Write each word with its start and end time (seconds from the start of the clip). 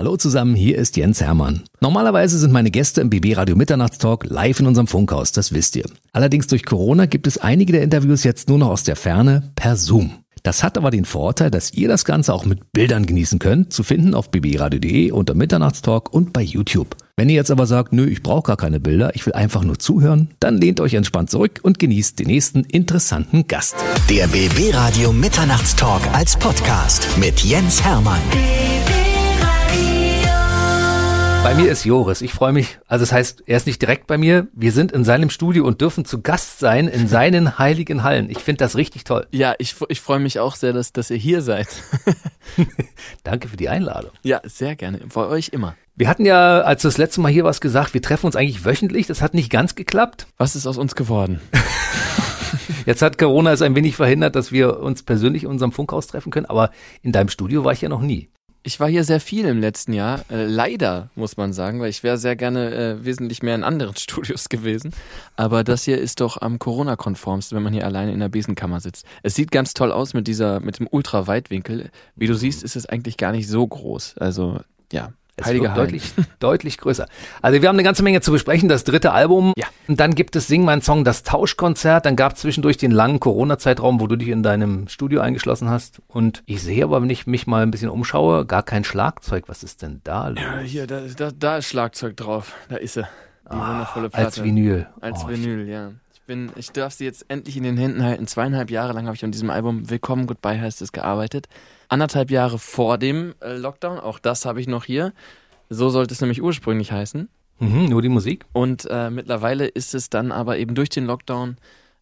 Hallo 0.00 0.16
zusammen, 0.16 0.54
hier 0.54 0.78
ist 0.78 0.96
Jens 0.96 1.20
Hermann. 1.20 1.64
Normalerweise 1.82 2.38
sind 2.38 2.54
meine 2.54 2.70
Gäste 2.70 3.02
im 3.02 3.10
BB 3.10 3.36
Radio 3.36 3.54
Mitternachtstalk 3.54 4.24
live 4.24 4.58
in 4.58 4.66
unserem 4.66 4.86
Funkhaus, 4.86 5.30
das 5.30 5.52
wisst 5.52 5.76
ihr. 5.76 5.84
Allerdings 6.14 6.46
durch 6.46 6.64
Corona 6.64 7.04
gibt 7.04 7.26
es 7.26 7.36
einige 7.36 7.74
der 7.74 7.82
Interviews 7.82 8.24
jetzt 8.24 8.48
nur 8.48 8.56
noch 8.56 8.68
aus 8.68 8.82
der 8.82 8.96
Ferne 8.96 9.52
per 9.56 9.76
Zoom. 9.76 10.12
Das 10.42 10.62
hat 10.62 10.78
aber 10.78 10.90
den 10.90 11.04
Vorteil, 11.04 11.50
dass 11.50 11.74
ihr 11.74 11.86
das 11.86 12.06
Ganze 12.06 12.32
auch 12.32 12.46
mit 12.46 12.72
Bildern 12.72 13.04
genießen 13.04 13.38
könnt, 13.38 13.74
zu 13.74 13.82
finden 13.82 14.14
auf 14.14 14.30
bbradio.de 14.30 15.10
unter 15.10 15.34
Mitternachtstalk 15.34 16.10
und 16.14 16.32
bei 16.32 16.40
YouTube. 16.40 16.96
Wenn 17.18 17.28
ihr 17.28 17.34
jetzt 17.34 17.50
aber 17.50 17.66
sagt, 17.66 17.92
nö, 17.92 18.06
ich 18.06 18.22
brauche 18.22 18.44
gar 18.44 18.56
keine 18.56 18.80
Bilder, 18.80 19.14
ich 19.14 19.26
will 19.26 19.34
einfach 19.34 19.64
nur 19.64 19.78
zuhören, 19.78 20.30
dann 20.40 20.56
lehnt 20.56 20.80
euch 20.80 20.94
entspannt 20.94 21.28
zurück 21.28 21.60
und 21.62 21.78
genießt 21.78 22.18
den 22.18 22.28
nächsten 22.28 22.64
interessanten 22.64 23.46
Gast. 23.48 23.76
Der 24.08 24.28
BB 24.28 24.74
Radio 24.74 25.12
Mitternachtstalk 25.12 26.00
als 26.14 26.38
Podcast 26.38 27.06
mit 27.18 27.40
Jens 27.40 27.84
Hermann. 27.84 28.22
Bei 31.42 31.54
mir 31.54 31.70
ist 31.70 31.84
Joris. 31.84 32.20
Ich 32.20 32.34
freue 32.34 32.52
mich. 32.52 32.78
Also 32.86 33.02
das 33.02 33.12
heißt, 33.12 33.44
er 33.46 33.56
ist 33.56 33.66
nicht 33.66 33.80
direkt 33.80 34.06
bei 34.06 34.18
mir. 34.18 34.48
Wir 34.52 34.72
sind 34.72 34.92
in 34.92 35.04
seinem 35.04 35.30
Studio 35.30 35.64
und 35.64 35.80
dürfen 35.80 36.04
zu 36.04 36.20
Gast 36.20 36.58
sein 36.58 36.86
in 36.86 37.08
seinen 37.08 37.58
heiligen 37.58 38.02
Hallen. 38.02 38.28
Ich 38.28 38.38
finde 38.38 38.58
das 38.58 38.76
richtig 38.76 39.04
toll. 39.04 39.26
Ja, 39.30 39.54
ich, 39.58 39.74
ich 39.88 40.00
freue 40.02 40.20
mich 40.20 40.38
auch 40.38 40.54
sehr, 40.54 40.74
dass, 40.74 40.92
dass 40.92 41.10
ihr 41.10 41.16
hier 41.16 41.40
seid. 41.40 41.68
Danke 43.24 43.48
für 43.48 43.56
die 43.56 43.70
Einladung. 43.70 44.10
Ja, 44.22 44.42
sehr 44.44 44.76
gerne. 44.76 45.00
Bei 45.14 45.26
euch 45.26 45.48
immer. 45.48 45.74
Wir 45.96 46.08
hatten 46.08 46.26
ja, 46.26 46.60
als 46.60 46.82
du 46.82 46.88
das 46.88 46.98
letzte 46.98 47.22
Mal 47.22 47.32
hier 47.32 47.44
was 47.44 47.62
gesagt, 47.62 47.94
wir 47.94 48.02
treffen 48.02 48.26
uns 48.26 48.36
eigentlich 48.36 48.64
wöchentlich. 48.66 49.06
Das 49.06 49.22
hat 49.22 49.32
nicht 49.32 49.50
ganz 49.50 49.74
geklappt. 49.74 50.26
Was 50.36 50.54
ist 50.54 50.66
aus 50.66 50.76
uns 50.76 50.94
geworden? 50.94 51.40
Jetzt 52.86 53.02
hat 53.02 53.18
Corona 53.18 53.52
es 53.52 53.62
ein 53.62 53.74
wenig 53.74 53.96
verhindert, 53.96 54.36
dass 54.36 54.52
wir 54.52 54.80
uns 54.80 55.02
persönlich 55.02 55.44
in 55.44 55.48
unserem 55.48 55.72
Funkhaus 55.72 56.06
treffen 56.06 56.30
können, 56.30 56.46
aber 56.46 56.70
in 57.02 57.12
deinem 57.12 57.28
Studio 57.28 57.64
war 57.64 57.72
ich 57.72 57.80
ja 57.80 57.88
noch 57.88 58.02
nie. 58.02 58.28
Ich 58.62 58.78
war 58.78 58.88
hier 58.88 59.04
sehr 59.04 59.20
viel 59.20 59.46
im 59.46 59.58
letzten 59.58 59.94
Jahr. 59.94 60.22
Äh, 60.30 60.44
leider, 60.44 61.08
muss 61.14 61.38
man 61.38 61.54
sagen, 61.54 61.80
weil 61.80 61.88
ich 61.88 62.02
wäre 62.02 62.18
sehr 62.18 62.36
gerne 62.36 62.74
äh, 62.74 63.04
wesentlich 63.04 63.42
mehr 63.42 63.54
in 63.54 63.64
anderen 63.64 63.96
Studios 63.98 64.50
gewesen. 64.50 64.92
Aber 65.36 65.64
das 65.64 65.84
hier 65.84 65.98
ist 65.98 66.20
doch 66.20 66.40
am 66.42 66.58
Corona-konformsten, 66.58 67.56
wenn 67.56 67.62
man 67.62 67.72
hier 67.72 67.86
alleine 67.86 68.12
in 68.12 68.20
der 68.20 68.28
Besenkammer 68.28 68.80
sitzt. 68.80 69.06
Es 69.22 69.34
sieht 69.34 69.50
ganz 69.50 69.72
toll 69.72 69.90
aus 69.90 70.12
mit 70.12 70.26
dieser, 70.26 70.60
mit 70.60 70.78
dem 70.78 70.88
Ultraweitwinkel. 70.90 71.90
Wie 72.16 72.26
du 72.26 72.34
siehst, 72.34 72.62
ist 72.62 72.76
es 72.76 72.84
eigentlich 72.84 73.16
gar 73.16 73.32
nicht 73.32 73.48
so 73.48 73.66
groß. 73.66 74.18
Also, 74.18 74.60
ja, 74.92 75.14
es 75.40 75.46
Heilige 75.46 75.70
deutlich, 75.70 76.12
deutlich 76.38 76.78
größer. 76.78 77.06
Also 77.42 77.60
wir 77.60 77.68
haben 77.68 77.76
eine 77.76 77.82
ganze 77.82 78.02
Menge 78.02 78.20
zu 78.20 78.32
besprechen. 78.32 78.68
Das 78.68 78.84
dritte 78.84 79.12
Album. 79.12 79.52
Ja. 79.56 79.66
Und 79.88 80.00
dann 80.00 80.14
gibt 80.14 80.36
es 80.36 80.46
Sing 80.46 80.64
mein 80.64 80.82
Song, 80.82 81.04
das 81.04 81.22
Tauschkonzert. 81.22 82.06
Dann 82.06 82.16
gab 82.16 82.34
es 82.34 82.40
zwischendurch 82.40 82.76
den 82.76 82.90
langen 82.90 83.20
Corona-Zeitraum, 83.20 84.00
wo 84.00 84.06
du 84.06 84.16
dich 84.16 84.28
in 84.28 84.42
deinem 84.42 84.88
Studio 84.88 85.20
eingeschlossen 85.20 85.68
hast. 85.68 86.00
Und 86.08 86.42
ich 86.46 86.62
sehe 86.62 86.84
aber, 86.84 87.02
wenn 87.02 87.10
ich 87.10 87.26
mich 87.26 87.46
mal 87.46 87.62
ein 87.62 87.70
bisschen 87.70 87.90
umschaue, 87.90 88.46
gar 88.46 88.62
kein 88.62 88.84
Schlagzeug. 88.84 89.44
Was 89.48 89.62
ist 89.62 89.82
denn 89.82 90.00
da 90.04 90.28
los? 90.28 90.40
Ja, 90.40 90.58
hier, 90.60 90.86
da, 90.86 91.00
da, 91.16 91.30
da 91.30 91.56
ist 91.58 91.66
Schlagzeug 91.66 92.16
drauf. 92.16 92.54
Da 92.68 92.76
ist 92.76 92.94
sie. 92.94 93.02
Die 93.02 93.56
ah, 93.56 93.70
wundervolle 93.70 94.10
Platte. 94.10 94.26
Als 94.26 94.44
Vinyl. 94.44 94.86
Als 95.00 95.24
oh, 95.24 95.28
Vinyl, 95.28 95.68
ja. 95.68 95.92
Ich 96.12 96.20
bin, 96.22 96.52
ich 96.54 96.70
darf 96.70 96.92
sie 96.92 97.04
jetzt 97.04 97.24
endlich 97.28 97.56
in 97.56 97.64
den 97.64 97.76
Händen 97.76 98.04
halten. 98.04 98.28
Zweieinhalb 98.28 98.70
Jahre 98.70 98.92
lang 98.92 99.06
habe 99.06 99.16
ich 99.16 99.24
an 99.24 99.32
diesem 99.32 99.50
Album 99.50 99.90
Willkommen 99.90 100.28
Goodbye 100.28 100.60
heißt 100.60 100.82
es 100.82 100.92
gearbeitet. 100.92 101.48
Anderthalb 101.90 102.30
Jahre 102.30 102.60
vor 102.60 102.98
dem 102.98 103.34
äh, 103.40 103.56
Lockdown, 103.56 103.98
auch 103.98 104.20
das 104.20 104.46
habe 104.46 104.60
ich 104.60 104.68
noch 104.68 104.84
hier. 104.84 105.12
So 105.68 105.90
sollte 105.90 106.14
es 106.14 106.20
nämlich 106.20 106.40
ursprünglich 106.40 106.92
heißen. 106.92 107.28
Mhm, 107.58 107.88
nur 107.88 108.00
die 108.00 108.08
Musik. 108.08 108.46
Und 108.52 108.86
äh, 108.88 109.10
mittlerweile 109.10 109.66
ist 109.66 109.94
es 109.94 110.08
dann 110.08 110.30
aber 110.30 110.58
eben 110.58 110.76
durch 110.76 110.88
den 110.88 111.04
Lockdown 111.04 111.56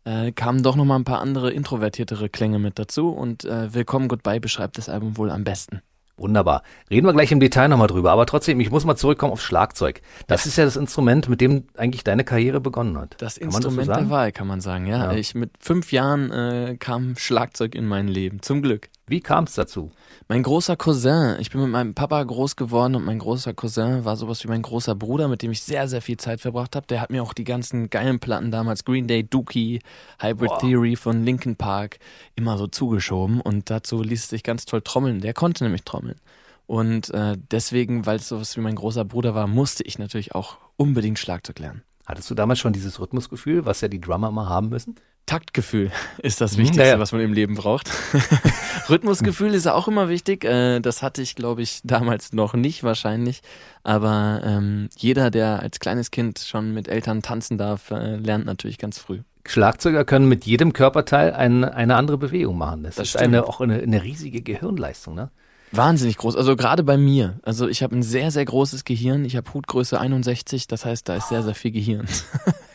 äh, 0.05 0.31
kamen 0.33 0.63
doch 0.63 0.77
nochmal 0.77 0.99
ein 0.99 1.05
paar 1.05 1.21
andere 1.21 1.51
introvertiertere 1.51 2.29
Klänge 2.29 2.59
mit 2.59 2.79
dazu 2.79 3.09
und 3.11 3.47
äh, 3.47 3.73
Willkommen 3.73 4.09
Goodbye 4.09 4.41
beschreibt 4.41 4.77
das 4.77 4.91
Album 4.91 5.17
wohl 5.17 5.31
am 5.31 5.45
besten. 5.45 5.81
Wunderbar. 6.19 6.65
Reden 6.91 7.07
wir 7.07 7.15
gleich 7.15 7.33
im 7.33 7.41
Detail 7.41 7.69
nochmal 7.69 7.87
drüber. 7.87 8.11
Aber 8.13 8.27
trotzdem, 8.27 8.61
ich 8.61 8.71
muss 8.71 8.85
mal 8.85 8.97
zurückkommen 8.97 9.33
aufs 9.33 9.45
Schlagzeug. 9.45 10.03
Das 10.27 10.45
ja. 10.45 10.49
ist 10.49 10.57
ja 10.59 10.65
das 10.65 10.77
Instrument, 10.77 11.31
mit 11.31 11.41
dem 11.41 11.65
eigentlich 11.77 12.05
deine 12.05 12.25
Karriere 12.25 12.61
begonnen 12.61 12.99
hat. 12.99 13.15
Das 13.19 13.37
kann 13.37 13.47
Instrument 13.47 13.89
das 13.89 13.97
so 13.97 14.03
der 14.03 14.11
Wahl, 14.11 14.33
kann 14.33 14.49
man 14.49 14.61
sagen, 14.61 14.87
ja. 14.87 15.13
ja. 15.13 15.13
Ich 15.13 15.35
mit 15.35 15.53
fünf 15.61 15.93
Jahren 15.93 16.31
äh, 16.31 16.77
kam 16.79 17.17
Schlagzeug 17.17 17.75
in 17.75 17.87
mein 17.87 18.09
Leben. 18.09 18.43
Zum 18.43 18.63
Glück. 18.63 18.91
Wie 19.09 19.21
kam 19.21 19.45
es 19.45 19.55
dazu? 19.55 19.91
Mein 20.29 20.43
großer 20.43 20.77
Cousin, 20.77 21.37
ich 21.41 21.51
bin 21.51 21.63
mit 21.63 21.71
meinem 21.71 21.95
Papa 21.95 22.23
groß 22.23 22.57
geworden 22.57 22.95
und 22.95 23.07
mein 23.07 23.19
großer 23.19 23.55
Cousin 23.55 24.05
war 24.05 24.17
sowas 24.17 24.45
wie 24.45 24.49
mein 24.49 24.61
großer 24.61 24.95
Bruder, 24.95 25.29
mit 25.29 25.41
dem 25.41 25.51
ich 25.51 25.63
sehr, 25.63 25.89
sehr 25.89 26.03
viel 26.03 26.19
Zeit 26.19 26.43
verbracht 26.43 26.77
habe. 26.77 26.87
Der 26.87 27.01
hat 27.01 27.11
mir 27.11 27.23
auch 27.23 27.33
die 27.33 27.45
ganzen 27.45 27.89
geilen 27.89 28.21
Platten 28.21 28.51
damals, 28.51 28.85
Green 28.85 29.09
Day, 29.09 29.25
Dookie, 29.25 29.81
Hybrid 30.21 30.51
wow. 30.51 30.59
Theory 30.59 30.95
von 30.95 31.25
Linkin 31.25 31.57
Park, 31.57 31.99
immer 32.37 32.59
so 32.59 32.67
zugeschoben 32.67 33.41
und 33.41 33.71
dazu 33.71 34.03
ließ 34.03 34.25
es 34.25 34.29
sich 34.29 34.43
ganz 34.43 34.67
toll 34.67 34.83
trommeln. 34.83 35.21
Der 35.21 35.33
konnte 35.33 35.65
nämlich 35.65 35.85
trommeln. 35.85 36.21
Und 36.67 37.09
äh, 37.15 37.39
deswegen, 37.51 38.05
weil 38.05 38.17
es 38.17 38.29
sowas 38.29 38.55
wie 38.59 38.61
mein 38.61 38.75
großer 38.75 39.07
Bruder 39.07 39.35
war, 39.35 39.47
musste 39.47 39.85
ich 39.85 39.99
natürlich 39.99 40.35
auch 40.35 40.59
unbedingt 40.77 41.19
Schlagzeug 41.19 41.59
lernen. 41.61 41.83
Hattest 42.05 42.31
du 42.31 42.35
damals 42.35 42.59
schon 42.59 42.75
dieses 42.75 43.01
Rhythmusgefühl, 43.01 43.65
was 43.65 43.81
ja 43.81 43.89
die 43.89 44.01
Drummer 44.01 44.31
mal 44.31 44.51
haben 44.51 44.69
müssen? 44.69 44.97
Taktgefühl 45.29 45.93
ist 46.19 46.41
das 46.41 46.55
mhm, 46.55 46.63
Wichtigste, 46.63 46.83
naja. 46.83 46.99
was 46.99 47.13
man 47.13 47.21
im 47.21 47.33
Leben 47.33 47.55
braucht. 47.55 47.91
Rhythmusgefühl 48.89 49.55
ist 49.55 49.69
auch 49.69 49.87
immer 49.87 50.09
wichtig. 50.09 50.45
Äh, 50.45 50.81
das 50.81 51.03
hatte 51.03 51.23
ich, 51.23 51.37
glaube 51.37 51.63
ich, 51.63 51.81
damals 51.85 52.33
noch 52.33 52.55
nicht 52.55 52.83
wahrscheinlich. 52.83 53.43
Aber 53.85 54.41
ähm, 54.45 54.89
jeder, 54.97 55.31
der 55.31 55.61
als 55.61 55.79
kleines 55.79 56.11
Kind 56.11 56.41
schon 56.41 56.75
mit 56.75 56.89
Eltern 56.89 57.23
tanzen 57.23 57.59
darf, 57.59 57.91
äh, 57.91 58.17
lernt 58.17 58.47
natürlich 58.47 58.79
ganz 58.79 58.99
früh. 58.99 59.21
Schlagzeuger 59.47 60.05
können 60.05 60.29
mit 60.29 60.45
jedem 60.45 60.73
Körperteil 60.73 61.33
ein, 61.33 61.65
eine 61.65 61.97
andere 61.97 62.19
Bewegung 62.19 62.59
machen. 62.59 62.83
Das, 62.83 62.97
das 62.97 63.09
ist 63.09 63.17
eine, 63.17 63.47
auch 63.47 63.61
eine, 63.61 63.81
eine 63.81 64.03
riesige 64.03 64.43
Gehirnleistung. 64.43 65.15
Ne? 65.15 65.31
Wahnsinnig 65.73 66.17
groß. 66.17 66.37
Also 66.37 66.57
gerade 66.57 66.83
bei 66.83 66.97
mir. 66.97 67.41
Also 67.43 67.69
ich 67.69 67.83
habe 67.83 67.97
ein 67.97 68.03
sehr, 68.03 68.31
sehr 68.31 68.45
großes 68.45 68.85
Gehirn. 68.85 69.25
Ich 69.25 69.37
habe 69.37 69.53
Hutgröße 69.53 69.99
61. 69.99 70.67
Das 70.67 70.85
heißt, 70.85 71.09
da 71.09 71.17
ist 71.17 71.29
sehr, 71.29 71.43
sehr 71.43 71.55
viel 71.55 71.71
Gehirn. 71.71 72.07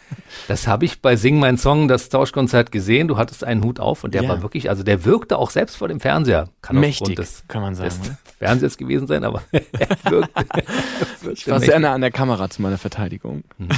Das 0.48 0.68
habe 0.68 0.86
ich 0.86 1.02
bei 1.02 1.16
Sing 1.16 1.40
mein 1.40 1.58
Song, 1.58 1.88
das 1.88 2.10
Tauschkonzert 2.10 2.72
gesehen. 2.72 3.08
Du 3.08 3.18
hattest 3.18 3.44
einen 3.44 3.64
Hut 3.64 3.80
auf 3.80 4.04
und 4.04 4.14
der 4.14 4.24
ja. 4.24 4.30
war 4.30 4.42
wirklich, 4.42 4.70
also 4.70 4.84
der 4.84 5.06
wirkte 5.06 5.38
auch 5.38 5.50
selbst 5.50 5.78
vor 5.78 5.88
dem 5.88 6.00
Fernseher. 6.00 6.50
Kann 6.62 6.80
Mächtig, 6.80 7.16
des, 7.16 7.44
kann 7.48 7.62
man 7.62 7.76
sagen. 7.76 7.90
Des 7.90 8.10
ne? 8.10 8.18
Fernsehers 8.40 8.78
gewesen 8.78 9.08
sein, 9.08 9.24
aber 9.24 9.42
er 9.52 10.12
wirkte. 10.12 10.44
ich 11.34 11.48
war 11.48 11.60
sehr 11.60 11.80
nah 11.80 11.94
an 11.94 12.02
der 12.02 12.12
Kamera 12.12 12.50
zu 12.50 12.62
meiner 12.62 12.78
Verteidigung. 12.78 13.44
Hm. 13.58 13.70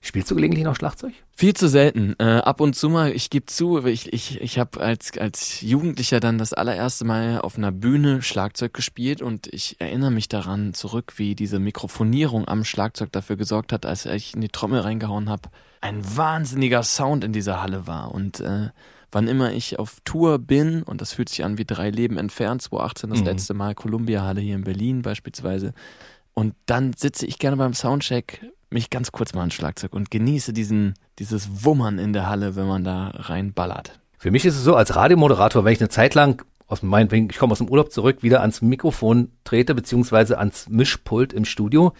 Spielst 0.00 0.30
du 0.30 0.36
gelegentlich 0.36 0.64
noch 0.64 0.76
Schlagzeug? 0.76 1.12
Viel 1.34 1.54
zu 1.54 1.68
selten. 1.68 2.14
Äh, 2.18 2.24
ab 2.24 2.60
und 2.60 2.74
zu 2.74 2.88
mal, 2.88 3.12
ich 3.12 3.30
gebe 3.30 3.46
zu, 3.46 3.84
ich, 3.84 4.12
ich, 4.12 4.40
ich 4.40 4.58
habe 4.58 4.80
als, 4.80 5.16
als 5.18 5.60
Jugendlicher 5.60 6.20
dann 6.20 6.38
das 6.38 6.52
allererste 6.52 7.04
Mal 7.04 7.40
auf 7.40 7.58
einer 7.58 7.72
Bühne 7.72 8.22
Schlagzeug 8.22 8.72
gespielt 8.72 9.22
und 9.22 9.52
ich 9.52 9.80
erinnere 9.80 10.10
mich 10.10 10.28
daran 10.28 10.72
zurück, 10.72 11.14
wie 11.16 11.34
diese 11.34 11.58
Mikrofonierung 11.58 12.46
am 12.46 12.64
Schlagzeug 12.64 13.10
dafür 13.12 13.36
gesorgt 13.36 13.72
hat, 13.72 13.86
als 13.86 14.06
ich 14.06 14.34
in 14.34 14.40
die 14.40 14.48
Trommel 14.48 14.80
reingehauen 14.80 15.28
habe, 15.28 15.48
ein 15.80 16.00
wahnsinniger 16.16 16.82
Sound 16.82 17.24
in 17.24 17.32
dieser 17.32 17.60
Halle 17.60 17.86
war. 17.86 18.12
Und 18.12 18.40
äh, 18.40 18.70
wann 19.10 19.28
immer 19.28 19.52
ich 19.52 19.78
auf 19.78 19.98
Tour 20.04 20.38
bin, 20.38 20.82
und 20.82 21.00
das 21.00 21.12
fühlt 21.12 21.28
sich 21.28 21.44
an 21.44 21.58
wie 21.58 21.64
drei 21.64 21.90
Leben 21.90 22.18
entfernt, 22.18 22.62
2018 22.62 23.10
das 23.10 23.20
mhm. 23.20 23.26
letzte 23.26 23.54
Mal 23.54 23.74
Columbia 23.74 24.22
Halle 24.22 24.40
hier 24.40 24.54
in 24.54 24.64
Berlin 24.64 25.02
beispielsweise, 25.02 25.72
und 26.34 26.54
dann 26.66 26.92
sitze 26.92 27.26
ich 27.26 27.40
gerne 27.40 27.56
beim 27.56 27.74
Soundcheck 27.74 28.46
mich 28.70 28.90
ganz 28.90 29.12
kurz 29.12 29.34
mal 29.34 29.40
ans 29.40 29.54
Schlagzeug 29.54 29.92
und 29.92 30.10
genieße 30.10 30.52
diesen, 30.52 30.94
dieses 31.18 31.64
Wummern 31.64 31.98
in 31.98 32.12
der 32.12 32.28
Halle, 32.28 32.56
wenn 32.56 32.66
man 32.66 32.84
da 32.84 33.08
reinballert. 33.14 34.00
Für 34.18 34.30
mich 34.30 34.44
ist 34.44 34.56
es 34.56 34.64
so, 34.64 34.74
als 34.74 34.96
Radiomoderator, 34.96 35.64
wenn 35.64 35.72
ich 35.72 35.80
eine 35.80 35.88
Zeit 35.88 36.14
lang 36.14 36.44
aus 36.66 36.82
meinem, 36.82 37.30
ich 37.30 37.38
komme 37.38 37.52
aus 37.52 37.58
dem 37.58 37.68
Urlaub 37.68 37.92
zurück, 37.92 38.22
wieder 38.22 38.40
ans 38.40 38.60
Mikrofon 38.60 39.32
trete, 39.44 39.74
beziehungsweise 39.74 40.38
ans 40.38 40.68
Mischpult 40.68 41.32
im 41.32 41.44
Studio, 41.44 41.92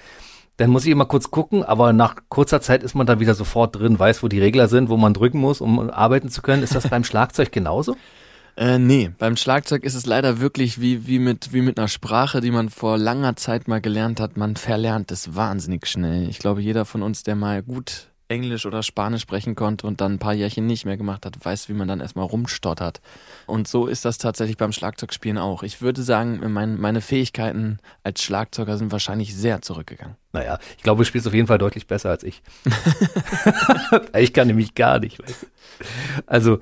dann 0.58 0.70
muss 0.70 0.84
ich 0.84 0.90
immer 0.90 1.06
kurz 1.06 1.30
gucken, 1.30 1.62
aber 1.62 1.92
nach 1.92 2.16
kurzer 2.28 2.60
Zeit 2.60 2.82
ist 2.82 2.94
man 2.94 3.06
da 3.06 3.20
wieder 3.20 3.34
sofort 3.34 3.76
drin, 3.76 3.98
weiß, 3.98 4.22
wo 4.22 4.28
die 4.28 4.40
Regler 4.40 4.66
sind, 4.66 4.88
wo 4.88 4.96
man 4.96 5.14
drücken 5.14 5.38
muss, 5.38 5.60
um 5.60 5.88
arbeiten 5.88 6.28
zu 6.28 6.42
können. 6.42 6.64
Ist 6.64 6.74
das 6.74 6.88
beim 6.88 7.04
Schlagzeug 7.04 7.52
genauso? 7.52 7.96
Äh, 8.58 8.80
nee, 8.80 9.12
beim 9.16 9.36
Schlagzeug 9.36 9.84
ist 9.84 9.94
es 9.94 10.04
leider 10.04 10.40
wirklich 10.40 10.80
wie, 10.80 11.06
wie, 11.06 11.20
mit, 11.20 11.52
wie 11.52 11.60
mit 11.60 11.78
einer 11.78 11.86
Sprache, 11.86 12.40
die 12.40 12.50
man 12.50 12.70
vor 12.70 12.98
langer 12.98 13.36
Zeit 13.36 13.68
mal 13.68 13.80
gelernt 13.80 14.18
hat. 14.18 14.36
Man 14.36 14.56
verlernt 14.56 15.12
es 15.12 15.36
wahnsinnig 15.36 15.86
schnell. 15.86 16.28
Ich 16.28 16.40
glaube, 16.40 16.60
jeder 16.60 16.84
von 16.84 17.02
uns, 17.02 17.22
der 17.22 17.36
mal 17.36 17.62
gut 17.62 18.08
Englisch 18.26 18.66
oder 18.66 18.82
Spanisch 18.82 19.22
sprechen 19.22 19.54
konnte 19.54 19.86
und 19.86 20.00
dann 20.00 20.14
ein 20.14 20.18
paar 20.18 20.34
Jährchen 20.34 20.66
nicht 20.66 20.84
mehr 20.84 20.96
gemacht 20.96 21.24
hat, 21.24 21.36
weiß, 21.40 21.68
wie 21.68 21.72
man 21.72 21.86
dann 21.86 22.00
erstmal 22.00 22.26
rumstottert. 22.26 23.00
Und 23.46 23.68
so 23.68 23.86
ist 23.86 24.04
das 24.04 24.18
tatsächlich 24.18 24.56
beim 24.56 24.72
Schlagzeugspielen 24.72 25.38
auch. 25.38 25.62
Ich 25.62 25.80
würde 25.80 26.02
sagen, 26.02 26.40
mein, 26.52 26.80
meine 26.80 27.00
Fähigkeiten 27.00 27.78
als 28.02 28.24
Schlagzeuger 28.24 28.76
sind 28.76 28.90
wahrscheinlich 28.90 29.36
sehr 29.36 29.62
zurückgegangen. 29.62 30.16
Naja, 30.32 30.58
ich 30.76 30.82
glaube, 30.82 31.02
du 31.02 31.04
spielst 31.06 31.28
auf 31.28 31.32
jeden 31.32 31.46
Fall 31.46 31.58
deutlich 31.58 31.86
besser 31.86 32.10
als 32.10 32.24
ich. 32.24 32.42
ich 34.18 34.32
kann 34.32 34.48
nämlich 34.48 34.74
gar 34.74 34.98
nicht. 34.98 35.22
Weißt 35.22 35.42
du? 35.42 35.46
Also 36.26 36.58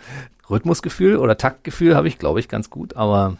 Rhythmusgefühl 0.50 1.16
oder 1.16 1.36
Taktgefühl 1.36 1.96
habe 1.96 2.08
ich, 2.08 2.18
glaube 2.18 2.40
ich, 2.40 2.48
ganz 2.48 2.70
gut, 2.70 2.96
aber 2.96 3.36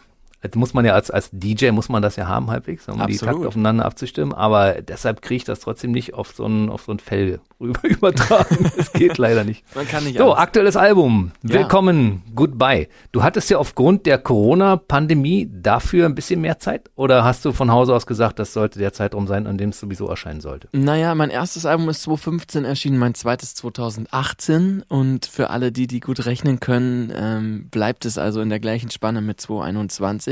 muss 0.55 0.73
man 0.73 0.85
ja 0.85 0.93
als, 0.93 1.11
als 1.11 1.29
DJ 1.31 1.71
muss 1.71 1.89
man 1.89 2.01
das 2.01 2.15
ja 2.15 2.27
haben 2.27 2.49
halbwegs, 2.49 2.87
um 2.87 3.01
Absolut. 3.01 3.09
die 3.21 3.25
Takt 3.25 3.45
aufeinander 3.45 3.85
abzustimmen, 3.85 4.33
aber 4.33 4.81
deshalb 4.81 5.21
kriege 5.21 5.37
ich 5.37 5.43
das 5.43 5.59
trotzdem 5.59 5.91
nicht 5.91 6.13
auf 6.13 6.31
so 6.35 6.45
ein, 6.45 6.69
auf 6.69 6.83
so 6.83 6.91
ein 6.91 6.99
Fell 6.99 7.39
rüber 7.59 7.83
übertragen. 7.83 8.71
Es 8.77 8.93
geht 8.93 9.17
leider 9.17 9.43
nicht. 9.43 9.63
Man 9.75 9.87
kann 9.87 10.03
nicht 10.03 10.17
So, 10.17 10.25
alles. 10.25 10.37
aktuelles 10.37 10.75
Album. 10.75 11.31
Ja. 11.43 11.55
Willkommen, 11.55 12.21
goodbye. 12.35 12.87
Du 13.11 13.23
hattest 13.23 13.49
ja 13.49 13.57
aufgrund 13.57 14.05
der 14.05 14.19
Corona-Pandemie 14.19 15.49
dafür 15.51 16.05
ein 16.05 16.13
bisschen 16.15 16.41
mehr 16.41 16.59
Zeit? 16.59 16.89
Oder 16.95 17.23
hast 17.23 17.43
du 17.43 17.51
von 17.51 17.71
Hause 17.71 17.95
aus 17.95 18.05
gesagt, 18.05 18.37
das 18.39 18.53
sollte 18.53 18.77
der 18.79 18.93
Zeitraum 18.93 19.27
sein, 19.27 19.47
an 19.47 19.57
dem 19.57 19.69
es 19.69 19.79
sowieso 19.79 20.07
erscheinen 20.07 20.41
sollte? 20.41 20.69
Naja, 20.71 21.15
mein 21.15 21.31
erstes 21.31 21.65
Album 21.65 21.89
ist 21.89 22.03
2015 22.03 22.65
erschienen, 22.65 22.99
mein 22.99 23.15
zweites 23.15 23.55
2018 23.55 24.83
und 24.87 25.25
für 25.25 25.49
alle 25.49 25.71
die, 25.71 25.87
die 25.87 25.99
gut 25.99 26.25
rechnen 26.25 26.59
können, 26.59 27.11
ähm, 27.15 27.69
bleibt 27.69 28.05
es 28.05 28.17
also 28.17 28.41
in 28.41 28.49
der 28.49 28.59
gleichen 28.59 28.91
Spanne 28.91 29.21
mit 29.21 29.41
2021. 29.41 30.26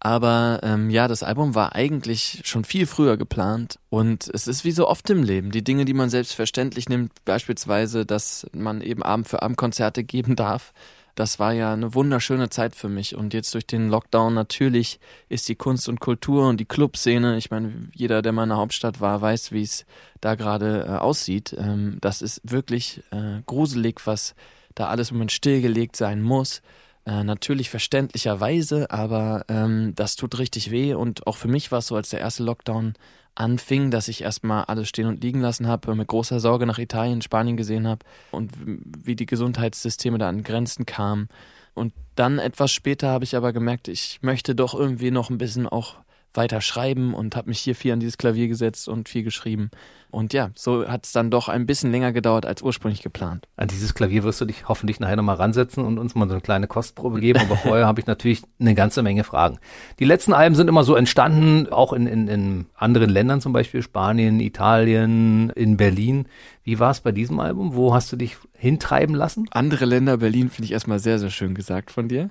Aber 0.00 0.60
ähm, 0.62 0.90
ja, 0.90 1.08
das 1.08 1.22
Album 1.22 1.54
war 1.54 1.74
eigentlich 1.74 2.42
schon 2.44 2.64
viel 2.64 2.86
früher 2.86 3.16
geplant 3.16 3.78
und 3.88 4.28
es 4.34 4.46
ist 4.46 4.62
wie 4.64 4.70
so 4.70 4.86
oft 4.86 5.08
im 5.08 5.22
Leben. 5.22 5.50
Die 5.50 5.64
Dinge, 5.64 5.86
die 5.86 5.94
man 5.94 6.10
selbstverständlich 6.10 6.90
nimmt, 6.90 7.12
beispielsweise, 7.24 8.04
dass 8.04 8.46
man 8.52 8.82
eben 8.82 9.02
Abend 9.02 9.28
für 9.28 9.40
Abend 9.40 9.56
Konzerte 9.56 10.04
geben 10.04 10.36
darf, 10.36 10.74
das 11.14 11.38
war 11.38 11.52
ja 11.52 11.72
eine 11.72 11.94
wunderschöne 11.94 12.50
Zeit 12.50 12.74
für 12.74 12.88
mich. 12.88 13.14
Und 13.14 13.34
jetzt 13.34 13.54
durch 13.54 13.66
den 13.66 13.88
Lockdown 13.88 14.34
natürlich 14.34 14.98
ist 15.28 15.48
die 15.48 15.54
Kunst 15.54 15.88
und 15.88 16.00
Kultur 16.00 16.48
und 16.48 16.58
die 16.58 16.64
Clubszene, 16.64 17.36
ich 17.36 17.50
meine, 17.50 17.88
jeder, 17.94 18.20
der 18.20 18.32
mal 18.32 18.42
in 18.42 18.48
der 18.48 18.58
Hauptstadt 18.58 19.00
war, 19.00 19.20
weiß, 19.20 19.52
wie 19.52 19.62
es 19.62 19.86
da 20.20 20.34
gerade 20.34 20.86
äh, 20.86 20.90
aussieht. 20.98 21.54
Ähm, 21.56 21.98
das 22.00 22.20
ist 22.20 22.40
wirklich 22.44 23.02
äh, 23.10 23.42
gruselig, 23.46 24.00
was 24.06 24.34
da 24.74 24.88
alles 24.88 25.10
im 25.10 25.16
Moment 25.16 25.32
stillgelegt 25.32 25.94
sein 25.96 26.20
muss. 26.20 26.62
Äh, 27.06 27.22
natürlich 27.22 27.68
verständlicherweise, 27.68 28.90
aber 28.90 29.44
ähm, 29.48 29.92
das 29.94 30.16
tut 30.16 30.38
richtig 30.38 30.70
weh. 30.70 30.94
Und 30.94 31.26
auch 31.26 31.36
für 31.36 31.48
mich 31.48 31.70
war 31.70 31.80
es 31.80 31.88
so, 31.88 31.96
als 31.96 32.10
der 32.10 32.20
erste 32.20 32.42
Lockdown 32.42 32.94
anfing, 33.34 33.90
dass 33.90 34.08
ich 34.08 34.22
erstmal 34.22 34.64
alles 34.64 34.88
stehen 34.88 35.06
und 35.06 35.22
liegen 35.22 35.40
lassen 35.40 35.66
habe, 35.66 35.94
mit 35.94 36.08
großer 36.08 36.40
Sorge 36.40 36.66
nach 36.66 36.78
Italien, 36.78 37.20
Spanien 37.20 37.56
gesehen 37.56 37.86
habe 37.86 38.06
und 38.30 38.52
wie 38.56 39.16
die 39.16 39.26
Gesundheitssysteme 39.26 40.18
da 40.18 40.28
an 40.28 40.44
Grenzen 40.44 40.86
kamen. 40.86 41.28
Und 41.74 41.92
dann 42.14 42.38
etwas 42.38 42.72
später 42.72 43.08
habe 43.08 43.24
ich 43.24 43.36
aber 43.36 43.52
gemerkt, 43.52 43.88
ich 43.88 44.20
möchte 44.22 44.54
doch 44.54 44.74
irgendwie 44.74 45.10
noch 45.10 45.30
ein 45.30 45.38
bisschen 45.38 45.66
auch 45.66 45.96
weiter 46.36 46.60
schreiben 46.60 47.14
und 47.14 47.36
habe 47.36 47.48
mich 47.48 47.60
hier 47.60 47.74
viel 47.74 47.92
an 47.92 48.00
dieses 48.00 48.18
Klavier 48.18 48.48
gesetzt 48.48 48.88
und 48.88 49.08
viel 49.08 49.22
geschrieben. 49.22 49.70
Und 50.14 50.32
ja, 50.32 50.50
so 50.54 50.86
hat 50.86 51.06
es 51.06 51.12
dann 51.12 51.32
doch 51.32 51.48
ein 51.48 51.66
bisschen 51.66 51.90
länger 51.90 52.12
gedauert 52.12 52.46
als 52.46 52.62
ursprünglich 52.62 53.02
geplant. 53.02 53.48
An 53.56 53.66
dieses 53.66 53.94
Klavier 53.94 54.22
wirst 54.22 54.40
du 54.40 54.44
dich 54.44 54.68
hoffentlich 54.68 55.00
nachher 55.00 55.16
nochmal 55.16 55.36
ransetzen 55.36 55.84
und 55.84 55.98
uns 55.98 56.14
mal 56.14 56.28
so 56.28 56.34
eine 56.34 56.40
kleine 56.40 56.68
Kostprobe 56.68 57.18
geben. 57.18 57.40
Aber 57.40 57.56
vorher 57.56 57.86
habe 57.86 58.00
ich 58.00 58.06
natürlich 58.06 58.42
eine 58.60 58.76
ganze 58.76 59.02
Menge 59.02 59.24
Fragen. 59.24 59.58
Die 59.98 60.04
letzten 60.04 60.32
Alben 60.32 60.54
sind 60.54 60.68
immer 60.68 60.84
so 60.84 60.94
entstanden, 60.94 61.66
auch 61.72 61.92
in, 61.92 62.06
in, 62.06 62.28
in 62.28 62.66
anderen 62.76 63.10
Ländern, 63.10 63.40
zum 63.40 63.52
Beispiel 63.52 63.82
Spanien, 63.82 64.38
Italien, 64.38 65.50
in 65.50 65.76
Berlin. 65.76 66.26
Wie 66.66 66.78
war 66.78 66.90
es 66.90 67.00
bei 67.00 67.12
diesem 67.12 67.40
Album? 67.40 67.74
Wo 67.74 67.92
hast 67.92 68.10
du 68.10 68.16
dich 68.16 68.36
hintreiben 68.56 69.14
lassen? 69.14 69.46
Andere 69.50 69.84
Länder, 69.84 70.16
Berlin 70.16 70.48
finde 70.48 70.64
ich 70.64 70.72
erstmal 70.72 70.98
sehr, 70.98 71.18
sehr 71.18 71.28
schön 71.30 71.54
gesagt 71.54 71.90
von 71.90 72.08
dir. 72.08 72.30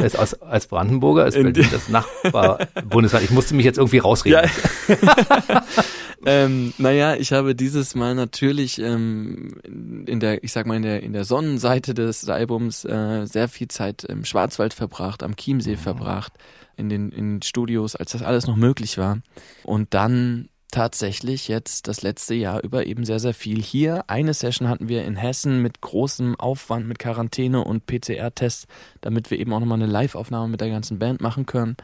Es 0.00 0.14
als, 0.14 0.40
als 0.40 0.68
Brandenburger 0.68 1.26
ist 1.26 1.34
In 1.36 1.52
Berlin 1.52 1.68
das 1.72 1.88
Nachbarbundesland. 1.88 3.24
Ich 3.24 3.32
musste 3.32 3.56
mich 3.56 3.64
jetzt 3.64 3.78
irgendwie 3.78 3.98
rausreden. 3.98 4.48
ähm, 6.26 6.72
naja, 6.78 7.14
ich 7.16 7.32
habe 7.32 7.54
dieses 7.54 7.94
Mal 7.94 8.14
natürlich 8.14 8.78
ähm, 8.80 9.60
in- 10.06 10.20
der, 10.20 10.42
ich 10.44 10.52
sag 10.52 10.66
mal, 10.66 10.76
in 10.76 10.82
der, 10.82 11.02
in 11.02 11.12
der 11.12 11.24
Sonnenseite 11.24 11.94
des 11.94 12.28
Albums 12.28 12.84
äh, 12.84 13.24
sehr 13.26 13.48
viel 13.48 13.68
Zeit 13.68 14.04
im 14.04 14.24
Schwarzwald 14.24 14.74
verbracht, 14.74 15.22
am 15.22 15.36
Chiemsee 15.36 15.76
verbracht, 15.76 16.32
in 16.76 16.88
den, 16.88 17.10
in 17.10 17.34
den 17.38 17.42
Studios, 17.42 17.96
als 17.96 18.12
das 18.12 18.22
alles 18.22 18.46
noch 18.46 18.56
möglich 18.56 18.98
war. 18.98 19.18
Und 19.64 19.94
dann 19.94 20.48
tatsächlich 20.70 21.48
jetzt 21.48 21.88
das 21.88 22.02
letzte 22.02 22.34
Jahr 22.34 22.62
über 22.62 22.86
eben 22.86 23.04
sehr, 23.04 23.18
sehr 23.18 23.34
viel 23.34 23.62
hier. 23.62 24.04
Eine 24.08 24.34
Session 24.34 24.68
hatten 24.68 24.88
wir 24.88 25.04
in 25.04 25.16
Hessen 25.16 25.62
mit 25.62 25.80
großem 25.80 26.38
Aufwand, 26.38 26.86
mit 26.86 26.98
Quarantäne 26.98 27.64
und 27.64 27.86
PCR-Tests, 27.86 28.66
damit 29.00 29.30
wir 29.30 29.38
eben 29.38 29.52
auch 29.52 29.60
nochmal 29.60 29.78
eine 29.78 29.90
Live-Aufnahme 29.90 30.48
mit 30.48 30.60
der 30.60 30.70
ganzen 30.70 30.98
Band 30.98 31.20
machen 31.20 31.46
können. 31.46 31.76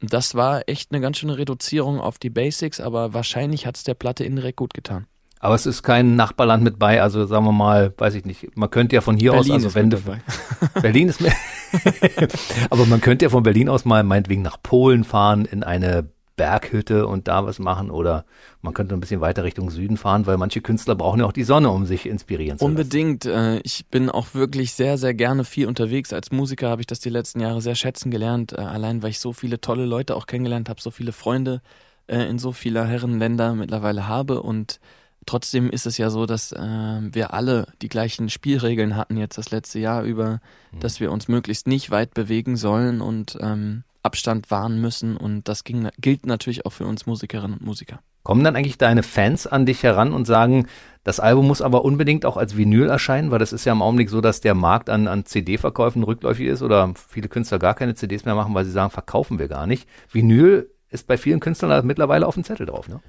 Das 0.00 0.34
war 0.34 0.68
echt 0.68 0.92
eine 0.92 1.00
ganz 1.00 1.18
schöne 1.18 1.38
Reduzierung 1.38 2.00
auf 2.00 2.18
die 2.18 2.30
Basics, 2.30 2.80
aber 2.80 3.14
wahrscheinlich 3.14 3.66
hat 3.66 3.76
es 3.76 3.84
der 3.84 3.94
Platte 3.94 4.24
indirekt 4.24 4.56
gut 4.56 4.74
getan. 4.74 5.06
Aber 5.44 5.54
es 5.54 5.66
ist 5.66 5.82
kein 5.82 6.16
Nachbarland 6.16 6.64
mit 6.64 6.78
bei. 6.78 7.02
Also 7.02 7.26
sagen 7.26 7.44
wir 7.44 7.52
mal, 7.52 7.92
weiß 7.98 8.14
ich 8.14 8.24
nicht. 8.24 8.56
Man 8.56 8.70
könnte 8.70 8.96
ja 8.96 9.02
von 9.02 9.18
hier 9.18 9.34
aus, 9.34 9.50
also 9.50 9.74
wenn 9.74 9.90
du. 9.90 9.98
Berlin 10.80 11.08
ist 11.08 11.20
mehr. 11.20 11.34
Aber 12.70 12.86
man 12.86 13.02
könnte 13.02 13.26
ja 13.26 13.28
von 13.28 13.42
Berlin 13.42 13.68
aus 13.68 13.84
mal 13.84 14.02
meinetwegen 14.04 14.40
nach 14.40 14.56
Polen 14.62 15.04
fahren, 15.04 15.44
in 15.44 15.62
eine 15.62 16.08
Berghütte 16.36 17.06
und 17.06 17.28
da 17.28 17.46
was 17.46 17.58
machen 17.58 17.90
oder 17.90 18.24
man 18.60 18.74
könnte 18.74 18.94
ein 18.94 19.00
bisschen 19.00 19.20
weiter 19.20 19.44
Richtung 19.44 19.70
Süden 19.70 19.96
fahren, 19.96 20.26
weil 20.26 20.36
manche 20.36 20.60
Künstler 20.60 20.94
brauchen 20.94 21.20
ja 21.20 21.26
auch 21.26 21.32
die 21.32 21.44
Sonne, 21.44 21.70
um 21.70 21.86
sich 21.86 22.06
inspirieren 22.06 22.58
zu 22.58 22.64
lassen. 22.64 22.72
Unbedingt. 22.72 23.24
Äh, 23.24 23.58
ich 23.60 23.86
bin 23.86 24.10
auch 24.10 24.34
wirklich 24.34 24.74
sehr, 24.74 24.98
sehr 24.98 25.14
gerne 25.14 25.44
viel 25.44 25.66
unterwegs. 25.66 26.12
Als 26.12 26.32
Musiker 26.32 26.68
habe 26.68 26.82
ich 26.82 26.86
das 26.86 27.00
die 27.00 27.10
letzten 27.10 27.40
Jahre 27.40 27.60
sehr 27.60 27.74
schätzen 27.74 28.10
gelernt. 28.10 28.52
Äh, 28.52 28.62
allein 28.62 29.02
weil 29.02 29.10
ich 29.10 29.20
so 29.20 29.32
viele 29.32 29.60
tolle 29.60 29.84
Leute 29.84 30.16
auch 30.16 30.26
kennengelernt 30.26 30.68
habe, 30.68 30.80
so 30.80 30.90
viele 30.90 31.12
Freunde 31.12 31.62
äh, 32.06 32.28
in 32.28 32.38
so 32.38 32.52
vieler 32.52 32.86
Herrenländer 32.86 33.54
mittlerweile 33.54 34.08
habe 34.08 34.42
und 34.42 34.80
Trotzdem 35.26 35.70
ist 35.70 35.86
es 35.86 35.96
ja 35.96 36.10
so, 36.10 36.26
dass 36.26 36.52
äh, 36.52 36.58
wir 36.58 37.32
alle 37.32 37.66
die 37.80 37.88
gleichen 37.88 38.28
Spielregeln 38.28 38.96
hatten 38.96 39.16
jetzt 39.16 39.38
das 39.38 39.50
letzte 39.50 39.78
Jahr 39.78 40.02
über, 40.02 40.40
dass 40.80 41.00
wir 41.00 41.10
uns 41.10 41.28
möglichst 41.28 41.66
nicht 41.66 41.90
weit 41.90 42.12
bewegen 42.12 42.56
sollen 42.56 43.00
und 43.00 43.38
ähm, 43.40 43.84
Abstand 44.04 44.50
wahren 44.50 44.80
müssen. 44.80 45.16
Und 45.16 45.48
das 45.48 45.64
ging, 45.64 45.88
gilt 45.98 46.26
natürlich 46.26 46.66
auch 46.66 46.70
für 46.70 46.86
uns 46.86 47.06
Musikerinnen 47.06 47.58
und 47.58 47.66
Musiker. 47.66 48.00
Kommen 48.22 48.44
dann 48.44 48.56
eigentlich 48.56 48.78
deine 48.78 49.02
Fans 49.02 49.46
an 49.46 49.66
dich 49.66 49.82
heran 49.82 50.12
und 50.12 50.26
sagen, 50.26 50.66
das 51.02 51.20
Album 51.20 51.46
muss 51.46 51.60
aber 51.60 51.84
unbedingt 51.84 52.24
auch 52.24 52.38
als 52.38 52.56
Vinyl 52.56 52.88
erscheinen, 52.88 53.30
weil 53.30 53.38
das 53.38 53.52
ist 53.52 53.66
ja 53.66 53.72
im 53.72 53.82
Augenblick 53.82 54.08
so, 54.08 54.22
dass 54.22 54.40
der 54.40 54.54
Markt 54.54 54.88
an, 54.88 55.08
an 55.08 55.26
CD-Verkäufen 55.26 56.02
rückläufig 56.02 56.46
ist 56.46 56.62
oder 56.62 56.94
viele 57.08 57.28
Künstler 57.28 57.58
gar 57.58 57.74
keine 57.74 57.94
CDs 57.94 58.24
mehr 58.24 58.34
machen, 58.34 58.54
weil 58.54 58.64
sie 58.64 58.70
sagen, 58.70 58.90
verkaufen 58.90 59.38
wir 59.38 59.48
gar 59.48 59.66
nicht. 59.66 59.86
Vinyl 60.10 60.70
ist 60.88 61.06
bei 61.06 61.18
vielen 61.18 61.40
Künstlern 61.40 61.86
mittlerweile 61.86 62.26
auf 62.26 62.34
dem 62.34 62.44
Zettel 62.44 62.66
drauf, 62.66 62.88
ne? 62.88 63.00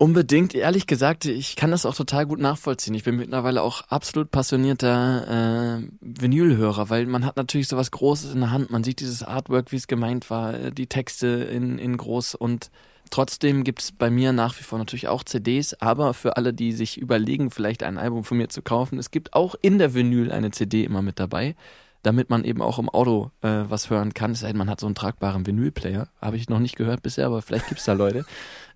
Unbedingt, 0.00 0.54
ehrlich 0.54 0.86
gesagt, 0.86 1.24
ich 1.24 1.56
kann 1.56 1.72
das 1.72 1.84
auch 1.84 1.94
total 1.94 2.24
gut 2.24 2.38
nachvollziehen. 2.38 2.94
Ich 2.94 3.02
bin 3.02 3.16
mittlerweile 3.16 3.62
auch 3.62 3.82
absolut 3.88 4.30
passionierter 4.30 5.80
äh, 5.80 5.88
Vinylhörer, 6.00 6.88
weil 6.88 7.06
man 7.06 7.24
hat 7.24 7.36
natürlich 7.36 7.66
sowas 7.66 7.90
Großes 7.90 8.32
in 8.32 8.38
der 8.38 8.52
Hand. 8.52 8.70
Man 8.70 8.84
sieht 8.84 9.00
dieses 9.00 9.24
Artwork, 9.24 9.72
wie 9.72 9.76
es 9.76 9.88
gemeint 9.88 10.30
war, 10.30 10.54
äh, 10.54 10.70
die 10.70 10.86
Texte 10.86 11.26
in, 11.26 11.80
in 11.80 11.96
groß 11.96 12.36
und 12.36 12.70
trotzdem 13.10 13.64
gibt 13.64 13.82
es 13.82 13.90
bei 13.90 14.08
mir 14.08 14.32
nach 14.32 14.56
wie 14.60 14.62
vor 14.62 14.78
natürlich 14.78 15.08
auch 15.08 15.24
CDs, 15.24 15.74
aber 15.74 16.14
für 16.14 16.36
alle, 16.36 16.54
die 16.54 16.70
sich 16.70 16.96
überlegen, 16.98 17.50
vielleicht 17.50 17.82
ein 17.82 17.98
Album 17.98 18.22
von 18.22 18.38
mir 18.38 18.48
zu 18.48 18.62
kaufen, 18.62 19.00
es 19.00 19.10
gibt 19.10 19.34
auch 19.34 19.56
in 19.62 19.78
der 19.78 19.94
Vinyl 19.94 20.30
eine 20.30 20.52
CD 20.52 20.84
immer 20.84 21.02
mit 21.02 21.18
dabei 21.18 21.56
damit 22.02 22.30
man 22.30 22.44
eben 22.44 22.62
auch 22.62 22.78
im 22.78 22.88
Auto 22.88 23.30
äh, 23.42 23.64
was 23.68 23.90
hören 23.90 24.14
kann. 24.14 24.32
Es 24.32 24.40
sei 24.40 24.48
denn, 24.48 24.56
man 24.56 24.70
hat 24.70 24.80
so 24.80 24.86
einen 24.86 24.94
tragbaren 24.94 25.46
Vinylplayer. 25.46 26.08
Habe 26.20 26.36
ich 26.36 26.48
noch 26.48 26.60
nicht 26.60 26.76
gehört 26.76 27.02
bisher, 27.02 27.26
aber 27.26 27.42
vielleicht 27.42 27.68
gibt's 27.68 27.84
da 27.84 27.92
Leute. 27.92 28.24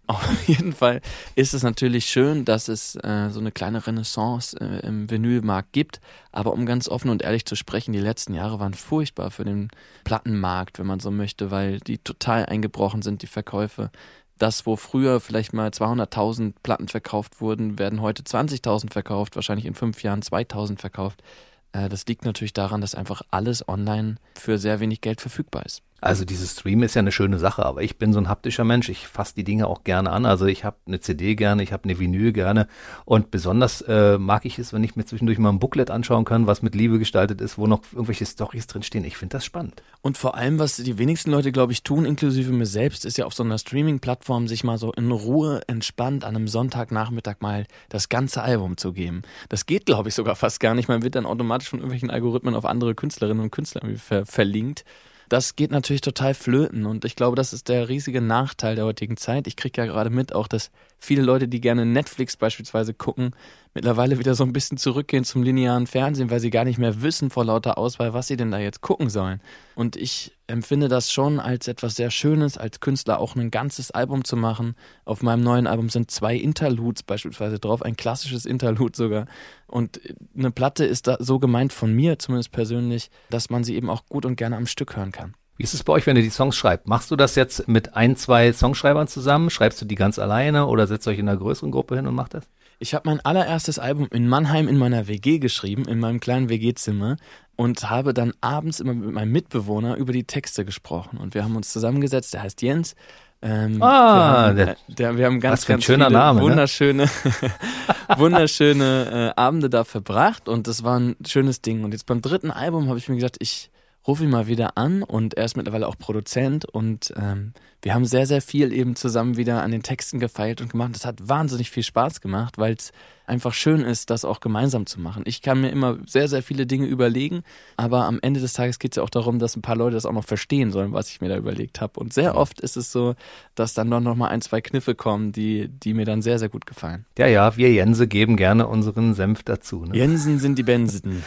Auf 0.08 0.48
jeden 0.48 0.72
Fall 0.72 1.00
ist 1.36 1.54
es 1.54 1.62
natürlich 1.62 2.06
schön, 2.06 2.44
dass 2.44 2.66
es 2.66 2.96
äh, 2.96 3.30
so 3.30 3.38
eine 3.38 3.52
kleine 3.52 3.86
Renaissance 3.86 4.56
äh, 4.60 4.84
im 4.84 5.08
Vinylmarkt 5.08 5.72
gibt. 5.72 6.00
Aber 6.32 6.52
um 6.52 6.66
ganz 6.66 6.88
offen 6.88 7.08
und 7.08 7.22
ehrlich 7.22 7.46
zu 7.46 7.54
sprechen, 7.54 7.92
die 7.92 8.00
letzten 8.00 8.34
Jahre 8.34 8.58
waren 8.58 8.74
furchtbar 8.74 9.30
für 9.30 9.44
den 9.44 9.68
Plattenmarkt, 10.02 10.80
wenn 10.80 10.86
man 10.86 10.98
so 10.98 11.12
möchte, 11.12 11.52
weil 11.52 11.78
die 11.78 11.98
total 11.98 12.46
eingebrochen 12.46 13.02
sind, 13.02 13.22
die 13.22 13.28
Verkäufe. 13.28 13.90
Das, 14.38 14.66
wo 14.66 14.74
früher 14.74 15.20
vielleicht 15.20 15.52
mal 15.52 15.68
200.000 15.68 16.54
Platten 16.64 16.88
verkauft 16.88 17.40
wurden, 17.40 17.78
werden 17.78 18.00
heute 18.00 18.24
20.000 18.24 18.92
verkauft, 18.92 19.36
wahrscheinlich 19.36 19.66
in 19.66 19.74
fünf 19.74 20.02
Jahren 20.02 20.20
2.000 20.20 20.80
verkauft. 20.80 21.22
Äh, 21.70 21.88
das 21.88 22.06
liegt 22.06 22.24
natürlich 22.24 22.52
daran, 22.52 22.80
dass 22.80 22.96
einfach 22.96 23.22
alles 23.30 23.68
online 23.68 24.16
für 24.36 24.58
sehr 24.58 24.80
wenig 24.80 25.00
Geld 25.00 25.20
verfügbar 25.20 25.64
ist. 25.64 25.82
Also 26.02 26.24
dieses 26.24 26.50
Stream 26.58 26.82
ist 26.82 26.96
ja 26.96 26.98
eine 26.98 27.12
schöne 27.12 27.38
Sache, 27.38 27.64
aber 27.64 27.82
ich 27.82 27.96
bin 27.96 28.12
so 28.12 28.18
ein 28.18 28.28
haptischer 28.28 28.64
Mensch. 28.64 28.88
Ich 28.88 29.06
fasse 29.06 29.36
die 29.36 29.44
Dinge 29.44 29.68
auch 29.68 29.84
gerne 29.84 30.10
an. 30.10 30.26
Also 30.26 30.46
ich 30.46 30.64
habe 30.64 30.76
eine 30.84 30.98
CD 30.98 31.36
gerne, 31.36 31.62
ich 31.62 31.72
habe 31.72 31.84
eine 31.84 31.96
Vinyl 31.96 32.32
gerne 32.32 32.66
und 33.04 33.30
besonders 33.30 33.82
äh, 33.82 34.18
mag 34.18 34.44
ich 34.44 34.58
es, 34.58 34.72
wenn 34.72 34.82
ich 34.82 34.96
mir 34.96 35.04
zwischendurch 35.04 35.38
mal 35.38 35.50
ein 35.50 35.60
Booklet 35.60 35.92
anschauen 35.92 36.24
kann, 36.24 36.48
was 36.48 36.60
mit 36.60 36.74
Liebe 36.74 36.98
gestaltet 36.98 37.40
ist, 37.40 37.56
wo 37.56 37.68
noch 37.68 37.82
irgendwelche 37.92 38.26
Stories 38.26 38.66
drinstehen. 38.66 39.04
Ich 39.04 39.16
finde 39.16 39.36
das 39.36 39.44
spannend. 39.44 39.84
Und 40.00 40.18
vor 40.18 40.34
allem, 40.34 40.58
was 40.58 40.74
die 40.74 40.98
wenigsten 40.98 41.30
Leute, 41.30 41.52
glaube 41.52 41.72
ich, 41.72 41.84
tun, 41.84 42.04
inklusive 42.04 42.52
mir 42.52 42.66
selbst, 42.66 43.04
ist 43.04 43.16
ja 43.16 43.24
auf 43.24 43.34
so 43.34 43.44
einer 43.44 43.58
Streaming-Plattform 43.58 44.48
sich 44.48 44.64
mal 44.64 44.78
so 44.78 44.92
in 44.92 45.12
Ruhe, 45.12 45.60
entspannt 45.68 46.24
an 46.24 46.34
einem 46.34 46.48
Sonntagnachmittag 46.48 47.36
mal 47.38 47.64
das 47.90 48.08
ganze 48.08 48.42
Album 48.42 48.76
zu 48.76 48.92
geben. 48.92 49.22
Das 49.48 49.66
geht, 49.66 49.86
glaube 49.86 50.08
ich, 50.08 50.16
sogar 50.16 50.34
fast 50.34 50.58
gar 50.58 50.74
nicht. 50.74 50.88
Man 50.88 51.04
wird 51.04 51.14
dann 51.14 51.26
automatisch 51.26 51.68
von 51.68 51.78
irgendwelchen 51.78 52.10
Algorithmen 52.10 52.56
auf 52.56 52.64
andere 52.64 52.96
Künstlerinnen 52.96 53.44
und 53.44 53.52
Künstler 53.52 53.82
ver 53.96 54.26
verlinkt. 54.26 54.84
Das 55.32 55.56
geht 55.56 55.70
natürlich 55.70 56.02
total 56.02 56.34
flöten 56.34 56.84
und 56.84 57.06
ich 57.06 57.16
glaube, 57.16 57.36
das 57.36 57.54
ist 57.54 57.70
der 57.70 57.88
riesige 57.88 58.20
Nachteil 58.20 58.74
der 58.74 58.84
heutigen 58.84 59.16
Zeit. 59.16 59.46
Ich 59.46 59.56
kriege 59.56 59.80
ja 59.80 59.86
gerade 59.86 60.10
mit 60.10 60.34
auch, 60.34 60.46
dass 60.46 60.70
viele 61.02 61.22
Leute, 61.22 61.48
die 61.48 61.60
gerne 61.60 61.84
Netflix 61.84 62.36
beispielsweise 62.36 62.94
gucken, 62.94 63.34
mittlerweile 63.74 64.18
wieder 64.20 64.34
so 64.34 64.44
ein 64.44 64.52
bisschen 64.52 64.78
zurückgehen 64.78 65.24
zum 65.24 65.42
linearen 65.42 65.88
Fernsehen, 65.88 66.30
weil 66.30 66.38
sie 66.38 66.50
gar 66.50 66.64
nicht 66.64 66.78
mehr 66.78 67.02
wissen 67.02 67.28
vor 67.28 67.44
lauter 67.44 67.76
Auswahl, 67.76 68.14
was 68.14 68.28
sie 68.28 68.36
denn 68.36 68.52
da 68.52 68.58
jetzt 68.58 68.82
gucken 68.82 69.10
sollen. 69.10 69.40
Und 69.74 69.96
ich 69.96 70.32
empfinde 70.46 70.88
das 70.88 71.10
schon 71.10 71.40
als 71.40 71.66
etwas 71.66 71.96
sehr 71.96 72.10
Schönes, 72.10 72.56
als 72.56 72.78
Künstler 72.78 73.18
auch 73.18 73.34
ein 73.34 73.50
ganzes 73.50 73.90
Album 73.90 74.22
zu 74.22 74.36
machen. 74.36 74.76
Auf 75.04 75.22
meinem 75.22 75.42
neuen 75.42 75.66
Album 75.66 75.88
sind 75.88 76.10
zwei 76.10 76.36
Interludes 76.36 77.02
beispielsweise 77.02 77.58
drauf, 77.58 77.82
ein 77.82 77.96
klassisches 77.96 78.46
Interlude 78.46 78.96
sogar. 78.96 79.26
Und 79.66 80.00
eine 80.36 80.52
Platte 80.52 80.84
ist 80.84 81.08
da 81.08 81.16
so 81.18 81.40
gemeint 81.40 81.72
von 81.72 81.92
mir, 81.92 82.18
zumindest 82.20 82.52
persönlich, 82.52 83.10
dass 83.28 83.50
man 83.50 83.64
sie 83.64 83.74
eben 83.74 83.90
auch 83.90 84.06
gut 84.06 84.24
und 84.24 84.36
gerne 84.36 84.56
am 84.56 84.66
Stück 84.66 84.94
hören 84.94 85.10
kann. 85.10 85.34
Wie 85.56 85.64
ist 85.64 85.74
es 85.74 85.84
bei 85.84 85.92
euch, 85.92 86.06
wenn 86.06 86.16
ihr 86.16 86.22
die 86.22 86.30
Songs 86.30 86.56
schreibt? 86.56 86.88
Machst 86.88 87.10
du 87.10 87.16
das 87.16 87.34
jetzt 87.34 87.68
mit 87.68 87.94
ein, 87.94 88.16
zwei 88.16 88.52
Songschreibern 88.52 89.06
zusammen? 89.06 89.50
Schreibst 89.50 89.80
du 89.80 89.84
die 89.84 89.94
ganz 89.94 90.18
alleine 90.18 90.66
oder 90.66 90.86
setzt 90.86 91.06
euch 91.08 91.18
in 91.18 91.28
einer 91.28 91.38
größeren 91.38 91.70
Gruppe 91.70 91.96
hin 91.96 92.06
und 92.06 92.14
macht 92.14 92.34
das? 92.34 92.44
Ich 92.78 92.94
habe 92.94 93.08
mein 93.08 93.20
allererstes 93.20 93.78
Album 93.78 94.08
in 94.10 94.28
Mannheim 94.28 94.66
in 94.66 94.76
meiner 94.76 95.06
WG 95.06 95.38
geschrieben, 95.38 95.84
in 95.84 96.00
meinem 96.00 96.20
kleinen 96.20 96.48
WG-Zimmer 96.48 97.16
und 97.54 97.88
habe 97.90 98.14
dann 98.14 98.32
abends 98.40 98.80
immer 98.80 98.94
mit 98.94 99.12
meinem 99.12 99.30
Mitbewohner 99.30 99.96
über 99.96 100.12
die 100.12 100.24
Texte 100.24 100.64
gesprochen. 100.64 101.18
Und 101.18 101.34
wir 101.34 101.44
haben 101.44 101.54
uns 101.54 101.70
zusammengesetzt, 101.70 102.34
der 102.34 102.42
heißt 102.42 102.62
Jens. 102.62 102.96
Ähm, 103.42 103.82
ah, 103.82 103.86
wir 103.86 104.22
haben, 104.46 104.56
der, 104.56 104.76
der, 104.88 105.16
wir 105.16 105.26
haben 105.26 105.40
ganz, 105.40 105.66
ganz 105.66 105.84
schöner 105.84 106.10
Name, 106.10 106.40
ne? 106.40 106.46
wunderschöne, 106.46 107.10
wunderschöne 108.16 109.34
äh, 109.36 109.40
Abende 109.40 109.68
da 109.68 109.84
verbracht 109.84 110.48
und 110.48 110.66
das 110.66 110.82
war 110.82 110.98
ein 110.98 111.16
schönes 111.26 111.60
Ding. 111.60 111.84
Und 111.84 111.92
jetzt 111.92 112.06
beim 112.06 112.22
dritten 112.22 112.50
Album 112.50 112.88
habe 112.88 112.98
ich 112.98 113.08
mir 113.08 113.16
gedacht, 113.16 113.36
ich 113.40 113.70
rufe 114.06 114.24
ihn 114.24 114.30
mal 114.30 114.46
wieder 114.46 114.76
an 114.76 115.02
und 115.02 115.34
er 115.34 115.44
ist 115.44 115.56
mittlerweile 115.56 115.86
auch 115.86 115.98
Produzent 115.98 116.64
und 116.64 117.12
ähm, 117.16 117.52
wir 117.82 117.94
haben 117.94 118.04
sehr, 118.04 118.26
sehr 118.26 118.40
viel 118.40 118.72
eben 118.72 118.94
zusammen 118.94 119.36
wieder 119.36 119.62
an 119.62 119.72
den 119.72 119.82
Texten 119.82 120.20
gefeilt 120.20 120.60
und 120.60 120.70
gemacht. 120.70 120.94
Das 120.94 121.04
hat 121.04 121.28
wahnsinnig 121.28 121.70
viel 121.70 121.82
Spaß 121.82 122.20
gemacht, 122.20 122.56
weil 122.56 122.74
es 122.74 122.92
einfach 123.26 123.54
schön 123.54 123.80
ist, 123.80 124.10
das 124.10 124.24
auch 124.24 124.40
gemeinsam 124.40 124.86
zu 124.86 125.00
machen. 125.00 125.22
Ich 125.26 125.42
kann 125.42 125.60
mir 125.60 125.70
immer 125.70 125.96
sehr, 126.06 126.28
sehr 126.28 126.42
viele 126.42 126.66
Dinge 126.66 126.86
überlegen, 126.86 127.42
aber 127.76 128.04
am 128.04 128.18
Ende 128.20 128.40
des 128.40 128.52
Tages 128.52 128.78
geht 128.78 128.92
es 128.92 128.96
ja 128.96 129.02
auch 129.02 129.10
darum, 129.10 129.38
dass 129.38 129.56
ein 129.56 129.62
paar 129.62 129.76
Leute 129.76 129.94
das 129.94 130.06
auch 130.06 130.12
noch 130.12 130.24
verstehen 130.24 130.70
sollen, 130.70 130.92
was 130.92 131.08
ich 131.08 131.20
mir 131.20 131.28
da 131.28 131.36
überlegt 131.36 131.80
habe. 131.80 131.98
Und 131.98 132.12
sehr 132.12 132.36
oft 132.36 132.60
ist 132.60 132.76
es 132.76 132.92
so, 132.92 133.14
dass 133.54 133.74
dann 133.74 133.90
doch 133.90 134.00
noch 134.00 134.16
mal 134.16 134.28
ein, 134.28 134.42
zwei 134.42 134.60
Kniffe 134.60 134.94
kommen, 134.94 135.32
die, 135.32 135.68
die 135.68 135.94
mir 135.94 136.04
dann 136.04 136.20
sehr, 136.20 136.38
sehr 136.38 136.48
gut 136.48 136.66
gefallen. 136.66 137.06
Ja, 137.16 137.26
ja, 137.26 137.56
wir 137.56 137.72
Jense 137.72 138.06
geben 138.06 138.36
gerne 138.36 138.66
unseren 138.66 139.14
Senf 139.14 139.42
dazu. 139.44 139.84
Ne? 139.84 139.96
Jensen 139.96 140.38
sind 140.38 140.58
die 140.58 140.62
Bensen. 140.62 141.22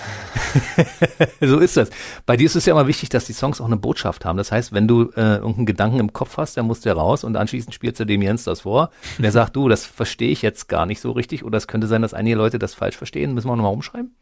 so 1.42 1.60
ist 1.60 1.78
das. 1.78 1.90
Bei 2.26 2.38
dir 2.38 2.46
ist 2.46 2.56
es 2.56 2.66
ja 2.66 2.74
immer 2.74 2.88
wichtig, 2.88 3.10
dass 3.10 3.26
die 3.26 3.34
Songs 3.34 3.62
auch 3.62 3.66
eine 3.66 3.78
Botschaft 3.78 4.26
haben. 4.26 4.38
Das 4.38 4.52
heißt, 4.52 4.74
wenn 4.74 4.88
du 4.88 5.12
äh, 5.16 5.38
irgendeinen 5.38 5.66
Gedanken 5.66 6.00
im 6.00 6.14
Kopf 6.14 6.38
hast, 6.38 6.45
dann 6.54 6.68
musst 6.68 6.86
du 6.86 6.96
raus 6.96 7.24
und 7.24 7.36
anschließend 7.36 7.74
spielst 7.74 8.00
du 8.00 8.06
dem 8.06 8.22
Jens 8.22 8.44
das 8.44 8.62
vor. 8.62 8.92
Und 9.18 9.24
er 9.24 9.32
sagt, 9.32 9.56
du, 9.56 9.68
das 9.70 9.86
verstehe 9.86 10.30
ich 10.30 10.42
jetzt 10.42 10.68
gar 10.68 10.86
nicht 10.86 11.02
so 11.02 11.12
richtig 11.12 11.44
oder 11.44 11.58
es 11.58 11.68
könnte 11.68 11.88
sein, 11.88 12.02
dass 12.02 12.14
einige 12.14 12.36
Leute 12.36 12.60
das 12.60 12.74
falsch 12.74 12.98
verstehen. 12.98 13.34
Müssen 13.34 13.48
wir 13.48 13.54
auch 13.54 13.58
nochmal 13.58 13.74
umschreiben? 13.74 14.16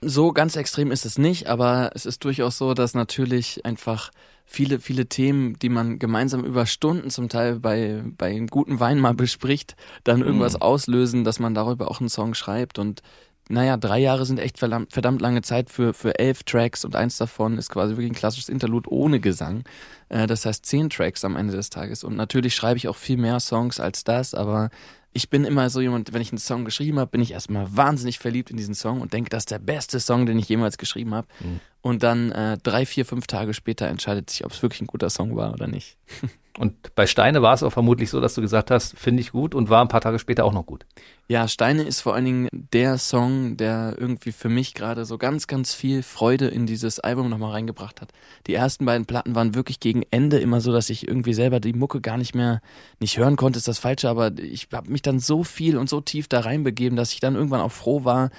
So 0.00 0.32
ganz 0.32 0.56
extrem 0.56 0.90
ist 0.90 1.06
es 1.06 1.16
nicht, 1.18 1.46
aber 1.46 1.90
es 1.94 2.04
ist 2.04 2.24
durchaus 2.24 2.58
so, 2.58 2.74
dass 2.74 2.94
natürlich 2.94 3.64
einfach 3.64 4.10
viele, 4.44 4.78
viele 4.78 5.06
Themen, 5.06 5.58
die 5.58 5.68
man 5.68 5.98
gemeinsam 5.98 6.44
über 6.44 6.66
Stunden 6.66 7.10
zum 7.10 7.28
Teil 7.28 7.58
bei, 7.58 8.02
bei 8.16 8.26
einem 8.28 8.46
guten 8.46 8.78
Wein 8.78 8.98
mal 9.00 9.14
bespricht, 9.14 9.74
dann 10.04 10.22
irgendwas 10.22 10.54
mhm. 10.54 10.62
auslösen, 10.62 11.24
dass 11.24 11.40
man 11.40 11.54
darüber 11.54 11.90
auch 11.90 12.00
einen 12.00 12.08
Song 12.08 12.34
schreibt 12.34 12.78
und 12.78 13.02
naja, 13.48 13.76
drei 13.76 13.98
Jahre 14.00 14.26
sind 14.26 14.40
echt 14.40 14.58
verdammt, 14.58 14.92
verdammt 14.92 15.20
lange 15.20 15.42
Zeit 15.42 15.70
für, 15.70 15.94
für 15.94 16.18
elf 16.18 16.42
Tracks 16.42 16.84
und 16.84 16.96
eins 16.96 17.16
davon 17.16 17.58
ist 17.58 17.70
quasi 17.70 17.92
wirklich 17.92 18.10
ein 18.10 18.16
klassisches 18.16 18.48
Interlude 18.48 18.92
ohne 18.92 19.20
Gesang. 19.20 19.62
Äh, 20.08 20.26
das 20.26 20.44
heißt 20.46 20.66
zehn 20.66 20.90
Tracks 20.90 21.24
am 21.24 21.36
Ende 21.36 21.54
des 21.54 21.70
Tages. 21.70 22.02
Und 22.02 22.16
natürlich 22.16 22.54
schreibe 22.54 22.78
ich 22.78 22.88
auch 22.88 22.96
viel 22.96 23.16
mehr 23.16 23.38
Songs 23.38 23.78
als 23.78 24.02
das, 24.02 24.34
aber 24.34 24.70
ich 25.12 25.30
bin 25.30 25.44
immer 25.44 25.70
so 25.70 25.80
jemand, 25.80 26.12
wenn 26.12 26.22
ich 26.22 26.30
einen 26.30 26.38
Song 26.38 26.64
geschrieben 26.64 26.98
habe, 26.98 27.10
bin 27.10 27.22
ich 27.22 27.32
erstmal 27.32 27.74
wahnsinnig 27.74 28.18
verliebt 28.18 28.50
in 28.50 28.56
diesen 28.56 28.74
Song 28.74 29.00
und 29.00 29.12
denke, 29.12 29.30
das 29.30 29.42
ist 29.42 29.50
der 29.50 29.58
beste 29.58 29.98
Song, 30.00 30.26
den 30.26 30.38
ich 30.38 30.48
jemals 30.48 30.78
geschrieben 30.78 31.14
habe. 31.14 31.26
Mhm. 31.40 31.60
Und 31.80 32.02
dann 32.02 32.32
äh, 32.32 32.58
drei, 32.62 32.84
vier, 32.84 33.06
fünf 33.06 33.26
Tage 33.26 33.54
später 33.54 33.86
entscheidet 33.86 34.28
sich, 34.28 34.44
ob 34.44 34.52
es 34.52 34.62
wirklich 34.62 34.82
ein 34.82 34.88
guter 34.88 35.08
Song 35.08 35.36
war 35.36 35.52
oder 35.52 35.68
nicht. 35.68 35.96
Und 36.58 36.94
bei 36.94 37.06
Steine 37.06 37.42
war 37.42 37.54
es 37.54 37.62
auch 37.62 37.70
vermutlich 37.70 38.10
so, 38.10 38.20
dass 38.20 38.34
du 38.34 38.40
gesagt 38.40 38.70
hast, 38.70 38.98
finde 38.98 39.20
ich 39.20 39.32
gut 39.32 39.54
und 39.54 39.68
war 39.68 39.82
ein 39.82 39.88
paar 39.88 40.00
Tage 40.00 40.18
später 40.18 40.44
auch 40.44 40.54
noch 40.54 40.64
gut. 40.64 40.86
Ja, 41.28 41.48
Steine 41.48 41.82
ist 41.82 42.00
vor 42.00 42.14
allen 42.14 42.24
Dingen 42.24 42.48
der 42.52 42.98
Song, 42.98 43.56
der 43.56 43.96
irgendwie 43.98 44.32
für 44.32 44.48
mich 44.48 44.74
gerade 44.74 45.04
so 45.04 45.18
ganz, 45.18 45.48
ganz 45.48 45.74
viel 45.74 46.02
Freude 46.02 46.46
in 46.46 46.66
dieses 46.66 47.00
Album 47.00 47.28
nochmal 47.28 47.50
reingebracht 47.50 48.00
hat. 48.00 48.12
Die 48.46 48.54
ersten 48.54 48.86
beiden 48.86 49.06
Platten 49.06 49.34
waren 49.34 49.54
wirklich 49.54 49.80
gegen 49.80 50.02
Ende 50.10 50.38
immer 50.38 50.60
so, 50.60 50.72
dass 50.72 50.88
ich 50.88 51.06
irgendwie 51.06 51.34
selber 51.34 51.60
die 51.60 51.72
Mucke 51.72 52.00
gar 52.00 52.16
nicht 52.16 52.34
mehr 52.34 52.60
nicht 53.00 53.18
hören 53.18 53.36
konnte, 53.36 53.58
ist 53.58 53.68
das 53.68 53.80
Falsche, 53.80 54.08
aber 54.08 54.38
ich 54.38 54.68
habe 54.72 54.90
mich 54.90 55.02
dann 55.06 55.18
so 55.18 55.44
viel 55.44 55.76
und 55.76 55.88
so 55.88 56.00
tief 56.00 56.28
da 56.28 56.40
reinbegeben, 56.40 56.96
dass 56.96 57.12
ich 57.12 57.20
dann 57.20 57.34
irgendwann 57.34 57.60
auch 57.60 57.72
froh 57.72 58.04
war, 58.04 58.30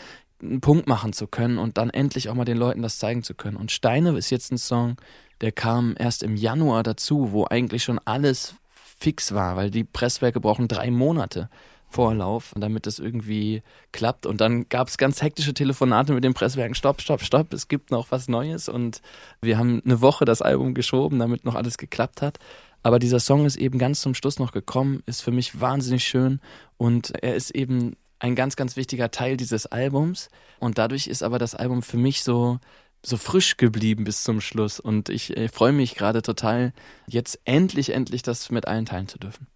einen 0.41 0.61
Punkt 0.61 0.87
machen 0.87 1.13
zu 1.13 1.27
können 1.27 1.57
und 1.57 1.77
dann 1.77 1.89
endlich 1.89 2.29
auch 2.29 2.35
mal 2.35 2.45
den 2.45 2.57
Leuten 2.57 2.81
das 2.81 2.99
zeigen 2.99 3.23
zu 3.23 3.33
können. 3.33 3.57
Und 3.57 3.71
Steine 3.71 4.15
ist 4.17 4.29
jetzt 4.29 4.51
ein 4.51 4.57
Song, 4.57 4.97
der 5.41 5.51
kam 5.51 5.95
erst 5.97 6.23
im 6.23 6.35
Januar 6.35 6.83
dazu, 6.83 7.31
wo 7.31 7.45
eigentlich 7.45 7.83
schon 7.83 7.99
alles 8.05 8.55
fix 8.99 9.33
war, 9.33 9.55
weil 9.55 9.71
die 9.71 9.83
Presswerke 9.83 10.39
brauchen 10.39 10.67
drei 10.67 10.91
Monate 10.91 11.49
Vorlauf, 11.89 12.53
damit 12.57 12.85
das 12.85 12.99
irgendwie 12.99 13.63
klappt. 13.93 14.25
Und 14.25 14.41
dann 14.41 14.67
gab 14.67 14.89
es 14.89 14.97
ganz 14.97 15.21
hektische 15.21 15.53
Telefonate 15.53 16.13
mit 16.13 16.23
den 16.23 16.33
Presswerken. 16.33 16.75
Stopp, 16.75 17.01
stopp, 17.01 17.21
stopp, 17.21 17.53
es 17.53 17.69
gibt 17.69 17.91
noch 17.91 18.11
was 18.11 18.27
Neues. 18.27 18.67
Und 18.67 19.01
wir 19.41 19.57
haben 19.57 19.81
eine 19.85 20.01
Woche 20.01 20.25
das 20.25 20.41
Album 20.41 20.73
geschoben, 20.73 21.17
damit 21.17 21.45
noch 21.45 21.55
alles 21.55 21.77
geklappt 21.77 22.21
hat. 22.21 22.39
Aber 22.83 22.99
dieser 22.99 23.19
Song 23.19 23.45
ist 23.45 23.57
eben 23.57 23.79
ganz 23.79 24.01
zum 24.01 24.13
Schluss 24.13 24.39
noch 24.39 24.51
gekommen, 24.51 25.03
ist 25.05 25.21
für 25.21 25.31
mich 25.31 25.59
wahnsinnig 25.59 26.07
schön 26.07 26.39
und 26.77 27.11
er 27.21 27.35
ist 27.35 27.51
eben 27.51 27.95
ein 28.19 28.35
ganz, 28.35 28.55
ganz 28.55 28.75
wichtiger 28.75 29.11
Teil 29.11 29.37
dieses 29.37 29.65
Albums. 29.67 30.29
Und 30.59 30.77
dadurch 30.77 31.07
ist 31.07 31.23
aber 31.23 31.39
das 31.39 31.55
Album 31.55 31.81
für 31.81 31.97
mich 31.97 32.23
so, 32.23 32.59
so 33.03 33.17
frisch 33.17 33.57
geblieben 33.57 34.03
bis 34.03 34.23
zum 34.23 34.41
Schluss. 34.41 34.79
Und 34.79 35.09
ich, 35.09 35.35
ich 35.35 35.51
freue 35.51 35.71
mich 35.71 35.95
gerade 35.95 36.21
total, 36.21 36.73
jetzt 37.07 37.39
endlich, 37.45 37.93
endlich 37.93 38.23
das 38.23 38.49
mit 38.49 38.67
allen 38.67 38.85
teilen 38.85 39.07
zu 39.07 39.19
dürfen. 39.19 39.47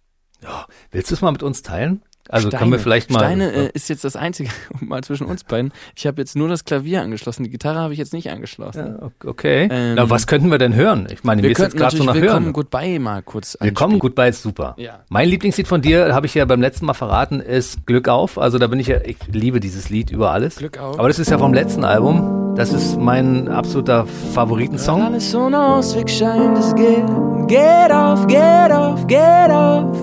Ja, 0.42 0.66
willst 0.90 1.10
du 1.10 1.14
es 1.14 1.20
mal 1.20 1.32
mit 1.32 1.42
uns 1.42 1.62
teilen? 1.62 2.02
Also 2.32 2.48
Steine. 2.48 2.58
können 2.60 2.72
wir 2.72 2.78
vielleicht 2.78 3.10
mal. 3.10 3.18
Steine 3.18 3.52
äh, 3.52 3.70
ist 3.74 3.90
jetzt 3.90 4.04
das 4.04 4.16
Einzige, 4.16 4.48
mal 4.80 5.04
zwischen 5.04 5.26
uns 5.26 5.44
beiden. 5.44 5.70
Ich 5.94 6.06
habe 6.06 6.18
jetzt 6.22 6.34
nur 6.34 6.48
das 6.48 6.64
Klavier 6.64 7.02
angeschlossen. 7.02 7.44
Die 7.44 7.50
Gitarre 7.50 7.78
habe 7.78 7.92
ich 7.92 7.98
jetzt 7.98 8.14
nicht 8.14 8.30
angeschlossen. 8.30 8.96
Ja, 9.02 9.10
okay. 9.28 9.68
Ähm, 9.70 9.96
Na, 9.96 10.08
was 10.08 10.26
könnten 10.26 10.50
wir 10.50 10.56
denn 10.56 10.74
hören? 10.74 11.08
Ich 11.12 11.24
meine, 11.24 11.42
wir 11.42 11.50
ist 11.50 11.58
jetzt 11.58 11.76
gerade 11.76 11.94
so 11.94 12.04
nach 12.04 12.14
Willkommen 12.14 12.44
Hören. 12.44 12.52
Goodbye 12.54 12.98
mal 12.98 13.22
kurz 13.22 13.58
Willkommen 13.60 13.98
Goodbye 13.98 14.30
ist 14.30 14.42
super. 14.42 14.74
Ja. 14.78 15.00
Mein 15.10 15.28
Lieblingslied 15.28 15.68
von 15.68 15.82
dir, 15.82 16.14
habe 16.14 16.24
ich 16.24 16.34
ja 16.34 16.46
beim 16.46 16.62
letzten 16.62 16.86
Mal 16.86 16.94
verraten, 16.94 17.40
ist 17.40 17.86
Glück 17.86 18.08
auf. 18.08 18.38
Also 18.38 18.56
da 18.56 18.66
bin 18.66 18.80
ich 18.80 18.86
ja, 18.86 19.02
ich 19.04 19.18
liebe 19.30 19.60
dieses 19.60 19.90
Lied 19.90 20.10
über 20.10 20.30
alles. 20.30 20.56
Glück 20.56 20.78
auf. 20.78 20.98
Aber 20.98 21.08
das 21.08 21.18
ist 21.18 21.30
ja 21.30 21.36
vom 21.36 21.52
letzten 21.52 21.84
Album. 21.84 22.54
Das 22.56 22.72
ist 22.72 22.98
mein 22.98 23.48
absoluter 23.48 24.06
Favoritensong. 24.32 25.02
Alles 25.02 25.30
so 25.30 25.44
ein 25.44 25.54
Ausweg 25.54 26.08
scheint 26.08 26.56
es 26.56 26.74
geht. 26.74 27.06
Get 27.48 27.90
off, 27.90 28.26
get 28.26 28.70
off, 28.70 29.06
get 29.06 29.50
off. 29.50 30.02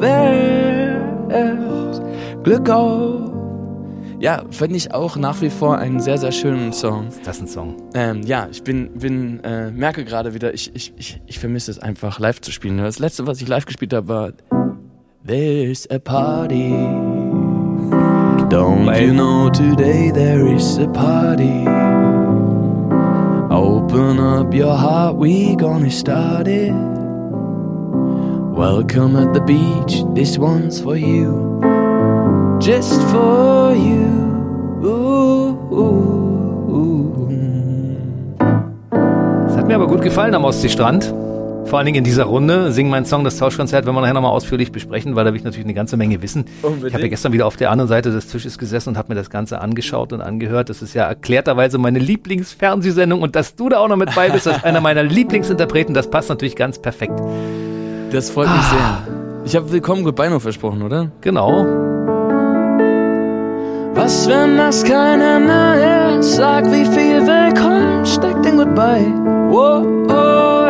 Glück 2.44 2.70
auf. 2.70 3.32
Ja, 4.20 4.44
finde 4.52 4.76
ich 4.76 4.94
auch 4.94 5.16
nach 5.16 5.42
wie 5.42 5.50
vor 5.50 5.78
einen 5.78 6.02
sehr, 6.02 6.18
sehr 6.18 6.34
schönen 6.34 6.74
Song. 6.74 7.08
Ist 7.08 7.26
das 7.26 7.40
ein 7.40 7.48
Song? 7.48 7.78
Ähm, 7.94 8.22
ja, 8.24 8.48
ich 8.52 8.64
bin, 8.64 8.92
bin 8.98 9.42
äh, 9.44 9.72
merke 9.72 10.04
gerade 10.04 10.34
wieder, 10.34 10.54
ich, 10.54 10.76
ich, 10.76 10.94
ich, 10.98 11.22
ich 11.26 11.40
vermisse 11.40 11.72
es 11.72 11.80
einfach 11.80 12.20
live 12.20 12.42
zu 12.42 12.52
spielen. 12.52 12.78
Das 12.80 13.00
letzte, 13.00 13.28
was 13.28 13.42
ich 13.42 13.48
live 13.48 13.66
gespielt 13.66 13.94
habe, 13.94 14.08
war 14.10 14.32
There's 15.26 15.86
a 15.90 16.00
party. 16.00 16.72
Don't 18.50 19.00
you 19.00 19.14
know 19.14 19.50
today 19.50 20.12
there 20.12 20.48
is 20.48 20.78
a 20.80 20.88
party? 20.88 21.66
Open 23.50 24.20
up 24.20 24.54
your 24.54 24.76
heart, 24.76 25.16
we 25.18 25.56
gonna 25.56 25.92
start 25.92 26.48
it. 26.48 26.74
Welcome 28.54 29.16
at 29.16 29.34
the 29.34 29.42
beach, 29.42 30.04
this 30.14 30.38
one's 30.38 30.82
for 30.82 30.98
you 30.98 31.79
just 32.62 33.02
for 33.04 33.74
you. 33.74 34.10
Es 39.48 39.58
hat 39.58 39.68
mir 39.68 39.76
aber 39.76 39.88
gut 39.88 40.02
gefallen 40.02 40.36
am 40.36 40.44
Ostseestrand. 40.44 41.14
Vor 41.66 41.78
allen 41.78 41.86
Dingen 41.86 42.00
in 42.00 42.04
dieser 42.04 42.24
Runde. 42.24 42.72
Sing 42.72 42.90
meinen 42.90 43.06
Song, 43.06 43.24
das 43.24 43.38
Tauschkonzert, 43.38 43.86
wenn 43.86 43.94
wir 43.94 44.02
nachher 44.02 44.16
nochmal 44.16 44.32
ausführlich 44.32 44.72
besprechen, 44.72 45.16
weil 45.16 45.24
da 45.24 45.32
will 45.32 45.38
ich 45.38 45.44
natürlich 45.44 45.66
eine 45.66 45.76
ganze 45.76 45.98
Menge 45.98 46.22
wissen. 46.22 46.46
Unbedingt. 46.64 46.88
Ich 46.88 46.94
habe 46.94 47.04
ja 47.04 47.10
gestern 47.10 47.32
wieder 47.32 47.46
auf 47.46 47.58
der 47.58 47.70
anderen 47.70 47.88
Seite 47.88 48.12
des 48.12 48.28
Tisches 48.28 48.58
gesessen 48.58 48.90
und 48.90 48.98
habe 48.98 49.10
mir 49.10 49.16
das 49.16 49.30
Ganze 49.30 49.62
angeschaut 49.62 50.12
und 50.12 50.22
angehört. 50.22 50.70
Das 50.70 50.82
ist 50.82 50.96
ja 50.96 51.04
erklärterweise 51.04 51.78
meine 51.78 52.00
Lieblingsfernsehsendung 52.00 53.22
und 53.22 53.36
dass 53.36 53.56
du 53.56 53.70
da 53.70 53.80
auch 53.80 53.88
noch 53.88 53.98
mit 53.98 54.16
bei 54.16 54.30
bist, 54.30 54.48
als 54.48 54.64
einer 54.64 54.82
meiner 54.82 55.04
Lieblingsinterpreten, 55.04 55.94
das 55.94 56.10
passt 56.10 56.30
natürlich 56.30 56.56
ganz 56.56 56.82
perfekt. 56.82 57.20
Das 58.12 58.32
freut 58.32 58.48
mich 58.48 58.58
ah. 58.58 59.04
sehr. 59.06 59.16
Ich 59.46 59.56
habe 59.56 59.72
Willkommen 59.72 60.04
Goodbye 60.04 60.30
noch 60.30 60.42
versprochen, 60.42 60.82
oder? 60.82 61.12
Genau 61.22 61.89
was, 64.10 64.28
wenn 64.28 64.58
das 64.58 64.84
kein 64.84 65.22
Ende 65.22 66.18
ist? 66.20 66.36
Sag, 66.36 66.66
wie 66.72 66.86
viel 66.86 67.26
Willkommen 67.28 68.06
steckt 68.06 68.44
in 68.46 68.58
Goodbye. 68.58 69.14
Whoa, 69.52 69.84
oh, 70.10 70.70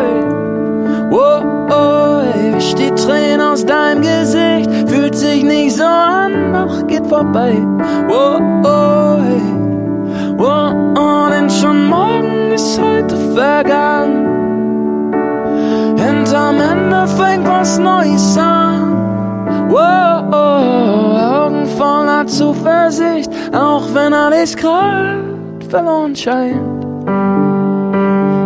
whoa, 1.09 1.41
oh, 1.69 2.21
wisch 2.53 2.75
die 2.75 2.91
Tränen 2.91 3.41
aus 3.41 3.65
deinem 3.65 4.01
Gesicht. 4.01 4.69
Fühlt 4.89 5.15
sich 5.15 5.43
nicht 5.43 5.77
so 5.77 5.85
an, 5.85 6.53
doch 6.53 6.85
geht 6.87 7.07
vorbei. 7.07 7.53
Whoa, 8.07 8.39
oh, 8.63 9.19
whoa, 10.37 10.93
oh, 10.97 11.29
denn 11.29 11.49
schon 11.49 11.87
morgen 11.87 12.51
ist 12.51 12.79
heute 12.81 13.15
vergangen. 13.35 14.25
Hinterm 15.97 16.57
Ende 16.59 17.07
fängt 17.07 17.47
was 17.47 17.79
Neues 17.79 18.37
an. 18.37 19.69
Whoa, 19.69 20.27
oh, 20.31 21.05
oh. 21.05 21.08
Zuversicht, 22.29 23.29
auch 23.53 23.93
wenn 23.93 24.13
alles 24.13 24.55
grad 24.55 25.63
verloren 25.67 26.15
scheint. 26.15 26.83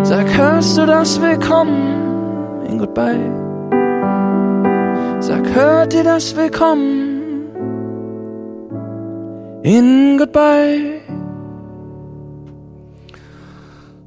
Sag, 0.06 0.26
hörst 0.38 0.78
du 0.78 0.86
das 0.86 1.22
Willkommen 1.22 2.66
in 2.68 2.78
Goodbye? 2.80 3.32
Sag, 5.20 5.46
hört 5.54 5.94
ihr 5.94 6.04
das 6.04 6.36
Willkommen 6.36 7.22
in 9.64 10.18
Goodbye? 10.18 11.02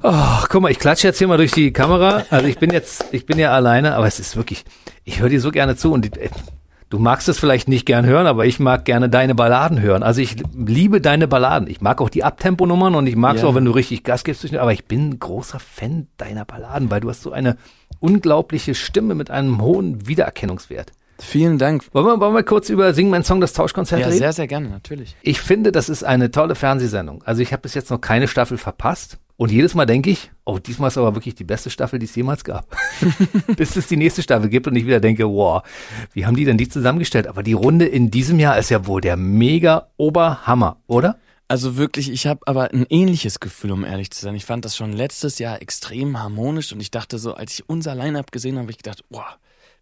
Oh, 0.03 0.13
guck 0.49 0.61
mal, 0.61 0.71
ich 0.71 0.79
klatsche 0.79 1.07
jetzt 1.07 1.17
hier 1.17 1.27
mal 1.27 1.37
durch 1.37 1.51
die 1.51 1.73
Kamera. 1.73 2.23
Also 2.29 2.47
ich 2.47 2.57
bin 2.59 2.71
jetzt, 2.71 3.05
ich 3.11 3.25
bin 3.25 3.39
ja 3.39 3.51
alleine, 3.51 3.95
aber 3.95 4.07
es 4.07 4.19
ist 4.19 4.37
wirklich, 4.37 4.63
ich 5.03 5.19
höre 5.19 5.29
dir 5.29 5.41
so 5.41 5.51
gerne 5.51 5.75
zu 5.75 5.91
und 5.91 6.05
die, 6.05 6.11
du 6.89 6.99
magst 6.99 7.27
es 7.27 7.39
vielleicht 7.39 7.67
nicht 7.67 7.85
gern 7.85 8.05
hören, 8.05 8.27
aber 8.27 8.45
ich 8.45 8.59
mag 8.59 8.85
gerne 8.85 9.09
deine 9.09 9.35
Balladen 9.35 9.81
hören. 9.81 10.03
Also 10.03 10.21
ich 10.21 10.37
liebe 10.55 11.01
deine 11.01 11.27
Balladen. 11.27 11.67
Ich 11.69 11.81
mag 11.81 12.01
auch 12.01 12.09
die 12.09 12.23
Abtemponummern 12.23 12.95
und 12.95 13.07
ich 13.07 13.15
mag 13.15 13.35
es 13.35 13.41
Ja. 13.41 13.47
auch, 13.47 13.55
wenn 13.55 13.65
du 13.65 13.71
richtig 13.71 14.03
Gas 14.03 14.23
gibst. 14.23 14.53
Aber 14.55 14.73
ich 14.73 14.85
bin 14.85 15.09
ein 15.09 15.19
großer 15.19 15.59
Fan 15.59 16.07
deiner 16.17 16.45
Balladen, 16.45 16.89
weil 16.89 17.01
du 17.01 17.09
hast 17.09 17.21
so 17.21 17.31
eine 17.31 17.57
unglaubliche 17.99 18.75
Stimme 18.75 19.15
mit 19.15 19.29
einem 19.31 19.61
hohen 19.61 20.07
Wiedererkennungswert. 20.07 20.91
Vielen 21.19 21.57
Dank. 21.57 21.83
Wollen 21.93 22.05
wir, 22.05 22.19
wollen 22.19 22.35
wir 22.35 22.43
kurz 22.43 22.69
über 22.69 22.93
Sing 22.93 23.09
mein 23.09 23.23
Song, 23.23 23.41
das 23.41 23.53
Tauschkonzert 23.53 23.99
Ja, 23.99 24.07
reden? 24.07 24.19
sehr, 24.19 24.33
sehr 24.33 24.47
gerne, 24.47 24.69
natürlich. 24.69 25.15
Ich 25.21 25.41
finde, 25.41 25.71
das 25.71 25.89
ist 25.89 26.03
eine 26.03 26.31
tolle 26.31 26.55
Fernsehsendung. 26.55 27.23
Also 27.23 27.41
ich 27.41 27.51
habe 27.53 27.61
bis 27.63 27.73
jetzt 27.73 27.89
noch 27.89 27.99
keine 28.01 28.27
Staffel 28.27 28.57
verpasst. 28.57 29.17
Und 29.39 29.51
jedes 29.51 29.75
Mal 29.75 29.85
denke 29.85 30.09
ich, 30.09 30.31
oh, 30.45 30.57
diesmal 30.57 30.87
ist 30.87 30.97
aber 30.97 31.13
wirklich 31.15 31.35
die 31.35 31.43
beste 31.43 31.69
Staffel, 31.69 31.99
die 31.99 32.05
es 32.05 32.15
jemals 32.15 32.43
gab. 32.43 32.75
Bis 33.55 33.75
es 33.75 33.87
die 33.87 33.95
nächste 33.97 34.23
Staffel 34.23 34.49
gibt 34.49 34.65
und 34.65 34.75
ich 34.75 34.87
wieder 34.87 34.99
denke, 34.99 35.27
wow, 35.29 35.61
wie 36.13 36.25
haben 36.25 36.35
die 36.35 36.43
denn 36.45 36.57
die 36.57 36.67
zusammengestellt? 36.67 37.27
Aber 37.27 37.43
die 37.43 37.53
Runde 37.53 37.85
in 37.85 38.09
diesem 38.09 38.39
Jahr 38.39 38.57
ist 38.57 38.71
ja 38.71 38.87
wohl 38.87 38.99
der 38.99 39.15
mega 39.15 39.89
Oberhammer, 39.97 40.77
oder? 40.87 41.19
Also 41.47 41.77
wirklich, 41.77 42.11
ich 42.11 42.25
habe 42.25 42.41
aber 42.47 42.71
ein 42.73 42.87
ähnliches 42.89 43.39
Gefühl, 43.39 43.71
um 43.73 43.85
ehrlich 43.85 44.09
zu 44.09 44.21
sein. 44.21 44.33
Ich 44.35 44.43
fand 44.43 44.65
das 44.65 44.75
schon 44.75 44.91
letztes 44.91 45.37
Jahr 45.37 45.61
extrem 45.61 46.19
harmonisch 46.19 46.73
und 46.73 46.81
ich 46.81 46.89
dachte 46.89 47.19
so, 47.19 47.35
als 47.35 47.53
ich 47.53 47.69
unser 47.69 47.93
Line-Up 47.93 48.31
gesehen 48.31 48.55
habe, 48.55 48.63
habe 48.63 48.71
ich 48.71 48.77
gedacht, 48.79 49.03
wow, 49.09 49.23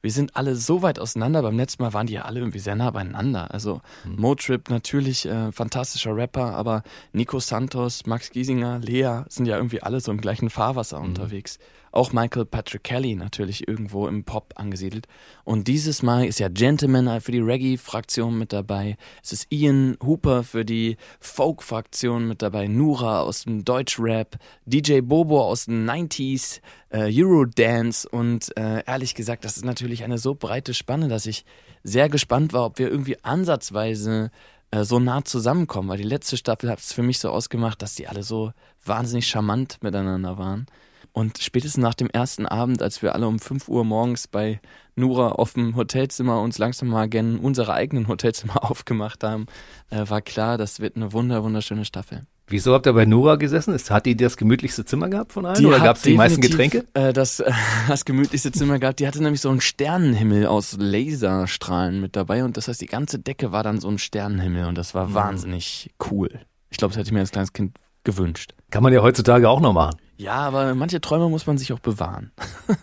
wir 0.06 0.12
sind 0.12 0.36
alle 0.36 0.56
so 0.56 0.84
weit 0.84 1.00
auseinander. 1.00 1.42
Beim 1.42 1.58
letzten 1.58 1.82
Mal 1.82 1.92
waren 1.92 2.06
die 2.06 2.14
ja 2.14 2.22
alle 2.26 2.40
irgendwie 2.40 2.60
sehr 2.60 2.76
nah 2.76 2.92
beieinander. 2.92 3.52
Also 3.52 3.82
Motrip 4.16 4.70
natürlich, 4.70 5.26
äh, 5.26 5.52
fantastischer 5.52 6.16
Rapper, 6.16 6.54
aber 6.54 6.84
Nico 7.12 7.40
Santos, 7.40 8.06
Max 8.06 8.30
Giesinger, 8.30 8.78
Lea 8.78 9.24
sind 9.30 9.48
ja 9.48 9.58
irgendwie 9.58 9.82
alle 9.82 10.00
so 10.00 10.12
im 10.12 10.22
gleichen 10.22 10.52
Fahrwasser 10.52 11.02
unterwegs. 11.02 11.58
Auch 11.96 12.12
Michael 12.12 12.44
Patrick 12.44 12.84
Kelly 12.84 13.16
natürlich 13.16 13.70
irgendwo 13.70 14.08
im 14.10 14.26
Pop 14.26 14.54
angesiedelt. 14.58 15.08
Und 15.46 15.70
dieses 15.70 16.04
Mal 16.04 16.26
ist 16.26 16.40
ja 16.40 16.50
Gentleman 16.50 17.22
für 17.22 17.32
die 17.32 17.40
Reggae-Fraktion 17.40 18.38
mit 18.38 18.52
dabei. 18.52 18.98
Es 19.24 19.32
ist 19.32 19.48
Ian 19.50 19.96
Hooper 20.04 20.44
für 20.44 20.66
die 20.66 20.98
Folk-Fraktion 21.22 22.28
mit 22.28 22.42
dabei. 22.42 22.68
Nura 22.68 23.22
aus 23.22 23.46
dem 23.46 23.64
Deutschrap. 23.64 24.38
DJ 24.66 25.00
Bobo 25.00 25.42
aus 25.42 25.68
den 25.68 25.90
90s. 25.90 26.60
Äh, 26.90 27.10
Eurodance. 27.14 28.10
Und 28.10 28.56
äh, 28.58 28.84
ehrlich 28.86 29.16
gesagt, 29.16 29.46
das 29.46 29.56
ist 29.56 29.64
natürlich 29.64 30.04
eine 30.04 30.18
so 30.18 30.36
breite 30.36 30.74
Spanne, 30.74 31.08
dass 31.08 31.26
ich 31.26 31.46
sehr 31.84 32.10
gespannt 32.10 32.52
war, 32.52 32.66
ob 32.66 32.78
wir 32.78 32.90
irgendwie 32.90 33.24
ansatzweise 33.24 34.32
äh, 34.72 34.84
so 34.84 35.00
nah 35.00 35.24
zusammenkommen. 35.24 35.88
Weil 35.88 36.00
die 36.00 36.04
letzte 36.04 36.36
Staffel 36.36 36.70
hat 36.70 36.80
es 36.80 36.92
für 36.92 37.04
mich 37.04 37.20
so 37.20 37.30
ausgemacht, 37.30 37.82
dass 37.82 37.96
die 37.96 38.10
alle 38.10 38.24
so 38.24 38.52
wahnsinnig 38.84 39.28
charmant 39.28 39.82
miteinander 39.82 40.38
waren. 40.38 40.66
Und 41.16 41.38
spätestens 41.38 41.82
nach 41.82 41.94
dem 41.94 42.10
ersten 42.10 42.46
Abend, 42.46 42.82
als 42.82 43.02
wir 43.02 43.16
alle 43.16 43.26
um 43.26 43.40
5 43.40 43.70
Uhr 43.70 43.86
morgens 43.86 44.28
bei 44.28 44.60
Nura 44.98 45.30
auf 45.30 45.54
dem 45.54 45.78
Hotelzimmer 45.78 46.42
uns 46.42 46.58
langsam 46.58 46.90
mal 46.90 47.08
gen 47.08 47.40
unsere 47.40 47.74
eigenen 47.74 48.10
Hotelzimmer 48.10 48.62
aufgemacht 48.70 49.24
haben, 49.24 49.46
äh, 49.92 50.04
war 50.10 50.22
klar, 50.22 50.58
das 50.58 50.82
wird 50.82 50.98
eine 50.98 51.14
wunder, 51.14 51.42
wunderschöne 51.42 51.86
Staffel. 51.86 52.24
Wieso 52.48 52.74
habt 52.74 52.86
ihr 52.86 52.92
bei 52.92 53.06
Nora 53.06 53.38
gesessen? 53.38 53.74
Hat 53.74 54.06
die 54.06 54.18
das 54.18 54.36
gemütlichste 54.36 54.84
Zimmer 54.84 55.08
gehabt 55.08 55.32
von 55.32 55.46
allen? 55.46 55.66
oder 55.66 55.78
hat 55.78 55.86
gab 55.86 55.96
es 55.96 56.02
die 56.02 56.16
meisten 56.16 56.42
Getränke? 56.42 56.84
Äh, 56.94 57.14
das, 57.14 57.40
äh, 57.40 57.50
das 57.88 58.04
gemütlichste 58.04 58.52
Zimmer 58.52 58.78
gehabt. 58.80 59.00
Die 59.00 59.08
hatte 59.08 59.24
nämlich 59.24 59.40
so 59.40 59.50
einen 59.50 59.62
Sternenhimmel 59.62 60.48
aus 60.48 60.76
Laserstrahlen 60.78 62.02
mit 62.02 62.18
dabei 62.18 62.44
und 62.44 62.58
das 62.58 62.68
heißt, 62.68 62.82
die 62.82 62.88
ganze 62.88 63.20
Decke 63.20 63.54
war 63.54 63.64
dann 63.64 63.80
so 63.80 63.88
ein 63.88 64.00
Sternenhimmel 64.00 64.66
und 64.66 64.78
das 64.78 64.94
war 64.94 65.14
wahnsinnig 65.14 65.92
cool. 66.12 66.42
Ich 66.72 66.78
glaube, 66.78 66.92
das 66.92 67.00
hätte 67.00 67.08
ich 67.08 67.14
mir 67.14 67.22
als 67.22 67.32
kleines 67.32 67.54
Kind 67.54 67.78
gewünscht. 68.06 68.54
Kann 68.72 68.84
man 68.84 68.94
ja 68.94 69.02
heutzutage 69.02 69.50
auch 69.50 69.60
noch 69.60 69.74
machen. 69.74 69.98
Ja, 70.18 70.36
aber 70.36 70.74
manche 70.76 71.02
Träume 71.02 71.30
muss 71.30 71.46
man 71.46 71.58
sich 71.58 71.74
auch 71.74 71.80
bewahren. 71.80 72.32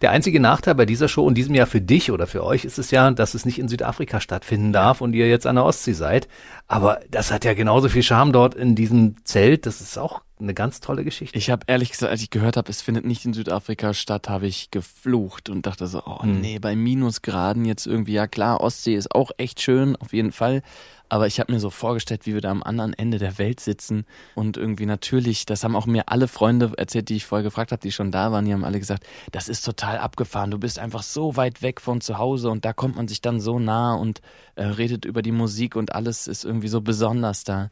Der 0.00 0.12
einzige 0.12 0.38
Nachteil 0.38 0.76
bei 0.76 0.86
dieser 0.86 1.08
Show 1.08 1.28
in 1.28 1.34
diesem 1.34 1.56
Jahr 1.56 1.66
für 1.66 1.80
dich 1.80 2.12
oder 2.12 2.28
für 2.28 2.44
euch 2.44 2.64
ist 2.64 2.78
es 2.78 2.92
ja, 2.92 3.10
dass 3.10 3.34
es 3.34 3.44
nicht 3.44 3.58
in 3.58 3.66
Südafrika 3.66 4.20
stattfinden 4.20 4.72
darf 4.72 5.00
und 5.00 5.12
ihr 5.12 5.28
jetzt 5.28 5.46
an 5.46 5.56
der 5.56 5.64
Ostsee 5.64 5.92
seid. 5.92 6.28
Aber 6.68 7.00
das 7.10 7.32
hat 7.32 7.44
ja 7.44 7.54
genauso 7.54 7.88
viel 7.88 8.04
Charme 8.04 8.32
dort 8.32 8.54
in 8.54 8.76
diesem 8.76 9.16
Zelt. 9.24 9.66
Das 9.66 9.80
ist 9.80 9.98
auch 9.98 10.22
eine 10.40 10.54
ganz 10.54 10.80
tolle 10.80 11.04
Geschichte. 11.04 11.36
Ich 11.36 11.50
habe 11.50 11.64
ehrlich 11.66 11.90
gesagt, 11.90 12.10
als 12.10 12.22
ich 12.22 12.30
gehört 12.30 12.56
habe, 12.56 12.70
es 12.70 12.82
findet 12.82 13.04
nicht 13.04 13.24
in 13.24 13.32
Südafrika 13.32 13.94
statt, 13.94 14.28
habe 14.28 14.46
ich 14.46 14.70
geflucht 14.70 15.48
und 15.48 15.66
dachte 15.66 15.86
so, 15.86 16.02
oh 16.04 16.22
Hm. 16.22 16.40
nee, 16.40 16.58
bei 16.58 16.74
Minusgraden 16.76 17.64
jetzt 17.64 17.86
irgendwie, 17.86 18.12
ja 18.12 18.26
klar, 18.26 18.60
Ostsee 18.60 18.94
ist 18.94 19.14
auch 19.14 19.30
echt 19.38 19.60
schön, 19.60 19.96
auf 19.96 20.12
jeden 20.12 20.32
Fall. 20.32 20.62
Aber 21.10 21.26
ich 21.26 21.40
habe 21.40 21.50
mir 21.50 21.58
so 21.58 21.70
vorgestellt, 21.70 22.26
wie 22.26 22.34
wir 22.34 22.42
da 22.42 22.50
am 22.50 22.62
anderen 22.62 22.92
Ende 22.92 23.16
der 23.16 23.38
Welt 23.38 23.60
sitzen 23.60 24.04
und 24.34 24.58
irgendwie 24.58 24.84
natürlich, 24.84 25.46
das 25.46 25.64
haben 25.64 25.74
auch 25.74 25.86
mir 25.86 26.10
alle 26.10 26.28
Freunde 26.28 26.72
erzählt, 26.76 27.08
die 27.08 27.16
ich 27.16 27.24
vorher 27.24 27.42
gefragt 27.42 27.72
habe, 27.72 27.80
die 27.80 27.92
schon 27.92 28.10
da 28.12 28.30
waren, 28.30 28.44
die 28.44 28.52
haben 28.52 28.64
alle 28.64 28.78
gesagt, 28.78 29.04
das 29.32 29.48
ist 29.48 29.64
total 29.64 29.96
abgefahren, 29.96 30.50
du 30.50 30.58
bist 30.58 30.78
einfach 30.78 31.02
so 31.02 31.34
weit 31.36 31.62
weg 31.62 31.80
von 31.80 32.02
zu 32.02 32.18
Hause 32.18 32.50
und 32.50 32.66
da 32.66 32.74
kommt 32.74 32.96
man 32.96 33.08
sich 33.08 33.22
dann 33.22 33.40
so 33.40 33.58
nah 33.58 33.94
und 33.94 34.20
äh, 34.56 34.64
redet 34.64 35.06
über 35.06 35.22
die 35.22 35.32
Musik 35.32 35.76
und 35.76 35.94
alles 35.94 36.26
ist 36.26 36.44
irgendwie 36.44 36.68
so 36.68 36.82
besonders 36.82 37.42
da. 37.42 37.70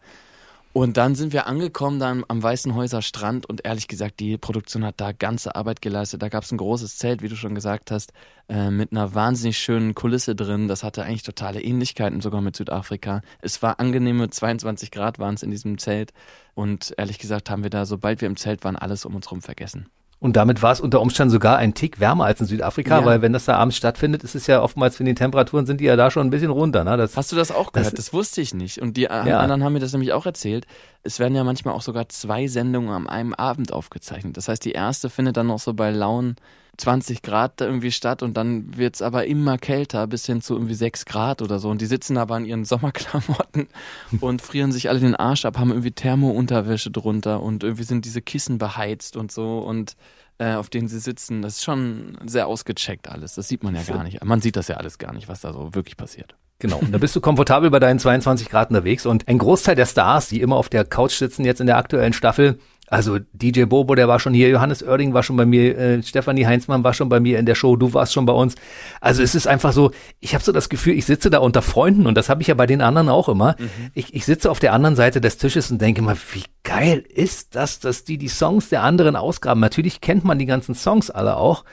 Und 0.77 0.99
dann 0.99 1.15
sind 1.15 1.33
wir 1.33 1.47
angekommen 1.47 1.99
dann 1.99 2.23
am 2.29 2.43
Weißenhäuser 2.43 3.01
Strand 3.01 3.47
und 3.47 3.65
ehrlich 3.65 3.89
gesagt, 3.89 4.21
die 4.21 4.37
Produktion 4.37 4.85
hat 4.85 5.01
da 5.01 5.13
ganze 5.13 5.55
Arbeit 5.55 5.81
geleistet. 5.81 6.21
Da 6.21 6.29
gab 6.29 6.45
es 6.45 6.53
ein 6.53 6.59
großes 6.59 6.99
Zelt, 6.99 7.23
wie 7.23 7.31
du 7.31 7.35
schon 7.35 7.55
gesagt 7.55 7.91
hast, 7.91 8.13
äh, 8.51 8.69
mit 8.71 8.93
einer 8.93 9.15
wahnsinnig 9.15 9.57
schönen 9.57 9.95
Kulisse 9.95 10.37
drin. 10.37 10.69
Das 10.69 10.85
hatte 10.85 11.03
eigentlich 11.03 11.23
totale 11.23 11.63
Ähnlichkeiten 11.63 12.21
sogar 12.21 12.43
mit 12.43 12.57
Südafrika. 12.57 13.23
Es 13.41 13.63
war 13.63 13.81
angenehme 13.81 14.29
22 14.29 14.91
Grad 14.91 15.19
waren 15.19 15.37
es 15.37 15.43
in 15.43 15.51
diesem 15.51 15.79
Zelt. 15.79 16.13
Und 16.55 16.93
ehrlich 16.99 17.19
gesagt 17.19 17.49
haben 17.49 17.63
wir 17.63 17.71
da, 17.71 17.87
sobald 17.87 18.21
wir 18.21 18.29
im 18.29 18.37
Zelt 18.37 18.63
waren, 18.63 18.77
alles 18.77 19.07
um 19.07 19.15
uns 19.15 19.31
rum 19.31 19.41
vergessen. 19.41 19.89
Und 20.27 20.35
damit 20.37 20.61
war 20.61 20.73
es 20.73 20.81
unter 20.81 21.01
Umständen 21.01 21.31
sogar 21.31 21.57
ein 21.57 21.73
Tick 21.73 22.01
wärmer 22.01 22.25
als 22.27 22.41
in 22.41 22.47
Südafrika, 22.47 22.99
Ja. 23.01 23.05
weil 23.07 23.23
wenn 23.23 23.33
das 23.33 23.45
da 23.45 23.57
abends 23.57 23.77
stattfindet, 23.77 24.25
ist 24.25 24.35
es 24.35 24.47
ja 24.49 24.61
oftmals, 24.61 24.99
wenn 24.99 25.07
die 25.07 25.15
Temperaturen 25.15 25.67
sind, 25.67 25.81
die 25.81 25.85
ja 25.85 25.95
da 25.97 26.11
schon 26.11 26.27
ein 26.27 26.31
bisschen 26.31 26.51
runter. 26.51 26.83
Ne? 26.85 26.97
Das, 26.97 27.17
Hast 27.17 27.31
du 27.33 27.37
das 27.37 27.51
auch 27.53 27.73
gehört? 27.73 27.93
Das- 27.93 28.07
Das, 28.07 28.13
wusste 28.13 28.41
ich 28.41 28.53
nicht. 28.53 28.83
Und 28.83 28.97
die 28.97 29.03
Ja. 29.03 29.21
anderen 29.21 29.63
haben 29.65 29.73
mir 29.73 29.79
das 29.81 29.93
nämlich 29.93 30.13
auch 30.13 30.27
erzählt. 30.27 30.67
Es 31.05 31.19
werden 31.21 31.35
ja 31.37 31.45
manchmal 31.45 31.75
auch 31.75 31.83
sogar 31.83 32.09
zwei 32.09 32.49
Sendungen 32.49 32.91
am 32.91 33.07
einem 33.07 33.33
Abend 33.35 33.73
aufgezeichnet. 33.73 34.37
Das 34.37 34.49
heißt, 34.49 34.65
die 34.65 34.73
erste 34.73 35.09
findet 35.11 35.37
dann 35.37 35.47
noch 35.47 35.61
so 35.61 35.73
bei 35.75 35.91
lauen 35.93 36.35
20 36.77 37.23
Grad 37.23 37.61
da 37.61 37.67
irgendwie 37.67 37.91
statt 37.91 38.23
und 38.23 38.37
dann 38.37 38.77
wird's 38.77 39.03
aber 39.03 39.27
immer 39.27 39.59
kälter 39.59 40.07
bis 40.07 40.27
hin 40.27 40.41
zu 40.41 40.55
irgendwie 40.55 40.75
6 40.75 41.05
Grad 41.05 41.43
oder 41.43 41.59
so. 41.59 41.71
Und 41.71 41.81
die 41.81 41.87
sitzen 41.87 42.17
aber 42.19 42.37
in 42.37 42.45
ihren 42.45 42.65
Sommerklamotten 42.65 43.69
und 44.21 44.43
frieren 44.43 44.73
sich 44.73 44.89
alle 44.89 45.01
den 45.01 45.15
Arsch 45.15 45.45
ab, 45.45 45.59
haben 45.59 45.71
irgendwie 45.71 45.93
Thermounterwäsche 45.93 46.91
drunter 46.91 47.43
und 47.43 47.65
irgendwie 47.65 47.85
sind 47.85 48.05
diese 48.05 48.23
Kissen 48.23 48.59
beheizt 48.59 49.17
und 49.17 49.33
so 49.33 49.59
und 49.59 49.97
äh, 50.39 50.55
auf 50.55 50.69
denen 50.69 50.89
sie 50.89 50.99
sitzen. 50.99 51.43
Das 51.43 51.55
ist 51.55 51.65
schon 51.65 52.19
sehr 52.27 52.47
ausgecheckt 52.47 53.09
alles. 53.09 53.35
Das 53.35 53.49
sieht 53.49 53.63
man 53.63 53.75
ja 53.75 53.83
gar 53.83 54.05
nicht. 54.05 54.23
Man 54.25 54.41
sieht 54.41 54.57
das 54.57 54.69
ja 54.69 54.77
alles 54.77 54.99
gar 54.99 55.13
nicht, 55.13 55.29
was 55.29 55.41
da 55.41 55.53
so 55.53 55.75
wirklich 55.75 55.97
passiert. 55.97 56.37
Genau. 56.59 56.79
Und 56.79 56.93
da 56.93 56.99
bist 56.99 57.17
du 57.17 57.21
komfortabel 57.21 57.71
bei 57.71 57.79
deinen 57.79 57.99
22 57.99 58.49
Grad 58.49 58.71
unterwegs. 58.71 59.07
Und 59.07 59.29
ein 59.29 59.39
Großteil 59.39 59.75
der 59.75 59.87
Stars, 59.87 60.29
die 60.29 60.41
immer 60.41 60.57
auf 60.57 60.69
der 60.69 60.85
Couch 60.85 61.13
sitzen, 61.13 61.45
jetzt 61.45 61.61
in 61.61 61.67
der 61.67 61.79
aktuellen 61.79 62.13
Staffel, 62.13 62.59
also 62.89 63.19
DJ 63.33 63.65
Bobo, 63.65 63.95
der 63.95 64.07
war 64.07 64.21
schon 64.21 64.33
hier, 64.33 64.49
Johannes 64.49 64.83
Oerding 64.83 65.13
war 65.13 65.23
schon 65.23 65.37
bei 65.37 65.45
mir, 65.47 65.77
äh, 65.77 66.03
Stefanie 66.03 66.47
Heinzmann 66.47 66.85
war 66.85 66.95
schon 66.95 67.09
bei 67.09 67.19
mir 67.19 67.39
in 67.39 67.47
der 67.47 67.55
Show, 67.57 67.77
du 67.77 67.93
warst 67.95 68.13
schon 68.13 68.27
bei 68.27 68.33
uns. 68.33 68.55
Also 69.01 69.23
es 69.23 69.35
ist 69.35 69.49
einfach 69.49 69.73
so, 69.73 69.91
ich 70.21 70.35
habe 70.35 70.45
so 70.45 70.53
das 70.53 70.69
Gefühl, 70.69 70.95
ich 70.95 71.05
sitze 71.05 71.29
da 71.31 71.39
unter 71.39 71.63
Freunden 71.63 72.07
und 72.07 72.17
das 72.17 72.29
habe 72.29 72.43
ich 72.43 72.49
ja 72.49 72.55
bei 72.55 72.67
den 72.67 72.81
anderen 72.81 73.09
auch 73.09 73.29
immer. 73.29 73.57
Ich, 73.95 74.15
ich 74.15 74.25
sitze 74.25 74.51
auf 74.51 74.61
der 74.61 74.73
anderen 74.73 74.95
Seite 74.95 75.21
des 75.21 75.37
Tisches 75.37 75.71
und 75.71 75.81
denke 75.81 76.01
mal, 76.03 76.17
wie 76.33 76.45
geil 76.63 77.05
ist 77.09 77.57
das, 77.57 77.81
dass 77.81 78.05
die 78.05 78.19
die 78.19 78.29
Songs 78.29 78.69
der 78.69 78.83
anderen 78.83 79.17
ausgraben. 79.17 79.61
Natürlich 79.61 80.01
kennt 80.01 80.25
man 80.25 80.39
die 80.39 80.47
ganzen 80.47 80.75
Songs 80.75 81.11
alle 81.11 81.37
auch. 81.37 81.65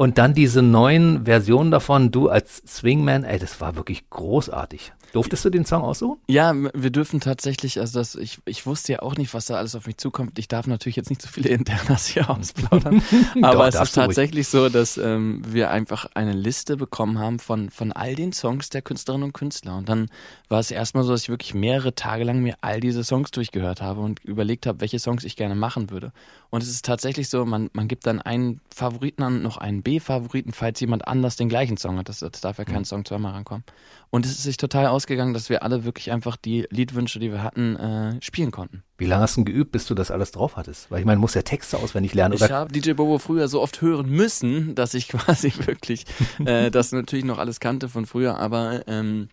Und 0.00 0.16
dann 0.16 0.32
diese 0.32 0.62
neuen 0.62 1.26
Versionen 1.26 1.70
davon, 1.70 2.10
du 2.10 2.30
als 2.30 2.62
Swingman, 2.66 3.22
ey, 3.22 3.38
das 3.38 3.60
war 3.60 3.76
wirklich 3.76 4.08
großartig. 4.08 4.94
Durftest 5.12 5.44
du 5.44 5.50
den 5.50 5.66
Song 5.66 5.82
aussuchen? 5.82 6.18
Ja, 6.26 6.54
wir 6.54 6.88
dürfen 6.88 7.20
tatsächlich, 7.20 7.78
also 7.78 7.98
das, 7.98 8.14
ich, 8.14 8.38
ich 8.46 8.64
wusste 8.64 8.92
ja 8.92 9.02
auch 9.02 9.16
nicht, 9.16 9.34
was 9.34 9.44
da 9.44 9.56
alles 9.56 9.74
auf 9.74 9.86
mich 9.86 9.98
zukommt. 9.98 10.38
Ich 10.38 10.48
darf 10.48 10.66
natürlich 10.66 10.96
jetzt 10.96 11.10
nicht 11.10 11.20
so 11.20 11.28
viele 11.28 11.48
Internas 11.50 12.06
hier 12.06 12.30
ausplaudern. 12.30 13.02
aber 13.42 13.56
Doch, 13.56 13.66
es 13.66 13.88
ist 13.88 13.94
tatsächlich 13.94 14.48
so, 14.48 14.70
dass 14.70 14.96
ähm, 14.96 15.42
wir 15.46 15.70
einfach 15.70 16.06
eine 16.14 16.32
Liste 16.32 16.78
bekommen 16.78 17.18
haben 17.18 17.38
von, 17.38 17.68
von 17.68 17.92
all 17.92 18.14
den 18.14 18.32
Songs 18.32 18.70
der 18.70 18.80
Künstlerinnen 18.80 19.24
und 19.24 19.32
Künstler. 19.34 19.76
Und 19.76 19.90
dann 19.90 20.08
war 20.48 20.60
es 20.60 20.70
erstmal 20.70 21.04
so, 21.04 21.12
dass 21.12 21.24
ich 21.24 21.28
wirklich 21.28 21.52
mehrere 21.52 21.94
Tage 21.94 22.24
lang 22.24 22.40
mir 22.40 22.54
all 22.62 22.80
diese 22.80 23.04
Songs 23.04 23.32
durchgehört 23.32 23.82
habe 23.82 24.00
und 24.00 24.24
überlegt 24.24 24.64
habe, 24.64 24.80
welche 24.80 24.98
Songs 24.98 25.24
ich 25.24 25.36
gerne 25.36 25.56
machen 25.56 25.90
würde. 25.90 26.12
Und 26.50 26.62
es 26.62 26.68
ist 26.68 26.84
tatsächlich 26.84 27.28
so, 27.28 27.44
man, 27.44 27.70
man 27.72 27.86
gibt 27.86 28.06
dann 28.06 28.20
einen 28.20 28.60
Favoriten 28.74 29.22
an, 29.22 29.42
noch 29.42 29.56
einen 29.56 29.82
B-Favoriten, 29.82 30.52
falls 30.52 30.80
jemand 30.80 31.06
anders 31.06 31.36
den 31.36 31.48
gleichen 31.48 31.76
Song 31.76 31.96
hat. 31.98 32.08
Das, 32.08 32.18
das 32.18 32.40
darf 32.40 32.58
ja 32.58 32.64
kein. 32.64 32.84
Song 32.84 33.04
zweimal 33.04 33.32
rankommen. 33.32 33.62
Und 34.10 34.24
es 34.24 34.32
ist 34.32 34.42
sich 34.42 34.56
total 34.56 34.86
ausgegangen, 34.86 35.34
dass 35.34 35.48
wir 35.48 35.62
alle 35.62 35.84
wirklich 35.84 36.10
einfach 36.10 36.36
die 36.36 36.66
Liedwünsche, 36.70 37.20
die 37.20 37.30
wir 37.30 37.42
hatten, 37.42 37.76
äh, 37.76 38.22
spielen 38.22 38.50
konnten. 38.50 38.82
Wie 38.98 39.06
lange 39.06 39.22
hast 39.22 39.36
du 39.36 39.44
geübt, 39.44 39.70
bis 39.70 39.86
du 39.86 39.94
das 39.94 40.10
alles 40.10 40.32
drauf 40.32 40.56
hattest? 40.56 40.90
Weil 40.90 41.00
ich 41.00 41.06
meine, 41.06 41.16
du 41.16 41.20
musst 41.20 41.36
ja 41.36 41.42
Texte 41.42 41.78
auswendig 41.78 42.14
lernen. 42.14 42.34
Oder? 42.34 42.46
Ich 42.46 42.52
habe 42.52 42.72
DJ 42.72 42.92
Bobo 42.92 43.18
früher 43.18 43.48
so 43.48 43.60
oft 43.60 43.80
hören 43.80 44.10
müssen, 44.10 44.74
dass 44.74 44.94
ich 44.94 45.08
quasi 45.10 45.52
wirklich 45.64 46.04
äh, 46.44 46.70
das 46.70 46.90
natürlich 46.90 47.24
noch 47.24 47.38
alles 47.38 47.60
kannte 47.60 47.88
von 47.88 48.06
früher, 48.06 48.38
aber 48.38 48.88
ähm, 48.88 49.28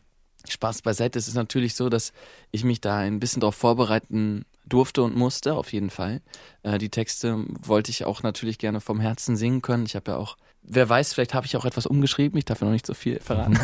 Spaß 0.51 0.81
beiseite. 0.81 1.19
Es 1.19 1.27
ist 1.27 1.35
natürlich 1.35 1.75
so, 1.75 1.89
dass 1.89 2.13
ich 2.51 2.63
mich 2.63 2.81
da 2.81 2.97
ein 2.97 3.19
bisschen 3.19 3.41
darauf 3.41 3.55
vorbereiten 3.55 4.45
durfte 4.65 5.03
und 5.03 5.15
musste, 5.15 5.53
auf 5.53 5.71
jeden 5.71 5.89
Fall. 5.89 6.21
Äh, 6.63 6.77
die 6.77 6.89
Texte 6.89 7.45
wollte 7.61 7.91
ich 7.91 8.05
auch 8.05 8.23
natürlich 8.23 8.57
gerne 8.57 8.81
vom 8.81 8.99
Herzen 8.99 9.37
singen 9.37 9.61
können. 9.61 9.85
Ich 9.85 9.95
habe 9.95 10.11
ja 10.11 10.17
auch 10.17 10.37
wer 10.67 10.87
weiß, 10.87 11.13
vielleicht 11.13 11.33
habe 11.33 11.45
ich 11.45 11.55
auch 11.57 11.65
etwas 11.65 11.85
umgeschrieben. 11.85 12.37
Ich 12.37 12.45
darf 12.45 12.61
ja 12.61 12.65
noch 12.65 12.73
nicht 12.73 12.85
so 12.85 12.93
viel 12.93 13.19
verraten. 13.19 13.57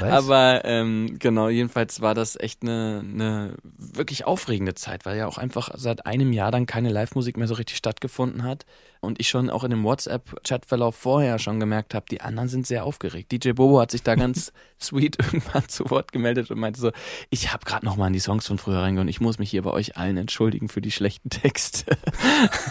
Aber 0.00 0.64
ähm, 0.64 1.16
genau, 1.18 1.48
jedenfalls 1.48 2.00
war 2.00 2.14
das 2.14 2.38
echt 2.38 2.62
eine, 2.62 3.02
eine 3.04 3.54
wirklich 3.62 4.26
aufregende 4.26 4.74
Zeit, 4.74 5.06
weil 5.06 5.16
ja 5.16 5.26
auch 5.26 5.38
einfach 5.38 5.70
seit 5.76 6.04
einem 6.06 6.32
Jahr 6.32 6.50
dann 6.50 6.66
keine 6.66 6.90
Live-Musik 6.90 7.36
mehr 7.36 7.48
so 7.48 7.54
richtig 7.54 7.76
stattgefunden 7.76 8.42
hat. 8.42 8.66
Und 9.04 9.18
ich 9.18 9.28
schon 9.28 9.50
auch 9.50 9.64
in 9.64 9.72
dem 9.72 9.82
WhatsApp-Chatverlauf 9.82 10.94
vorher 10.94 11.40
schon 11.40 11.58
gemerkt 11.58 11.92
habe, 11.92 12.06
die 12.08 12.20
anderen 12.20 12.48
sind 12.48 12.68
sehr 12.68 12.84
aufgeregt. 12.84 13.32
DJ 13.32 13.50
Bobo 13.50 13.80
hat 13.80 13.90
sich 13.90 14.04
da 14.04 14.14
ganz 14.14 14.52
sweet 14.80 15.18
irgendwann 15.18 15.68
zu 15.68 15.90
Wort 15.90 16.12
gemeldet 16.12 16.52
und 16.52 16.60
meinte 16.60 16.80
so, 16.80 16.92
ich 17.28 17.52
habe 17.52 17.64
gerade 17.64 17.84
noch 17.84 17.96
mal 17.96 18.06
in 18.06 18.12
die 18.12 18.20
Songs 18.20 18.46
von 18.46 18.58
früher 18.58 18.78
reingehört 18.78 19.06
und 19.06 19.08
ich 19.08 19.20
muss 19.20 19.40
mich 19.40 19.50
hier 19.50 19.62
bei 19.62 19.72
euch 19.72 19.96
allen 19.96 20.16
entschuldigen 20.18 20.68
für 20.68 20.80
die 20.80 20.92
schlechten 20.92 21.30
Texte. 21.30 21.96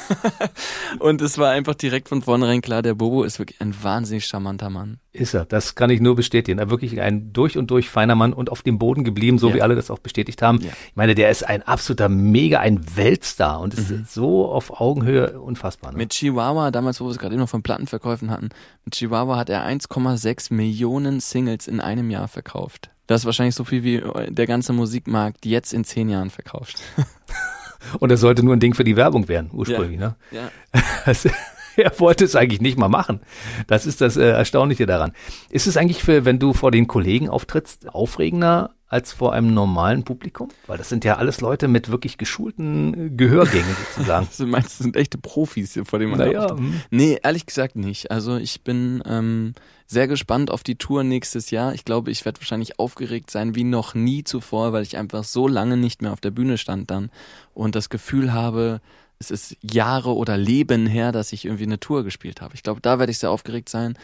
und 1.00 1.22
es 1.22 1.38
war 1.38 1.52
einfach 1.52 1.76
direkt 1.76 2.08
von 2.08 2.22
vornherein 2.22 2.62
klar, 2.62 2.82
der 2.82 2.94
Bobo 2.94 3.24
ist 3.24 3.38
wirklich 3.38 3.60
ein 3.60 3.76
wahnsinnig 3.84 4.26
charmanter 4.26 4.70
Mann. 4.70 5.02
Ist 5.12 5.34
er, 5.34 5.44
das 5.44 5.76
kann 5.76 5.90
ich 5.90 6.00
nur 6.00 6.16
bestätigen. 6.16 6.58
Er 6.60 6.70
wirklich 6.70 7.02
ein 7.02 7.34
durch 7.34 7.58
und 7.58 7.70
durch 7.70 7.90
feiner 7.90 8.16
Mann 8.16 8.32
und 8.32 8.50
auf 8.50 8.62
dem 8.62 8.80
Boden 8.80 9.04
geblieben, 9.04 9.38
so 9.38 9.50
ja. 9.50 9.56
wie 9.56 9.62
alle 9.62 9.76
das 9.76 9.92
auch 9.92 10.00
bestätigt 10.00 10.42
haben. 10.42 10.62
Ja. 10.62 10.70
Ich 10.88 10.96
meine, 10.96 11.16
der 11.16 11.30
ist 11.30 11.44
ein 11.44 11.64
absoluter 11.64 12.08
Mega, 12.08 12.62
ein 12.62 12.96
Weltstar 12.96 13.60
und 13.60 13.74
ist 13.74 13.92
mhm. 13.92 14.06
so 14.08 14.46
auf 14.50 14.80
Augenhöhe 14.80 15.42
unfassbar. 15.42 15.92
Ne? 15.92 15.98
Mit 15.98 16.14
Chihuahua, 16.22 16.70
damals, 16.70 17.02
wo 17.02 17.06
wir 17.06 17.12
es 17.12 17.18
gerade 17.18 17.34
eben 17.34 17.42
noch 17.42 17.50
von 17.50 17.64
Plattenverkäufen 17.64 18.30
hatten, 18.30 18.50
mit 18.86 18.94
Chihuahua 18.94 19.38
hat 19.38 19.50
er 19.50 19.66
1,6 19.66 20.54
Millionen 20.54 21.20
Singles 21.20 21.68
in 21.68 21.80
einem 21.80 22.12
Jahr 22.12 22.28
verkauft. 22.28 22.92
Das 23.08 23.22
ist 23.22 23.26
wahrscheinlich 23.26 23.56
so 23.56 23.64
viel 23.64 23.84
wie 23.84 24.04
der 24.30 24.46
ganze 24.46 24.72
Musikmarkt 24.72 25.48
jetzt 25.48 25.74
in 25.74 25.84
zehn 25.84 26.10
Jahren 26.10 26.30
verkauft. 26.30 26.80
und 28.00 28.10
das 28.10 28.20
sollte 28.20 28.44
nur 28.44 28.56
ein 28.56 28.60
Ding 28.60 28.76
für 28.76 28.84
die 28.84 28.96
Werbung 28.96 29.28
werden, 29.30 29.50
ursprünglich, 29.52 30.00
ja. 30.00 30.16
ne? 30.32 30.52
Ja. 30.76 31.14
er 31.76 32.00
wollte 32.00 32.24
es 32.24 32.36
eigentlich 32.36 32.62
nicht 32.62 32.78
mal 32.78 32.88
machen. 32.88 33.22
Das 33.66 33.88
ist 33.88 34.00
das 34.00 34.16
äh, 34.16 34.30
Erstaunliche 34.30 34.86
daran. 34.86 35.14
Ist 35.50 35.66
es 35.66 35.76
eigentlich 35.76 36.04
für, 36.04 36.24
wenn 36.24 36.38
du 36.38 36.54
vor 36.54 36.70
den 36.70 36.86
Kollegen 36.86 37.30
auftrittst, 37.30 37.90
aufregender 37.90 38.76
als 38.92 39.14
vor 39.14 39.32
einem 39.32 39.54
normalen 39.54 40.04
Publikum? 40.04 40.50
Weil 40.68 40.78
das 40.78 40.90
sind 40.90 41.06
ja 41.06 41.16
alles 41.16 41.40
Leute 41.40 41.70
mit 41.70 41.90
wirklich 41.90 42.18
geschulten 42.18 43.16
Gehörgängen 43.16 43.76
sozusagen. 43.96 44.28
du 44.38 44.46
meinst, 44.46 44.72
das 44.72 44.78
sind 44.80 44.98
echte 44.98 45.18
Profis, 45.18 45.80
vor 45.86 45.98
denen 45.98 46.12
man 46.12 46.20
naja. 46.20 46.50
Hm. 46.50 46.82
Nee, 46.90 47.18
ehrlich 47.24 47.46
gesagt 47.46 47.78
nicht. 47.78 48.12
Also 48.12 48.36
ich 48.36 48.64
bin 48.64 49.02
ähm, 49.06 49.54
sehr 49.88 50.10
gespannt 50.10 50.52
auf 50.52 50.64
die 50.64 50.76
Tour 50.76 51.06
nächstes 51.06 51.52
Jahr. 51.52 51.74
Ich 51.74 51.86
glaube, 51.86 52.12
ich 52.12 52.26
werde 52.26 52.42
wahrscheinlich 52.42 52.80
aufgeregt 52.80 53.32
sein 53.32 53.56
wie 53.56 53.64
noch 53.64 53.96
nie 53.96 54.26
zuvor, 54.26 54.74
weil 54.74 54.84
ich 54.84 54.98
einfach 54.98 55.24
so 55.24 55.48
lange 55.48 55.78
nicht 55.78 56.02
mehr 56.02 56.12
auf 56.12 56.20
der 56.20 56.32
Bühne 56.32 56.58
stand 56.58 56.92
dann 56.92 57.12
und 57.54 57.76
das 57.76 57.90
Gefühl 57.90 58.34
habe, 58.34 58.82
es 59.20 59.32
ist 59.32 59.56
Jahre 59.62 60.16
oder 60.16 60.38
Leben 60.38 60.86
her, 60.86 61.14
dass 61.14 61.32
ich 61.32 61.46
irgendwie 61.46 61.64
eine 61.64 61.80
Tour 61.80 62.04
gespielt 62.04 62.42
habe. 62.42 62.56
Ich 62.56 62.64
glaube, 62.64 62.82
da 62.82 63.00
werde 63.00 63.12
ich 63.12 63.20
sehr 63.20 63.32
aufgeregt 63.32 63.70
sein. 63.70 63.98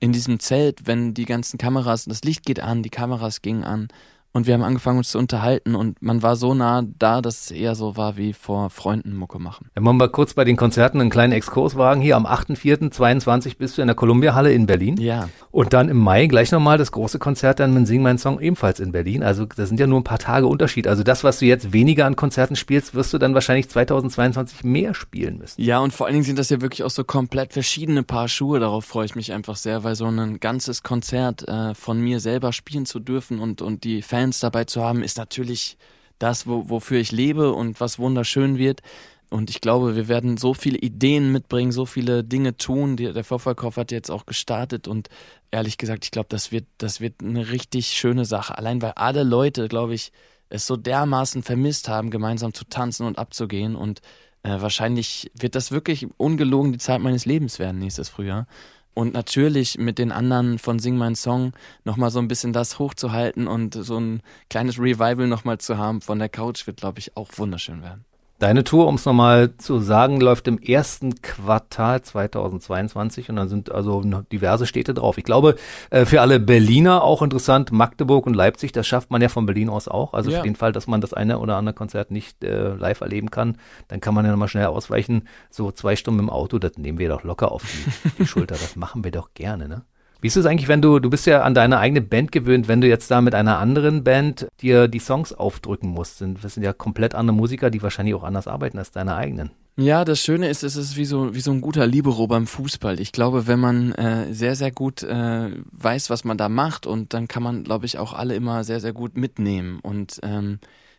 In 0.00 0.12
diesem 0.12 0.38
Zelt, 0.38 0.86
wenn 0.86 1.14
die 1.14 1.24
ganzen 1.24 1.56
Kameras, 1.56 2.04
das 2.04 2.24
Licht 2.24 2.44
geht 2.44 2.60
an, 2.60 2.82
die 2.82 2.90
Kameras 2.90 3.40
gingen 3.40 3.64
an, 3.64 3.88
und 4.34 4.46
wir 4.46 4.54
haben 4.54 4.62
angefangen 4.62 4.98
uns 4.98 5.10
zu 5.10 5.18
unterhalten 5.18 5.76
und 5.76 6.02
man 6.02 6.22
war 6.22 6.34
so 6.34 6.54
nah 6.54 6.82
da, 6.98 7.22
dass 7.22 7.44
es 7.44 7.50
eher 7.52 7.76
so 7.76 7.96
war 7.96 8.16
wie 8.16 8.32
vor 8.32 8.68
Freunden 8.68 9.14
Mucke 9.14 9.38
machen. 9.38 9.70
Wenn 9.74 9.84
wir 9.84 9.92
mal 9.92 10.08
kurz 10.08 10.34
bei 10.34 10.44
den 10.44 10.56
Konzerten 10.56 11.00
einen 11.00 11.10
kleinen 11.10 11.32
Exkurs 11.32 11.76
wagen. 11.76 12.00
Hier 12.00 12.16
am 12.16 12.26
8.4.22 12.26 13.58
bist 13.58 13.78
du 13.78 13.82
in 13.82 13.86
der 13.86 13.94
Columbia-Halle 13.94 14.52
in 14.52 14.66
Berlin. 14.66 14.96
Ja. 14.96 15.28
Und 15.52 15.72
dann 15.72 15.88
im 15.88 15.98
Mai 15.98 16.26
gleich 16.26 16.50
nochmal 16.50 16.78
das 16.78 16.90
große 16.90 17.20
Konzert 17.20 17.60
dann 17.60 17.74
mit 17.74 17.86
Sing 17.86 18.02
Mein 18.02 18.18
Song 18.18 18.40
ebenfalls 18.40 18.80
in 18.80 18.90
Berlin. 18.90 19.22
Also 19.22 19.44
das 19.44 19.68
sind 19.68 19.78
ja 19.78 19.86
nur 19.86 20.00
ein 20.00 20.04
paar 20.04 20.18
Tage 20.18 20.48
Unterschied. 20.48 20.88
Also 20.88 21.04
das, 21.04 21.22
was 21.22 21.38
du 21.38 21.46
jetzt 21.46 21.72
weniger 21.72 22.06
an 22.06 22.16
Konzerten 22.16 22.56
spielst, 22.56 22.94
wirst 22.94 23.12
du 23.12 23.18
dann 23.18 23.34
wahrscheinlich 23.34 23.68
2022 23.68 24.64
mehr 24.64 24.94
spielen 24.94 25.38
müssen. 25.38 25.62
Ja, 25.62 25.78
und 25.78 25.92
vor 25.92 26.06
allen 26.06 26.14
Dingen 26.14 26.24
sind 26.24 26.40
das 26.40 26.50
ja 26.50 26.60
wirklich 26.60 26.82
auch 26.82 26.90
so 26.90 27.04
komplett 27.04 27.52
verschiedene 27.52 28.02
Paar 28.02 28.26
Schuhe. 28.26 28.58
Darauf 28.58 28.84
freue 28.84 29.04
ich 29.04 29.14
mich 29.14 29.32
einfach 29.32 29.54
sehr, 29.56 29.84
weil 29.84 29.94
so 29.94 30.06
ein 30.06 30.40
ganzes 30.40 30.82
Konzert 30.82 31.46
äh, 31.46 31.74
von 31.74 32.00
mir 32.00 32.18
selber 32.18 32.52
spielen 32.52 32.84
zu 32.84 32.98
dürfen 32.98 33.38
und, 33.38 33.62
und 33.62 33.84
die 33.84 34.02
Fans 34.02 34.23
Fans 34.24 34.40
dabei 34.40 34.64
zu 34.64 34.82
haben, 34.82 35.02
ist 35.02 35.18
natürlich 35.18 35.76
das, 36.18 36.46
wo, 36.46 36.70
wofür 36.70 36.98
ich 36.98 37.12
lebe 37.12 37.52
und 37.52 37.78
was 37.78 37.98
wunderschön 37.98 38.56
wird. 38.56 38.80
Und 39.28 39.50
ich 39.50 39.60
glaube, 39.60 39.96
wir 39.96 40.08
werden 40.08 40.38
so 40.38 40.54
viele 40.54 40.78
Ideen 40.78 41.30
mitbringen, 41.30 41.72
so 41.72 41.84
viele 41.84 42.24
Dinge 42.24 42.56
tun. 42.56 42.96
Der 42.96 43.24
Vorverkauf 43.24 43.76
hat 43.76 43.90
jetzt 43.90 44.10
auch 44.10 44.24
gestartet 44.24 44.88
und 44.88 45.08
ehrlich 45.50 45.76
gesagt, 45.76 46.06
ich 46.06 46.10
glaube, 46.10 46.28
das 46.30 46.52
wird, 46.52 46.64
das 46.78 47.00
wird 47.00 47.22
eine 47.22 47.50
richtig 47.50 47.88
schöne 47.88 48.24
Sache. 48.24 48.56
Allein 48.56 48.80
weil 48.80 48.92
alle 48.92 49.24
Leute, 49.24 49.68
glaube 49.68 49.94
ich, 49.94 50.10
es 50.48 50.66
so 50.66 50.76
dermaßen 50.76 51.42
vermisst 51.42 51.88
haben, 51.88 52.10
gemeinsam 52.10 52.54
zu 52.54 52.64
tanzen 52.64 53.06
und 53.06 53.18
abzugehen. 53.18 53.76
Und 53.76 54.00
äh, 54.42 54.60
wahrscheinlich 54.60 55.30
wird 55.34 55.54
das 55.54 55.70
wirklich 55.70 56.06
ungelogen 56.16 56.72
die 56.72 56.78
Zeit 56.78 57.00
meines 57.00 57.26
Lebens 57.26 57.58
werden 57.58 57.78
nächstes 57.78 58.08
Frühjahr. 58.08 58.46
Und 58.94 59.12
natürlich 59.12 59.76
mit 59.76 59.98
den 59.98 60.12
anderen 60.12 60.58
von 60.58 60.78
Sing 60.78 60.96
Mein 60.96 61.16
Song 61.16 61.52
nochmal 61.84 62.10
so 62.10 62.20
ein 62.20 62.28
bisschen 62.28 62.52
das 62.52 62.78
hochzuhalten 62.78 63.48
und 63.48 63.74
so 63.74 63.98
ein 63.98 64.22
kleines 64.48 64.78
Revival 64.78 65.26
nochmal 65.26 65.58
zu 65.58 65.76
haben 65.76 66.00
von 66.00 66.20
der 66.20 66.28
Couch 66.28 66.66
wird, 66.66 66.78
glaube 66.78 67.00
ich, 67.00 67.16
auch 67.16 67.28
wunderschön 67.36 67.82
werden. 67.82 68.04
Deine 68.44 68.62
Tour, 68.62 68.88
um 68.88 68.96
es 68.96 69.06
nochmal 69.06 69.56
zu 69.56 69.78
sagen, 69.78 70.20
läuft 70.20 70.46
im 70.48 70.58
ersten 70.58 71.22
Quartal 71.22 72.02
2022 72.02 73.30
und 73.30 73.36
dann 73.36 73.48
sind 73.48 73.72
also 73.72 74.02
diverse 74.30 74.66
Städte 74.66 74.92
drauf. 74.92 75.16
Ich 75.16 75.24
glaube, 75.24 75.54
äh, 75.88 76.04
für 76.04 76.20
alle 76.20 76.38
Berliner 76.38 77.02
auch 77.04 77.22
interessant, 77.22 77.72
Magdeburg 77.72 78.26
und 78.26 78.34
Leipzig, 78.34 78.72
das 78.72 78.86
schafft 78.86 79.10
man 79.10 79.22
ja 79.22 79.30
von 79.30 79.46
Berlin 79.46 79.70
aus 79.70 79.88
auch. 79.88 80.12
Also 80.12 80.30
ja. 80.30 80.40
für 80.40 80.42
den 80.42 80.56
Fall, 80.56 80.72
dass 80.72 80.86
man 80.86 81.00
das 81.00 81.14
eine 81.14 81.38
oder 81.38 81.56
andere 81.56 81.74
Konzert 81.74 82.10
nicht 82.10 82.44
äh, 82.44 82.74
live 82.74 83.00
erleben 83.00 83.30
kann, 83.30 83.56
dann 83.88 84.02
kann 84.02 84.12
man 84.12 84.26
ja 84.26 84.30
nochmal 84.30 84.48
schnell 84.48 84.66
ausweichen. 84.66 85.26
So 85.48 85.72
zwei 85.72 85.96
Stunden 85.96 86.20
im 86.20 86.28
Auto, 86.28 86.58
das 86.58 86.76
nehmen 86.76 86.98
wir 86.98 87.08
doch 87.08 87.24
locker 87.24 87.50
auf 87.50 87.62
die, 87.62 88.10
die 88.18 88.26
Schulter. 88.26 88.56
Das 88.56 88.76
machen 88.76 89.04
wir 89.04 89.10
doch 89.10 89.32
gerne, 89.32 89.68
ne? 89.68 89.86
Wie 90.24 90.28
ist 90.28 90.38
es 90.38 90.46
eigentlich, 90.46 90.68
wenn 90.68 90.80
du, 90.80 91.00
du 91.00 91.10
bist 91.10 91.26
ja 91.26 91.42
an 91.42 91.52
deine 91.52 91.76
eigene 91.76 92.00
Band 92.00 92.32
gewöhnt, 92.32 92.66
wenn 92.66 92.80
du 92.80 92.88
jetzt 92.88 93.10
da 93.10 93.20
mit 93.20 93.34
einer 93.34 93.58
anderen 93.58 94.04
Band 94.04 94.48
dir 94.62 94.88
die 94.88 94.98
Songs 94.98 95.34
aufdrücken 95.34 95.90
musst? 95.90 96.24
Das 96.42 96.54
sind 96.54 96.62
ja 96.62 96.72
komplett 96.72 97.14
andere 97.14 97.36
Musiker, 97.36 97.68
die 97.68 97.82
wahrscheinlich 97.82 98.14
auch 98.14 98.24
anders 98.24 98.48
arbeiten 98.48 98.78
als 98.78 98.90
deine 98.90 99.16
eigenen. 99.16 99.50
Ja, 99.76 100.02
das 100.06 100.20
Schöne 100.20 100.48
ist, 100.48 100.62
es 100.62 100.76
ist 100.76 100.96
wie 100.96 101.04
so, 101.04 101.34
wie 101.34 101.40
so 101.40 101.50
ein 101.50 101.60
guter 101.60 101.86
Libero 101.86 102.26
beim 102.26 102.46
Fußball. 102.46 103.00
Ich 103.00 103.12
glaube, 103.12 103.46
wenn 103.46 103.60
man 103.60 103.92
äh, 103.92 104.32
sehr, 104.32 104.56
sehr 104.56 104.70
gut 104.70 105.02
äh, 105.02 105.50
weiß, 105.72 106.08
was 106.08 106.24
man 106.24 106.38
da 106.38 106.48
macht 106.48 106.86
und 106.86 107.12
dann 107.12 107.28
kann 107.28 107.42
man, 107.42 107.62
glaube 107.62 107.84
ich, 107.84 107.98
auch 107.98 108.14
alle 108.14 108.34
immer 108.34 108.64
sehr, 108.64 108.80
sehr 108.80 108.94
gut 108.94 109.18
mitnehmen. 109.18 109.78
Und 109.82 110.20
ähm, 110.22 110.58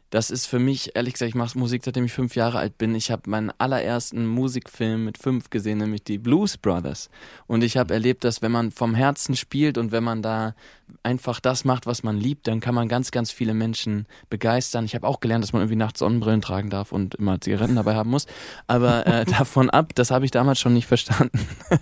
das 0.09 0.29
ist 0.29 0.45
für 0.45 0.59
mich, 0.59 0.95
ehrlich 0.95 1.13
gesagt, 1.13 1.29
ich 1.29 1.35
mache 1.35 1.57
Musik, 1.57 1.83
seitdem 1.83 2.05
ich 2.05 2.13
fünf 2.13 2.35
Jahre 2.35 2.59
alt 2.59 2.77
bin. 2.77 2.95
Ich 2.95 3.11
habe 3.11 3.29
meinen 3.29 3.51
allerersten 3.57 4.25
Musikfilm 4.25 5.03
mit 5.05 5.17
fünf 5.17 5.49
gesehen, 5.49 5.79
nämlich 5.79 6.03
die 6.03 6.17
Blues 6.17 6.57
Brothers. 6.57 7.09
Und 7.47 7.63
ich 7.63 7.77
habe 7.77 7.93
erlebt, 7.93 8.23
dass 8.23 8.41
wenn 8.41 8.51
man 8.51 8.71
vom 8.71 8.95
Herzen 8.95 9.35
spielt 9.35 9.77
und 9.77 9.91
wenn 9.91 10.03
man 10.03 10.21
da 10.21 10.55
einfach 11.03 11.39
das 11.39 11.65
macht, 11.65 11.85
was 11.85 12.03
man 12.03 12.17
liebt, 12.17 12.47
dann 12.47 12.59
kann 12.59 12.75
man 12.75 12.87
ganz, 12.87 13.11
ganz 13.11 13.31
viele 13.31 13.53
Menschen 13.53 14.07
begeistern. 14.29 14.85
Ich 14.85 14.95
habe 14.95 15.07
auch 15.07 15.19
gelernt, 15.19 15.43
dass 15.43 15.53
man 15.53 15.61
irgendwie 15.61 15.77
nachts 15.77 15.99
Sonnenbrillen 15.99 16.41
tragen 16.41 16.69
darf 16.69 16.91
und 16.91 17.15
immer 17.15 17.39
Zigaretten 17.39 17.75
dabei 17.75 17.95
haben 17.95 18.09
muss. 18.09 18.27
Aber 18.67 19.05
äh, 19.05 19.25
davon 19.37 19.69
ab, 19.69 19.93
das 19.95 20.11
habe 20.11 20.25
ich 20.25 20.31
damals 20.31 20.59
schon 20.59 20.73
nicht 20.73 20.87
verstanden. 20.87 21.39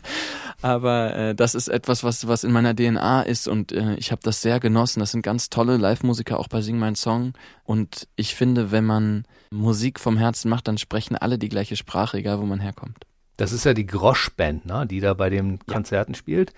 Aber 0.62 1.16
äh, 1.16 1.36
das 1.36 1.56
ist 1.56 1.68
etwas, 1.68 2.04
was, 2.04 2.28
was 2.28 2.44
in 2.44 2.52
meiner 2.52 2.76
DNA 2.76 3.24
ist 3.24 3.48
und 3.48 3.72
äh, 3.72 3.96
ich 3.96 4.12
habe 4.12 4.22
das 4.24 4.42
sehr 4.42 4.60
genossen. 4.60 5.00
Das 5.00 5.12
sind 5.12 5.22
ganz 5.22 5.50
tolle 5.50 5.78
Live-Musiker 5.78 6.40
auch 6.40 6.48
bei 6.48 6.62
Sing 6.62 6.80
Mein 6.80 6.96
Song. 6.96 7.34
Und 7.66 8.08
ich 8.16 8.36
finde, 8.36 8.72
wenn 8.72 8.86
man 8.86 9.26
Musik 9.52 10.00
vom 10.00 10.18
Herzen 10.18 10.50
macht, 10.50 10.68
dann 10.68 10.78
sprechen 10.78 11.18
alle 11.18 11.38
die 11.38 11.50
gleiche 11.50 11.76
Sprache, 11.76 12.18
egal 12.18 12.40
wo 12.40 12.46
man 12.46 12.60
herkommt. 12.60 13.06
Das 13.38 13.52
ist 13.52 13.66
ja 13.66 13.74
die 13.74 13.86
Grosch-Band, 13.86 14.66
ne, 14.66 14.86
die 14.86 15.00
da 15.00 15.14
bei 15.14 15.30
den 15.30 15.60
Konzerten 15.66 16.14
spielt. 16.14 16.54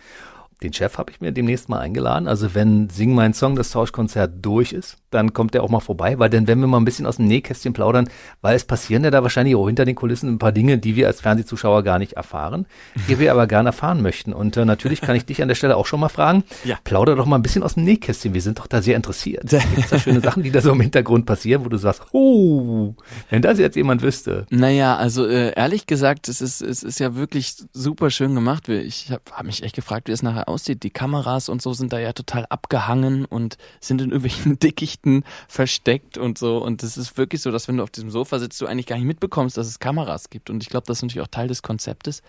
Den 0.64 0.74
Chef 0.74 0.98
habe 0.98 1.12
ich 1.12 1.22
mir 1.22 1.32
demnächst 1.32 1.70
mal 1.70 1.80
eingeladen. 1.80 2.28
Also 2.28 2.56
wenn 2.56 2.90
Sing 2.90 3.14
mein 3.14 3.34
Song, 3.34 3.56
das 3.56 3.72
Tauschkonzert 3.72 4.34
durch 4.42 4.74
ist, 4.74 4.98
dann 5.16 5.34
kommt 5.34 5.56
er 5.56 5.64
auch 5.64 5.70
mal 5.70 5.80
vorbei, 5.80 6.20
weil 6.20 6.30
dann 6.30 6.48
wenn 6.48 6.60
wir 6.60 6.68
mal 6.68 6.78
ein 6.78 6.86
bisschen 6.86 7.06
aus 7.08 7.18
dem 7.18 7.26
Nähkästchen 7.26 7.74
plaudern, 7.74 8.08
weil 8.42 8.56
es 8.56 8.64
passieren 8.66 9.04
ja 9.04 9.12
da 9.12 9.24
wahrscheinlich 9.24 9.56
auch 9.56 9.66
hinter 9.66 9.86
den 9.86 9.96
Kulissen 9.96 10.30
ein 10.34 10.38
paar 10.40 10.52
Dinge, 10.52 10.78
die 10.78 10.96
wir 10.96 11.08
als 11.08 11.22
Fernsehzuschauer 11.22 11.84
gar 11.84 11.98
nicht 12.00 12.14
erfahren, 12.14 12.66
die 13.10 13.18
wir 13.20 13.32
aber 13.32 13.48
gerne 13.48 13.70
erfahren 13.70 14.02
möchten. 14.02 14.34
Und 14.34 14.58
äh, 14.58 14.66
natürlich 14.66 15.02
kann 15.02 15.16
ich 15.16 15.26
dich 15.26 15.42
an 15.42 15.48
der 15.48 15.56
Stelle 15.56 15.78
auch 15.78 15.86
schon 15.86 16.00
mal 16.00 16.10
fragen, 16.10 16.44
Ja. 16.64 16.78
plauder 16.84 17.16
doch 17.16 17.26
mal 17.26 17.38
ein 17.38 17.42
bisschen 17.42 17.64
aus 17.64 17.74
dem 17.76 17.84
Nähkästchen. 17.86 18.34
Wir 18.34 18.42
sind 18.42 18.60
doch 18.60 18.68
da 18.68 18.82
sehr 18.82 18.96
interessiert. 18.96 19.50
Gibt 19.50 19.92
da 19.92 20.00
schöne 20.00 20.22
Sachen, 20.22 20.44
die 20.44 20.52
da 20.52 20.62
so 20.62 20.72
im 20.72 20.82
Hintergrund 20.82 21.26
passieren, 21.26 21.66
wo 21.66 21.70
du 21.70 21.78
sagst, 21.78 22.04
oh, 22.12 22.94
wenn 23.30 23.42
das 23.42 23.60
jetzt 23.60 23.76
jemand 23.76 24.02
wüsste. 24.02 24.46
Naja, 24.50 24.96
also 24.96 25.26
äh, 25.26 25.54
ehrlich 25.56 25.88
gesagt, 25.88 26.28
es 26.28 26.42
ist, 26.42 26.62
es 26.62 26.84
ist 26.84 27.00
ja 27.00 27.16
wirklich 27.16 27.56
super 27.74 28.10
schön 28.10 28.36
gemacht. 28.36 28.68
Ich 28.70 29.12
habe 29.12 29.22
hab 29.32 29.46
mich 29.46 29.64
echt 29.64 29.76
gefragt, 29.76 30.08
wie 30.08 30.12
es 30.12 30.24
nachher 30.24 30.50
aussieht. 30.50 30.84
Die 30.84 30.90
Kameras 30.90 31.50
und 31.50 31.62
so 31.62 31.74
sind 31.74 31.94
da 31.94 32.00
ja 32.00 32.14
total 32.14 32.46
abgehangen 32.50 33.26
und 33.26 33.58
sind 33.80 34.02
in 34.02 34.10
irgendwelchen 34.10 34.60
Dickichten 34.60 35.05
versteckt 35.48 36.18
und 36.18 36.38
so. 36.38 36.58
Und 36.58 36.84
es 36.84 36.98
ist 36.98 37.18
wirklich 37.18 37.42
so, 37.42 37.52
dass 37.52 37.68
wenn 37.68 37.78
du 37.78 37.84
auf 37.84 37.92
diesem 37.92 38.10
Sofa 38.10 38.40
sitzt, 38.40 38.60
du 38.62 38.68
eigentlich 38.68 38.88
gar 38.88 38.98
nicht 38.98 39.06
mitbekommst, 39.06 39.58
dass 39.58 39.68
es 39.68 39.80
Kameras 39.80 40.30
gibt. 40.30 40.50
Und 40.50 40.64
ich 40.64 40.70
glaube, 40.70 40.86
das 40.88 41.00
ist 41.00 41.04
natürlich 41.04 41.26
auch 41.26 41.32
Teil 41.32 41.48
des 41.48 41.62
Konzeptes. 41.62 42.22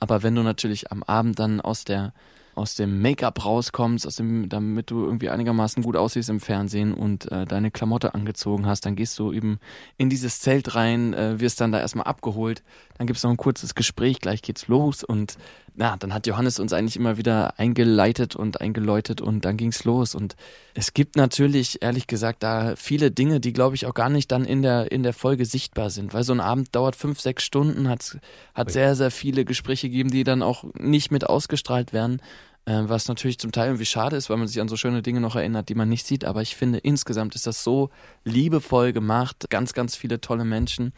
Aber 0.00 0.22
wenn 0.22 0.34
du 0.34 0.42
natürlich 0.42 0.90
am 0.90 1.02
Abend 1.02 1.38
dann 1.38 1.60
aus 1.60 1.84
der 1.84 2.12
aus 2.54 2.74
dem 2.74 3.00
Make-up 3.00 3.44
rauskommst, 3.44 4.06
aus 4.06 4.16
dem, 4.16 4.48
damit 4.48 4.90
du 4.90 5.04
irgendwie 5.04 5.30
einigermaßen 5.30 5.82
gut 5.82 5.96
aussiehst 5.96 6.28
im 6.28 6.40
Fernsehen 6.40 6.92
und 6.92 7.30
äh, 7.32 7.46
deine 7.46 7.70
Klamotte 7.70 8.14
angezogen 8.14 8.66
hast, 8.66 8.84
dann 8.84 8.96
gehst 8.96 9.18
du 9.18 9.32
eben 9.32 9.58
in 9.96 10.10
dieses 10.10 10.40
Zelt 10.40 10.74
rein, 10.74 11.14
äh, 11.14 11.40
wirst 11.40 11.60
dann 11.60 11.72
da 11.72 11.80
erstmal 11.80 12.06
abgeholt, 12.06 12.62
dann 12.98 13.06
gibt's 13.06 13.22
noch 13.22 13.30
ein 13.30 13.36
kurzes 13.36 13.74
Gespräch, 13.74 14.20
gleich 14.20 14.42
geht's 14.42 14.68
los 14.68 15.02
und 15.02 15.38
na, 15.74 15.96
dann 15.96 16.12
hat 16.12 16.26
Johannes 16.26 16.58
uns 16.58 16.72
eigentlich 16.72 16.96
immer 16.96 17.16
wieder 17.16 17.58
eingeleitet 17.58 18.36
und 18.36 18.60
eingeläutet 18.60 19.20
und 19.20 19.44
dann 19.44 19.56
ging's 19.56 19.84
los. 19.84 20.14
Und 20.14 20.36
es 20.74 20.92
gibt 20.92 21.16
natürlich, 21.16 21.82
ehrlich 21.82 22.06
gesagt, 22.06 22.42
da 22.42 22.74
viele 22.76 23.10
Dinge, 23.10 23.40
die 23.40 23.52
glaube 23.52 23.74
ich 23.74 23.86
auch 23.86 23.94
gar 23.94 24.10
nicht 24.10 24.30
dann 24.32 24.44
in 24.44 24.62
der, 24.62 24.92
in 24.92 25.02
der 25.02 25.14
Folge 25.14 25.46
sichtbar 25.46 25.88
sind, 25.88 26.12
weil 26.12 26.24
so 26.24 26.32
ein 26.32 26.40
Abend 26.40 26.74
dauert 26.74 26.94
fünf, 26.94 27.20
sechs 27.20 27.44
Stunden, 27.44 27.88
hat, 27.88 28.18
hat 28.54 28.70
sehr, 28.70 28.94
sehr 28.94 29.10
viele 29.10 29.44
Gespräche 29.44 29.88
gegeben, 29.88 30.10
die 30.10 30.24
dann 30.24 30.42
auch 30.42 30.64
nicht 30.78 31.10
mit 31.10 31.26
ausgestrahlt 31.26 31.94
werden, 31.94 32.20
äh, 32.66 32.82
was 32.84 33.08
natürlich 33.08 33.38
zum 33.38 33.50
Teil 33.50 33.68
irgendwie 33.68 33.86
schade 33.86 34.16
ist, 34.16 34.28
weil 34.28 34.36
man 34.36 34.48
sich 34.48 34.60
an 34.60 34.68
so 34.68 34.76
schöne 34.76 35.02
Dinge 35.02 35.20
noch 35.20 35.36
erinnert, 35.36 35.68
die 35.68 35.74
man 35.74 35.88
nicht 35.88 36.06
sieht, 36.06 36.24
aber 36.24 36.42
ich 36.42 36.54
finde 36.54 36.78
insgesamt 36.78 37.34
ist 37.34 37.46
das 37.46 37.64
so 37.64 37.90
liebevoll 38.24 38.92
gemacht, 38.92 39.46
ganz, 39.48 39.72
ganz 39.72 39.96
viele 39.96 40.20
tolle 40.20 40.44
Menschen. 40.44 40.92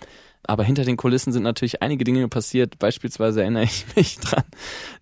Aber 0.46 0.64
hinter 0.64 0.84
den 0.84 0.96
Kulissen 0.96 1.32
sind 1.32 1.42
natürlich 1.42 1.82
einige 1.82 2.04
Dinge 2.04 2.28
passiert. 2.28 2.78
Beispielsweise 2.78 3.42
erinnere 3.42 3.64
ich 3.64 3.84
mich 3.96 4.18
dran, 4.20 4.44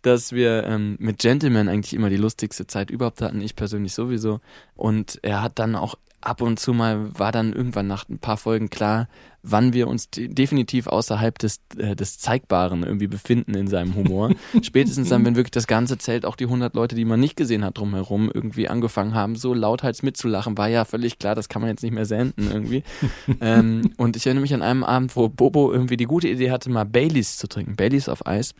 dass 0.02 0.32
wir 0.32 0.64
ähm, 0.64 0.96
mit 0.98 1.18
Gentleman 1.18 1.68
eigentlich 1.68 1.94
immer 1.94 2.10
die 2.10 2.16
lustigste 2.16 2.66
Zeit 2.66 2.90
überhaupt 2.90 3.20
hatten. 3.22 3.40
Ich 3.40 3.56
persönlich 3.56 3.94
sowieso. 3.94 4.40
Und 4.74 5.18
er 5.22 5.42
hat 5.42 5.58
dann 5.58 5.76
auch 5.76 5.96
ab 6.22 6.40
und 6.40 6.58
zu 6.58 6.72
mal, 6.72 7.18
war 7.18 7.32
dann 7.32 7.52
irgendwann 7.52 7.86
nach 7.86 8.08
ein 8.08 8.18
paar 8.18 8.36
Folgen 8.36 8.70
klar, 8.70 9.08
wann 9.42 9.72
wir 9.72 9.88
uns 9.88 10.08
de 10.10 10.28
definitiv 10.28 10.86
außerhalb 10.86 11.36
des, 11.38 11.60
äh, 11.76 11.96
des 11.96 12.18
Zeigbaren 12.18 12.84
irgendwie 12.84 13.08
befinden 13.08 13.54
in 13.54 13.66
seinem 13.66 13.94
Humor. 13.94 14.30
Spätestens 14.62 15.08
dann, 15.08 15.24
wenn 15.24 15.34
wirklich 15.34 15.50
das 15.50 15.66
ganze 15.66 15.98
Zelt, 15.98 16.24
auch 16.24 16.36
die 16.36 16.44
100 16.44 16.74
Leute, 16.74 16.94
die 16.94 17.04
man 17.04 17.20
nicht 17.20 17.36
gesehen 17.36 17.64
hat 17.64 17.78
drumherum, 17.78 18.30
irgendwie 18.32 18.68
angefangen 18.68 19.14
haben, 19.14 19.36
so 19.36 19.52
lauthals 19.52 20.02
mitzulachen, 20.02 20.56
war 20.56 20.68
ja 20.68 20.84
völlig 20.84 21.18
klar, 21.18 21.34
das 21.34 21.48
kann 21.48 21.60
man 21.60 21.70
jetzt 21.70 21.82
nicht 21.82 21.92
mehr 21.92 22.06
senden 22.06 22.50
irgendwie. 22.50 22.84
ähm, 23.40 23.92
und 23.96 24.16
ich 24.16 24.26
erinnere 24.26 24.42
mich 24.42 24.54
an 24.54 24.62
einem 24.62 24.84
Abend, 24.84 25.16
wo 25.16 25.28
Bobo 25.28 25.72
irgendwie 25.72 25.96
die 25.96 26.04
gute 26.04 26.28
Idee 26.28 26.50
hatte, 26.50 26.70
mal 26.70 26.84
Baileys 26.84 27.36
zu 27.36 27.48
trinken, 27.48 27.76
Baileys 27.76 28.08
auf 28.08 28.26
Eis. 28.26 28.54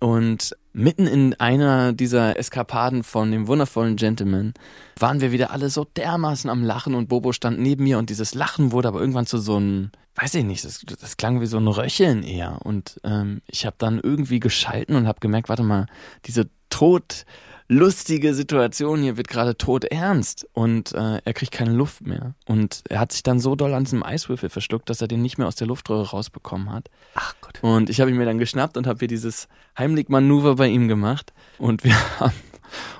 Und 0.00 0.56
mitten 0.72 1.06
in 1.08 1.34
einer 1.34 1.92
dieser 1.92 2.38
Eskapaden 2.38 3.02
von 3.02 3.32
dem 3.32 3.48
wundervollen 3.48 3.96
Gentleman 3.96 4.54
waren 4.98 5.20
wir 5.20 5.32
wieder 5.32 5.50
alle 5.50 5.70
so 5.70 5.84
dermaßen 5.84 6.48
am 6.48 6.62
Lachen 6.62 6.94
und 6.94 7.08
Bobo 7.08 7.32
stand 7.32 7.58
neben 7.58 7.84
mir 7.84 7.98
und 7.98 8.10
dieses 8.10 8.34
Lachen 8.34 8.70
wurde 8.70 8.88
aber 8.88 9.00
irgendwann 9.00 9.26
zu 9.26 9.38
so 9.38 9.56
einem, 9.56 9.90
weiß 10.14 10.34
ich 10.34 10.44
nicht, 10.44 10.64
das, 10.64 10.84
das 11.00 11.16
klang 11.16 11.40
wie 11.40 11.46
so 11.46 11.58
ein 11.58 11.66
Röcheln 11.66 12.22
eher. 12.22 12.60
Und 12.62 13.00
ähm, 13.02 13.42
ich 13.48 13.66
habe 13.66 13.76
dann 13.78 13.98
irgendwie 14.00 14.38
geschalten 14.38 14.94
und 14.94 15.08
habe 15.08 15.20
gemerkt, 15.20 15.48
warte 15.48 15.64
mal, 15.64 15.86
diese 16.26 16.48
tot 16.70 17.24
lustige 17.68 18.34
Situation 18.34 19.02
hier 19.02 19.16
wird 19.16 19.28
gerade 19.28 19.56
tot 19.56 19.84
ernst 19.84 20.48
und 20.52 20.92
äh, 20.92 21.20
er 21.22 21.34
kriegt 21.34 21.52
keine 21.52 21.72
Luft 21.72 22.06
mehr. 22.06 22.34
Und 22.46 22.82
er 22.88 23.00
hat 23.00 23.12
sich 23.12 23.22
dann 23.22 23.40
so 23.40 23.54
doll 23.54 23.74
an 23.74 23.84
diesem 23.84 24.02
Eiswürfel 24.02 24.48
verschluckt, 24.48 24.88
dass 24.88 25.02
er 25.02 25.08
den 25.08 25.22
nicht 25.22 25.38
mehr 25.38 25.46
aus 25.46 25.56
der 25.56 25.66
Luftröhre 25.66 26.10
rausbekommen 26.10 26.72
hat. 26.72 26.90
Ach 27.14 27.34
Gott. 27.40 27.58
Und 27.62 27.90
ich 27.90 28.00
habe 28.00 28.10
ihn 28.10 28.16
mir 28.16 28.24
dann 28.24 28.38
geschnappt 28.38 28.76
und 28.76 28.86
habe 28.86 28.98
hier 29.00 29.08
dieses 29.08 29.48
Heimlich-Manöver 29.78 30.56
bei 30.56 30.68
ihm 30.68 30.88
gemacht. 30.88 31.32
Und 31.58 31.84
wir 31.84 31.94
haben 32.20 32.32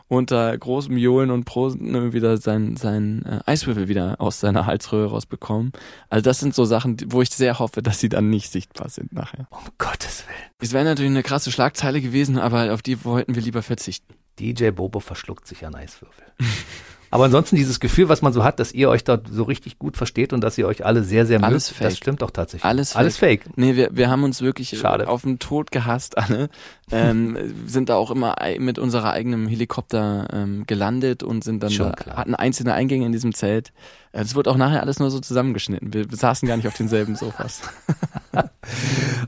unter 0.08 0.56
großem 0.56 0.96
Johlen 0.96 1.30
und 1.30 1.44
Prosen 1.44 2.12
wieder 2.12 2.36
sein, 2.38 2.76
sein 2.76 3.24
äh, 3.24 3.40
Eiswürfel 3.50 3.88
wieder 3.88 4.16
aus 4.18 4.40
seiner 4.40 4.66
Halsröhre 4.66 5.10
rausbekommen. 5.10 5.72
Also 6.08 6.22
das 6.22 6.40
sind 6.40 6.54
so 6.54 6.64
Sachen, 6.64 6.96
wo 7.08 7.22
ich 7.22 7.30
sehr 7.30 7.58
hoffe, 7.58 7.82
dass 7.82 8.00
sie 8.00 8.08
dann 8.08 8.30
nicht 8.30 8.50
sichtbar 8.50 8.88
sind 8.88 9.12
nachher. 9.12 9.46
Um 9.50 9.60
Gottes 9.78 10.24
Willen. 10.26 10.50
Es 10.60 10.72
wäre 10.72 10.84
natürlich 10.84 11.10
eine 11.10 11.22
krasse 11.22 11.52
Schlagzeile 11.52 12.00
gewesen, 12.00 12.38
aber 12.38 12.72
auf 12.72 12.82
die 12.82 13.04
wollten 13.04 13.34
wir 13.34 13.42
lieber 13.42 13.62
verzichten. 13.62 14.14
DJ 14.38 14.70
Bobo 14.70 15.00
verschluckt 15.00 15.46
sich 15.46 15.64
an 15.66 15.74
Eiswürfel. 15.74 16.24
Aber 17.10 17.24
ansonsten 17.24 17.56
dieses 17.56 17.80
Gefühl, 17.80 18.10
was 18.10 18.20
man 18.20 18.34
so 18.34 18.44
hat, 18.44 18.60
dass 18.60 18.70
ihr 18.72 18.90
euch 18.90 19.02
dort 19.02 19.28
so 19.32 19.44
richtig 19.44 19.78
gut 19.78 19.96
versteht 19.96 20.34
und 20.34 20.42
dass 20.42 20.58
ihr 20.58 20.66
euch 20.66 20.84
alle 20.84 21.02
sehr, 21.02 21.24
sehr 21.24 21.42
Alles 21.42 21.70
mögt, 21.70 21.78
fake. 21.78 21.88
das 21.88 21.96
stimmt 21.96 22.20
doch 22.20 22.30
tatsächlich. 22.30 22.66
Alles 22.66 22.96
Alles 22.96 23.16
fake. 23.16 23.44
Nee, 23.56 23.76
wir, 23.76 23.88
wir 23.92 24.10
haben 24.10 24.24
uns 24.24 24.42
wirklich 24.42 24.74
äh, 24.74 24.76
Schade. 24.76 25.08
auf 25.08 25.22
den 25.22 25.38
Tod 25.38 25.70
gehasst 25.70 26.18
alle. 26.18 26.50
Ähm, 26.90 27.38
sind 27.66 27.88
da 27.88 27.96
auch 27.96 28.10
immer 28.10 28.36
mit 28.58 28.78
unserer 28.78 29.10
eigenen 29.12 29.48
Helikopter 29.48 30.28
ähm, 30.34 30.64
gelandet 30.66 31.22
und 31.22 31.44
sind 31.44 31.62
dann 31.62 31.74
da, 31.74 31.94
hatten 32.14 32.34
einzelne 32.34 32.74
Eingänge 32.74 33.06
in 33.06 33.12
diesem 33.12 33.32
Zelt. 33.34 33.72
Äh, 34.12 34.18
Das 34.18 34.34
wurde 34.34 34.50
auch 34.50 34.58
nachher 34.58 34.82
alles 34.82 34.98
nur 34.98 35.10
so 35.10 35.18
zusammengeschnitten. 35.18 35.94
Wir, 35.94 36.10
wir 36.10 36.18
saßen 36.18 36.46
gar 36.46 36.58
nicht 36.58 36.68
auf 36.68 36.74
denselben 36.76 37.16
Sofas. 37.16 37.62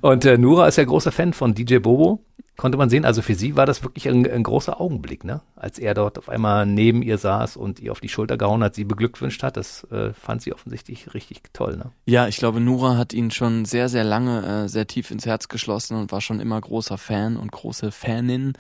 Und 0.03 0.25
äh, 0.27 0.37
Nura 0.37 0.69
ist 0.69 0.77
ja 0.77 0.85
großer 0.85 1.13
Fan 1.13 1.33
von 1.33 1.55
DJ 1.55 1.79
Bobo. 1.79 2.23
Konnte 2.61 2.77
man 2.77 2.91
sehen. 2.91 3.07
Also 3.07 3.23
für 3.23 3.35
sie 3.35 3.57
war 3.57 3.65
das 3.65 3.83
wirklich 3.83 4.07
ein, 4.07 4.31
ein 4.31 4.43
großer 4.43 4.83
Augenblick, 4.83 5.25
ne? 5.25 5.41
Als 5.57 5.79
er 5.79 5.95
dort 5.95 6.19
auf 6.19 6.29
einmal 6.29 6.67
neben 6.67 7.01
ihr 7.01 7.17
saß 7.17 7.57
und 7.57 7.81
ihr 7.81 7.91
auf 7.91 8.01
die 8.01 8.11
Schulter 8.11 8.37
gehauen 8.37 8.63
hat, 8.63 8.75
sie 8.75 8.85
beglückwünscht 8.85 9.43
hat. 9.43 9.57
Das 9.57 9.85
äh, 9.85 10.13
fand 10.13 10.43
sie 10.43 10.53
offensichtlich 10.53 11.15
richtig 11.15 11.41
toll, 11.55 11.79
ne? 11.79 11.91
Ja, 12.05 12.29
ich 12.29 12.37
glaube, 12.37 12.61
Nura 12.61 12.99
hat 12.99 13.15
ihn 13.15 13.31
schon 13.31 13.65
sehr, 13.65 13.89
sehr 13.89 14.05
lange 14.05 14.65
äh, 14.65 14.69
sehr 14.69 14.87
tief 14.87 15.11
ins 15.11 15.25
Herz 15.25 15.49
geschlossen 15.49 15.97
und 15.97 16.13
war 16.13 16.21
schon 16.21 16.39
immer 16.39 16.61
großer 16.61 16.99
Fan 16.99 17.39
und 17.39 17.51
große 17.51 17.93
Fanin 17.93 18.53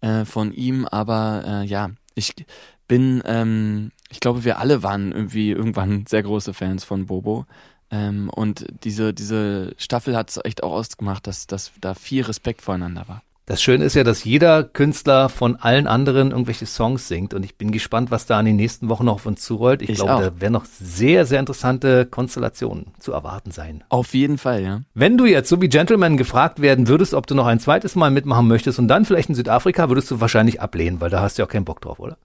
äh, 0.00 0.24
von 0.24 0.54
ihm. 0.54 0.86
Aber 0.86 1.44
äh, 1.46 1.66
ja, 1.66 1.90
ich 2.14 2.32
bin, 2.88 3.22
ähm, 3.26 3.92
ich 4.08 4.20
glaube, 4.20 4.44
wir 4.44 4.60
alle 4.60 4.82
waren 4.82 5.12
irgendwie 5.12 5.50
irgendwann 5.50 6.06
sehr 6.08 6.22
große 6.22 6.54
Fans 6.54 6.84
von 6.84 7.04
Bobo. 7.04 7.44
Ähm, 7.90 8.30
und 8.30 8.64
diese, 8.82 9.12
diese 9.12 9.74
Staffel 9.76 10.16
hat 10.16 10.30
es 10.30 10.40
echt 10.42 10.62
auch 10.62 10.72
ausgemacht, 10.72 11.26
dass, 11.26 11.46
dass 11.46 11.72
da 11.82 11.92
viel 11.92 12.22
Respekt 12.22 12.62
voreinander 12.62 13.06
war. 13.08 13.22
Das 13.44 13.60
Schöne 13.60 13.84
ist 13.84 13.94
ja, 13.94 14.04
dass 14.04 14.22
jeder 14.22 14.62
Künstler 14.62 15.28
von 15.28 15.56
allen 15.56 15.88
anderen 15.88 16.30
irgendwelche 16.30 16.64
Songs 16.64 17.08
singt 17.08 17.34
und 17.34 17.44
ich 17.44 17.56
bin 17.58 17.72
gespannt, 17.72 18.12
was 18.12 18.26
da 18.26 18.38
in 18.38 18.46
den 18.46 18.56
nächsten 18.56 18.88
Wochen 18.88 19.06
noch 19.06 19.14
auf 19.14 19.26
uns 19.26 19.42
zurollt. 19.42 19.82
Ich, 19.82 19.90
Ich 19.90 19.96
glaube, 19.96 20.14
auch. 20.14 20.20
da 20.20 20.40
werden 20.40 20.52
noch 20.52 20.64
sehr, 20.64 21.26
sehr 21.26 21.40
interessante 21.40 22.06
Konstellationen 22.06 22.92
zu 23.00 23.12
erwarten 23.12 23.50
sein. 23.50 23.82
Auf 23.88 24.14
jeden 24.14 24.38
Fall, 24.38 24.62
ja. 24.62 24.82
Wenn 24.94 25.18
du 25.18 25.26
jetzt 25.26 25.48
so 25.48 25.60
wie 25.60 25.68
Gentleman 25.68 26.16
gefragt 26.16 26.62
werden 26.62 26.86
würdest, 26.86 27.14
ob 27.14 27.26
du 27.26 27.34
noch 27.34 27.46
ein 27.46 27.58
zweites 27.58 27.96
Mal 27.96 28.12
mitmachen 28.12 28.46
möchtest 28.46 28.78
und 28.78 28.86
dann 28.86 29.04
vielleicht 29.04 29.28
in 29.28 29.34
Südafrika, 29.34 29.88
würdest 29.88 30.10
du 30.12 30.20
wahrscheinlich 30.20 30.60
ablehnen, 30.60 31.00
weil 31.00 31.10
da 31.10 31.20
hast 31.20 31.36
du 31.36 31.42
ja 31.42 31.46
auch 31.46 31.50
keinen 31.52 31.64
Bock 31.64 31.80
drauf, 31.80 31.98
oder? 31.98 32.18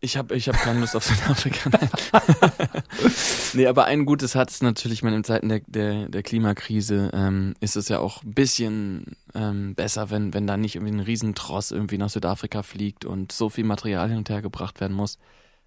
Ich 0.00 0.16
habe 0.16 0.34
ich 0.34 0.48
hab 0.48 0.56
keine 0.56 0.80
Lust 0.80 0.96
auf 0.96 1.04
Südafrika. 1.04 1.70
Nee, 3.54 3.66
aber 3.66 3.86
ein 3.86 4.04
Gutes 4.06 4.34
hat 4.34 4.50
es 4.50 4.62
natürlich, 4.62 4.98
ich 4.98 5.02
meine, 5.02 5.16
in 5.16 5.24
Zeiten 5.24 5.48
der, 5.48 5.60
der, 5.66 6.08
der 6.08 6.22
Klimakrise 6.22 7.10
ähm, 7.12 7.54
ist 7.60 7.76
es 7.76 7.88
ja 7.88 7.98
auch 7.98 8.22
ein 8.22 8.32
bisschen 8.32 9.16
ähm, 9.34 9.74
besser, 9.74 10.10
wenn, 10.10 10.32
wenn 10.34 10.46
da 10.46 10.56
nicht 10.56 10.76
irgendwie 10.76 10.94
ein 10.94 11.00
Riesentross 11.00 11.72
irgendwie 11.72 11.98
nach 11.98 12.10
Südafrika 12.10 12.62
fliegt 12.62 13.04
und 13.04 13.32
so 13.32 13.48
viel 13.48 13.64
Material 13.64 14.08
hin 14.08 14.18
und 14.18 14.30
her 14.30 14.42
gebracht 14.42 14.80
werden 14.80 14.96
muss. 14.96 15.18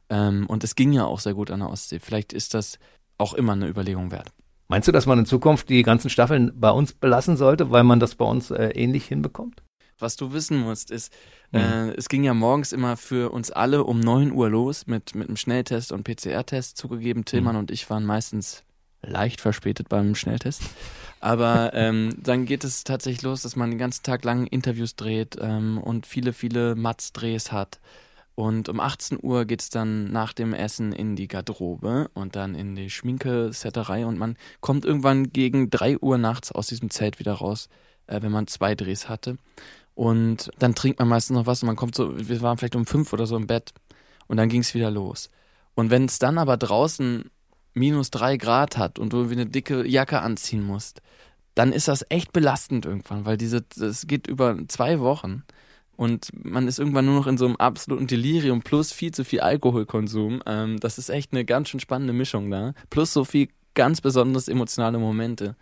Ähm, 0.09 0.45
und 0.47 0.63
es 0.63 0.75
ging 0.75 0.93
ja 0.93 1.05
auch 1.05 1.19
sehr 1.19 1.33
gut 1.33 1.51
an 1.51 1.59
der 1.59 1.69
Ostsee. 1.69 1.99
Vielleicht 1.99 2.33
ist 2.33 2.53
das 2.53 2.79
auch 3.17 3.33
immer 3.33 3.53
eine 3.53 3.67
Überlegung 3.67 4.11
wert. 4.11 4.29
Meinst 4.69 4.87
du, 4.87 4.91
dass 4.91 5.05
man 5.05 5.19
in 5.19 5.25
Zukunft 5.25 5.69
die 5.69 5.83
ganzen 5.83 6.09
Staffeln 6.09 6.51
bei 6.55 6.71
uns 6.71 6.93
belassen 6.93 7.37
sollte, 7.37 7.69
weil 7.71 7.83
man 7.83 7.99
das 7.99 8.15
bei 8.15 8.25
uns 8.25 8.49
äh, 8.49 8.69
ähnlich 8.69 9.05
hinbekommt? 9.05 9.61
Was 10.03 10.17
du 10.17 10.33
wissen 10.33 10.57
musst, 10.57 10.91
ist, 10.91 11.13
äh, 11.53 11.91
es 11.95 12.09
ging 12.09 12.25
ja 12.25 12.33
morgens 12.33 12.73
immer 12.73 12.97
für 12.97 13.31
uns 13.31 13.51
alle 13.51 13.85
um 13.85 14.01
9 14.01 14.33
Uhr 14.33 14.49
los 14.49 14.85
mit, 14.85 15.15
mit 15.15 15.29
einem 15.29 15.37
Schnelltest 15.37 15.93
und 15.93 16.03
PCR-Test. 16.03 16.75
Zugegeben, 16.77 17.23
Tillmann 17.23 17.55
und 17.55 17.71
ich 17.71 17.89
waren 17.89 18.03
meistens 18.03 18.63
leicht 19.01 19.39
verspätet 19.39 19.87
beim 19.87 20.13
Schnelltest. 20.13 20.61
Aber 21.21 21.71
ähm, 21.73 22.17
dann 22.21 22.45
geht 22.45 22.65
es 22.65 22.83
tatsächlich 22.83 23.21
los, 23.21 23.43
dass 23.43 23.55
man 23.55 23.69
den 23.69 23.79
ganzen 23.79 24.03
Tag 24.03 24.25
lang 24.25 24.45
Interviews 24.45 24.97
dreht 24.97 25.37
ähm, 25.39 25.77
und 25.77 26.05
viele, 26.05 26.33
viele 26.33 26.75
Matz-Drehs 26.75 27.53
hat. 27.53 27.79
Und 28.35 28.67
um 28.67 28.81
18 28.81 29.19
Uhr 29.21 29.45
geht's 29.45 29.69
dann 29.69 30.11
nach 30.11 30.33
dem 30.33 30.53
Essen 30.53 30.91
in 30.91 31.15
die 31.15 31.29
Garderobe 31.29 32.09
und 32.13 32.35
dann 32.35 32.55
in 32.55 32.75
die 32.75 32.89
Schminke-Setterei 32.89 34.05
und 34.05 34.19
man 34.19 34.35
kommt 34.59 34.83
irgendwann 34.83 35.31
gegen 35.31 35.69
3 35.69 35.99
Uhr 35.99 36.17
nachts 36.17 36.51
aus 36.51 36.67
diesem 36.67 36.89
Zelt 36.89 37.19
wieder 37.19 37.35
raus 37.35 37.69
äh, 38.07 38.21
wenn 38.21 38.31
man 38.31 38.47
zwei 38.47 38.75
Drehs 38.75 39.09
hatte. 39.09 39.37
Und 39.95 40.49
dann 40.57 40.75
trinkt 40.75 40.99
man 40.99 41.07
meistens 41.07 41.35
noch 41.35 41.45
was 41.45 41.61
und 41.61 41.67
man 41.67 41.75
kommt 41.75 41.95
so, 41.95 42.13
wir 42.17 42.41
waren 42.41 42.57
vielleicht 42.57 42.75
um 42.75 42.85
fünf 42.85 43.13
oder 43.13 43.27
so 43.27 43.35
im 43.35 43.47
Bett 43.47 43.73
und 44.27 44.37
dann 44.37 44.49
ging 44.49 44.61
es 44.61 44.73
wieder 44.73 44.89
los. 44.89 45.29
Und 45.75 45.91
wenn 45.91 46.05
es 46.05 46.19
dann 46.19 46.37
aber 46.37 46.57
draußen 46.57 47.29
minus 47.73 48.11
drei 48.11 48.37
Grad 48.37 48.77
hat 48.77 48.99
und 48.99 49.13
du 49.13 49.17
irgendwie 49.17 49.41
eine 49.41 49.45
dicke 49.45 49.87
Jacke 49.87 50.21
anziehen 50.21 50.63
musst, 50.63 51.01
dann 51.55 51.71
ist 51.71 51.87
das 51.87 52.05
echt 52.09 52.33
belastend 52.33 52.85
irgendwann, 52.85 53.25
weil 53.25 53.37
diese, 53.37 53.61
das 53.61 54.07
geht 54.07 54.27
über 54.27 54.57
zwei 54.67 54.99
Wochen 54.99 55.43
und 55.95 56.29
man 56.43 56.67
ist 56.67 56.79
irgendwann 56.79 57.05
nur 57.05 57.15
noch 57.15 57.27
in 57.27 57.37
so 57.37 57.45
einem 57.45 57.55
absoluten 57.57 58.07
Delirium 58.07 58.61
plus 58.61 58.91
viel 58.91 59.11
zu 59.11 59.23
viel 59.23 59.41
Alkoholkonsum. 59.41 60.41
Ähm, 60.45 60.79
das 60.79 60.97
ist 60.97 61.09
echt 61.09 61.31
eine 61.31 61.45
ganz 61.45 61.69
schön 61.69 61.79
spannende 61.79 62.13
Mischung 62.13 62.49
da. 62.49 62.73
Plus 62.89 63.13
so 63.13 63.23
viel 63.23 63.49
ganz 63.75 64.01
besonders 64.01 64.47
emotionale 64.47 64.97
Momente. 64.97 65.55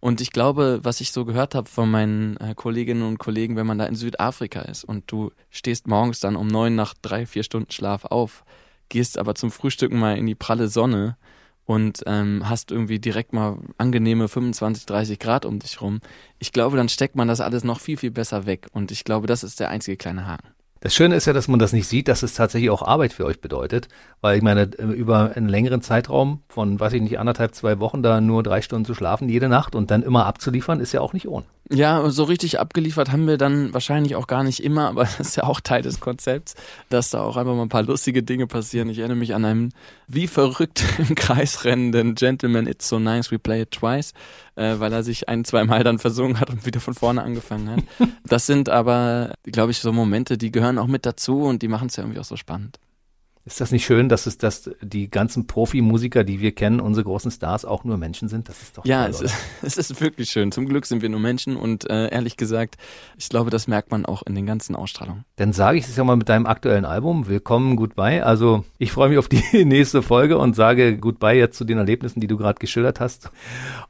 Und 0.00 0.20
ich 0.20 0.30
glaube, 0.30 0.80
was 0.82 1.00
ich 1.00 1.10
so 1.10 1.24
gehört 1.24 1.54
habe 1.54 1.68
von 1.68 1.90
meinen 1.90 2.36
äh, 2.36 2.54
Kolleginnen 2.54 3.02
und 3.02 3.18
Kollegen, 3.18 3.56
wenn 3.56 3.66
man 3.66 3.78
da 3.78 3.86
in 3.86 3.94
Südafrika 3.94 4.60
ist 4.62 4.84
und 4.84 5.10
du 5.10 5.32
stehst 5.50 5.86
morgens 5.88 6.20
dann 6.20 6.36
um 6.36 6.46
neun 6.46 6.74
nach 6.74 6.94
drei, 7.00 7.26
vier 7.26 7.42
Stunden 7.42 7.70
Schlaf 7.70 8.04
auf, 8.04 8.44
gehst 8.88 9.18
aber 9.18 9.34
zum 9.34 9.50
Frühstücken 9.50 9.98
mal 9.98 10.16
in 10.16 10.26
die 10.26 10.34
pralle 10.34 10.68
Sonne 10.68 11.16
und 11.64 12.04
ähm, 12.06 12.48
hast 12.48 12.70
irgendwie 12.70 13.00
direkt 13.00 13.32
mal 13.32 13.58
angenehme 13.76 14.28
25, 14.28 14.86
30 14.86 15.18
Grad 15.18 15.44
um 15.44 15.58
dich 15.58 15.80
rum. 15.80 16.00
Ich 16.38 16.52
glaube, 16.52 16.76
dann 16.76 16.88
steckt 16.88 17.16
man 17.16 17.26
das 17.26 17.40
alles 17.40 17.64
noch 17.64 17.80
viel, 17.80 17.96
viel 17.96 18.12
besser 18.12 18.46
weg. 18.46 18.68
Und 18.72 18.92
ich 18.92 19.02
glaube, 19.02 19.26
das 19.26 19.42
ist 19.42 19.58
der 19.58 19.70
einzige 19.70 19.96
kleine 19.96 20.26
Haken. 20.26 20.55
Das 20.86 20.94
Schöne 20.94 21.16
ist 21.16 21.24
ja, 21.26 21.32
dass 21.32 21.48
man 21.48 21.58
das 21.58 21.72
nicht 21.72 21.88
sieht, 21.88 22.06
dass 22.06 22.22
es 22.22 22.34
tatsächlich 22.34 22.70
auch 22.70 22.82
Arbeit 22.82 23.12
für 23.12 23.24
euch 23.24 23.40
bedeutet. 23.40 23.88
Weil 24.20 24.36
ich 24.36 24.42
meine, 24.44 24.70
äh, 24.78 24.84
über 24.84 25.32
einen 25.34 25.48
längeren 25.48 25.82
Zeitraum 25.82 26.44
von, 26.46 26.78
weiß 26.78 26.92
ich 26.92 27.02
nicht, 27.02 27.18
anderthalb, 27.18 27.56
zwei 27.56 27.80
Wochen 27.80 28.04
da 28.04 28.20
nur 28.20 28.44
drei 28.44 28.62
Stunden 28.62 28.84
zu 28.84 28.94
schlafen 28.94 29.28
jede 29.28 29.48
Nacht 29.48 29.74
und 29.74 29.90
dann 29.90 30.04
immer 30.04 30.26
abzuliefern, 30.26 30.78
ist 30.78 30.92
ja 30.92 31.00
auch 31.00 31.12
nicht 31.12 31.26
ohne. 31.26 31.44
Ja, 31.68 32.08
so 32.10 32.22
richtig 32.22 32.60
abgeliefert 32.60 33.10
haben 33.10 33.26
wir 33.26 33.38
dann 33.38 33.74
wahrscheinlich 33.74 34.14
auch 34.14 34.28
gar 34.28 34.44
nicht 34.44 34.62
immer, 34.62 34.88
aber 34.88 35.02
das 35.18 35.18
ist 35.20 35.36
ja 35.36 35.44
auch 35.44 35.60
Teil 35.60 35.82
des 35.82 35.98
Konzepts, 35.98 36.54
dass 36.90 37.10
da 37.10 37.22
auch 37.22 37.36
einfach 37.36 37.54
mal 37.54 37.62
ein 37.62 37.68
paar 37.68 37.82
lustige 37.82 38.22
Dinge 38.22 38.46
passieren. 38.46 38.88
Ich 38.88 38.98
erinnere 38.98 39.16
mich 39.16 39.34
an 39.34 39.44
einen 39.44 39.74
wie 40.06 40.28
verrückt 40.28 40.84
im 40.98 41.14
Kreis 41.14 41.64
rennenden 41.64 42.14
Gentleman 42.14 42.66
It's 42.66 42.88
So 42.88 42.98
Nice 42.98 43.32
We 43.32 43.38
Play 43.38 43.62
It 43.62 43.72
Twice, 43.72 44.12
äh, 44.54 44.78
weil 44.78 44.92
er 44.92 45.02
sich 45.02 45.28
ein, 45.28 45.44
zwei 45.44 45.64
Mal 45.64 45.82
dann 45.82 45.98
versungen 45.98 46.38
hat 46.38 46.50
und 46.50 46.66
wieder 46.66 46.80
von 46.80 46.94
vorne 46.94 47.22
angefangen 47.22 47.70
hat. 47.70 47.84
Das 48.28 48.46
sind 48.46 48.68
aber, 48.68 49.34
glaube 49.44 49.70
ich, 49.70 49.78
so 49.78 49.92
Momente, 49.92 50.36
die 50.36 50.50
gehören 50.50 50.78
auch 50.78 50.88
mit 50.88 51.06
dazu 51.06 51.42
und 51.42 51.62
die 51.62 51.68
machen 51.68 51.86
es 51.86 51.96
ja 51.96 52.02
irgendwie 52.02 52.18
auch 52.18 52.24
so 52.24 52.36
spannend. 52.36 52.78
Ist 53.46 53.60
das 53.60 53.70
nicht 53.70 53.84
schön, 53.84 54.08
dass 54.08 54.26
es, 54.26 54.38
dass 54.38 54.68
die 54.82 55.08
ganzen 55.08 55.46
Profimusiker, 55.46 56.24
die 56.24 56.40
wir 56.40 56.50
kennen, 56.50 56.80
unsere 56.80 57.04
großen 57.04 57.30
Stars 57.30 57.64
auch 57.64 57.84
nur 57.84 57.96
Menschen 57.96 58.28
sind? 58.28 58.48
Das 58.48 58.60
ist 58.60 58.76
doch 58.76 58.84
ja, 58.84 59.02
toll, 59.02 59.10
es, 59.10 59.20
ist, 59.20 59.34
es 59.62 59.76
ist 59.76 60.00
wirklich 60.00 60.30
schön. 60.30 60.50
Zum 60.50 60.66
Glück 60.66 60.84
sind 60.84 61.00
wir 61.00 61.08
nur 61.08 61.20
Menschen 61.20 61.56
und 61.56 61.88
äh, 61.88 62.08
ehrlich 62.08 62.36
gesagt, 62.36 62.74
ich 63.16 63.28
glaube, 63.28 63.50
das 63.50 63.68
merkt 63.68 63.92
man 63.92 64.04
auch 64.04 64.24
in 64.24 64.34
den 64.34 64.46
ganzen 64.46 64.74
Ausstrahlungen. 64.74 65.24
Dann 65.36 65.52
sage 65.52 65.78
ich 65.78 65.86
es 65.86 65.94
ja 65.94 66.02
mal 66.02 66.16
mit 66.16 66.28
deinem 66.28 66.44
aktuellen 66.44 66.84
Album. 66.84 67.28
Willkommen, 67.28 67.76
Goodbye. 67.76 68.26
Also 68.26 68.64
ich 68.78 68.90
freue 68.90 69.10
mich 69.10 69.18
auf 69.18 69.28
die 69.28 69.44
nächste 69.64 70.02
Folge 70.02 70.38
und 70.38 70.56
sage 70.56 70.98
Goodbye 70.98 71.38
jetzt 71.38 71.56
zu 71.56 71.64
den 71.64 71.78
Erlebnissen, 71.78 72.18
die 72.18 72.26
du 72.26 72.36
gerade 72.36 72.58
geschildert 72.58 72.98
hast. 72.98 73.30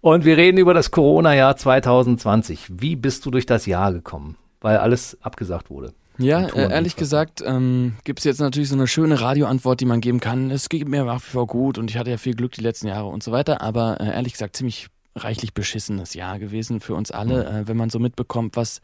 Und 0.02 0.26
wir 0.26 0.36
reden 0.36 0.58
über 0.58 0.74
das 0.74 0.90
Corona-Jahr 0.90 1.56
2020. 1.56 2.72
Wie 2.78 2.94
bist 2.94 3.24
du 3.24 3.30
durch 3.30 3.46
das 3.46 3.64
Jahr 3.64 3.94
gekommen? 3.94 4.36
Weil 4.60 4.76
alles 4.76 5.16
abgesagt 5.22 5.70
wurde. 5.70 5.94
Ja, 6.18 6.46
äh, 6.46 6.72
ehrlich 6.72 6.96
gesagt 6.96 7.42
ähm, 7.44 7.96
gibt 8.04 8.20
es 8.20 8.24
jetzt 8.24 8.40
natürlich 8.40 8.68
so 8.68 8.74
eine 8.74 8.86
schöne 8.86 9.20
Radioantwort, 9.20 9.80
die 9.80 9.84
man 9.84 10.00
geben 10.00 10.20
kann. 10.20 10.50
Es 10.50 10.68
geht 10.68 10.88
mir 10.88 11.04
nach 11.04 11.22
wie 11.22 11.30
vor 11.30 11.46
gut 11.46 11.78
und 11.78 11.90
ich 11.90 11.98
hatte 11.98 12.10
ja 12.10 12.16
viel 12.16 12.34
Glück 12.34 12.52
die 12.52 12.62
letzten 12.62 12.88
Jahre 12.88 13.08
und 13.08 13.22
so 13.22 13.32
weiter. 13.32 13.60
Aber 13.60 14.00
äh, 14.00 14.06
ehrlich 14.06 14.32
gesagt 14.32 14.56
ziemlich 14.56 14.88
reichlich 15.14 15.54
beschissenes 15.54 16.14
Jahr 16.14 16.38
gewesen 16.38 16.80
für 16.80 16.94
uns 16.94 17.10
alle, 17.10 17.50
mhm. 17.50 17.56
äh, 17.56 17.68
wenn 17.68 17.76
man 17.76 17.90
so 17.90 17.98
mitbekommt, 17.98 18.56
was 18.56 18.80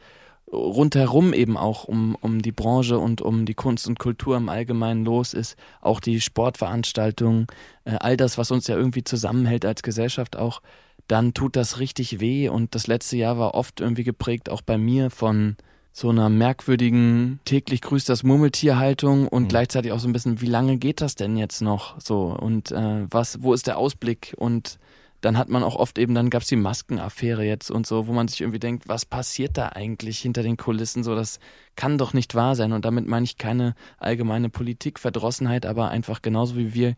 rundherum 0.52 1.32
eben 1.32 1.56
auch 1.56 1.84
um, 1.84 2.14
um 2.20 2.42
die 2.42 2.52
Branche 2.52 2.98
und 2.98 3.22
um 3.22 3.46
die 3.46 3.54
Kunst 3.54 3.86
und 3.86 3.98
Kultur 3.98 4.36
im 4.36 4.48
Allgemeinen 4.48 5.04
los 5.04 5.32
ist. 5.32 5.56
Auch 5.80 6.00
die 6.00 6.20
Sportveranstaltungen, 6.20 7.46
äh, 7.84 7.96
all 7.98 8.16
das, 8.16 8.36
was 8.36 8.50
uns 8.50 8.66
ja 8.66 8.76
irgendwie 8.76 9.04
zusammenhält 9.04 9.64
als 9.64 9.82
Gesellschaft 9.82 10.36
auch, 10.36 10.60
dann 11.08 11.32
tut 11.32 11.56
das 11.56 11.78
richtig 11.78 12.20
weh. 12.20 12.48
Und 12.48 12.74
das 12.74 12.86
letzte 12.86 13.16
Jahr 13.16 13.38
war 13.38 13.54
oft 13.54 13.80
irgendwie 13.80 14.04
geprägt, 14.04 14.50
auch 14.50 14.62
bei 14.62 14.76
mir, 14.76 15.10
von 15.10 15.56
so 15.92 16.08
einer 16.08 16.28
merkwürdigen 16.28 17.40
täglich 17.44 17.82
grüßt 17.82 18.08
das 18.08 18.22
Murmeltierhaltung 18.22 19.28
und 19.28 19.44
mhm. 19.44 19.48
gleichzeitig 19.48 19.92
auch 19.92 19.98
so 19.98 20.08
ein 20.08 20.12
bisschen, 20.12 20.40
wie 20.40 20.46
lange 20.46 20.78
geht 20.78 21.00
das 21.00 21.14
denn 21.14 21.36
jetzt 21.36 21.60
noch 21.60 22.00
so 22.00 22.36
und 22.38 22.72
äh, 22.72 23.06
was, 23.10 23.42
wo 23.42 23.52
ist 23.52 23.66
der 23.66 23.78
Ausblick 23.78 24.34
und 24.38 24.78
dann 25.22 25.38
hat 25.38 25.48
man 25.48 25.62
auch 25.62 25.76
oft 25.76 25.98
eben, 25.98 26.14
dann 26.14 26.30
gab 26.30 26.42
es 26.42 26.48
die 26.48 26.56
Maskenaffäre 26.56 27.44
jetzt 27.44 27.70
und 27.70 27.86
so, 27.86 28.08
wo 28.08 28.12
man 28.12 28.26
sich 28.26 28.40
irgendwie 28.40 28.58
denkt, 28.58 28.88
was 28.88 29.06
passiert 29.06 29.56
da 29.56 29.68
eigentlich 29.68 30.18
hinter 30.18 30.42
den 30.42 30.56
Kulissen? 30.56 31.04
So, 31.04 31.14
das 31.14 31.38
kann 31.76 31.96
doch 31.96 32.12
nicht 32.12 32.34
wahr 32.34 32.56
sein. 32.56 32.72
Und 32.72 32.84
damit 32.84 33.06
meine 33.06 33.22
ich 33.22 33.38
keine 33.38 33.76
allgemeine 33.98 34.50
Politikverdrossenheit, 34.50 35.64
aber 35.64 35.90
einfach 35.90 36.22
genauso 36.22 36.56
wie 36.56 36.74
wir 36.74 36.96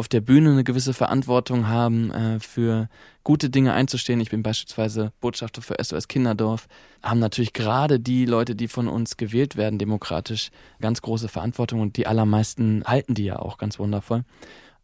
auf 0.00 0.08
der 0.08 0.22
Bühne 0.22 0.50
eine 0.50 0.64
gewisse 0.64 0.94
Verantwortung 0.94 1.68
haben, 1.68 2.10
äh, 2.10 2.40
für 2.40 2.88
gute 3.22 3.50
Dinge 3.50 3.74
einzustehen. 3.74 4.18
Ich 4.18 4.30
bin 4.30 4.42
beispielsweise 4.42 5.12
Botschafter 5.20 5.60
für 5.60 5.76
SOS 5.78 6.08
Kinderdorf. 6.08 6.68
Haben 7.02 7.20
natürlich 7.20 7.52
gerade 7.52 8.00
die 8.00 8.24
Leute, 8.24 8.56
die 8.56 8.66
von 8.66 8.88
uns 8.88 9.18
gewählt 9.18 9.56
werden, 9.56 9.78
demokratisch, 9.78 10.50
ganz 10.80 11.02
große 11.02 11.28
Verantwortung 11.28 11.80
und 11.82 11.98
die 11.98 12.06
allermeisten 12.06 12.82
halten 12.86 13.14
die 13.14 13.24
ja 13.24 13.38
auch 13.38 13.58
ganz 13.58 13.78
wundervoll. 13.78 14.24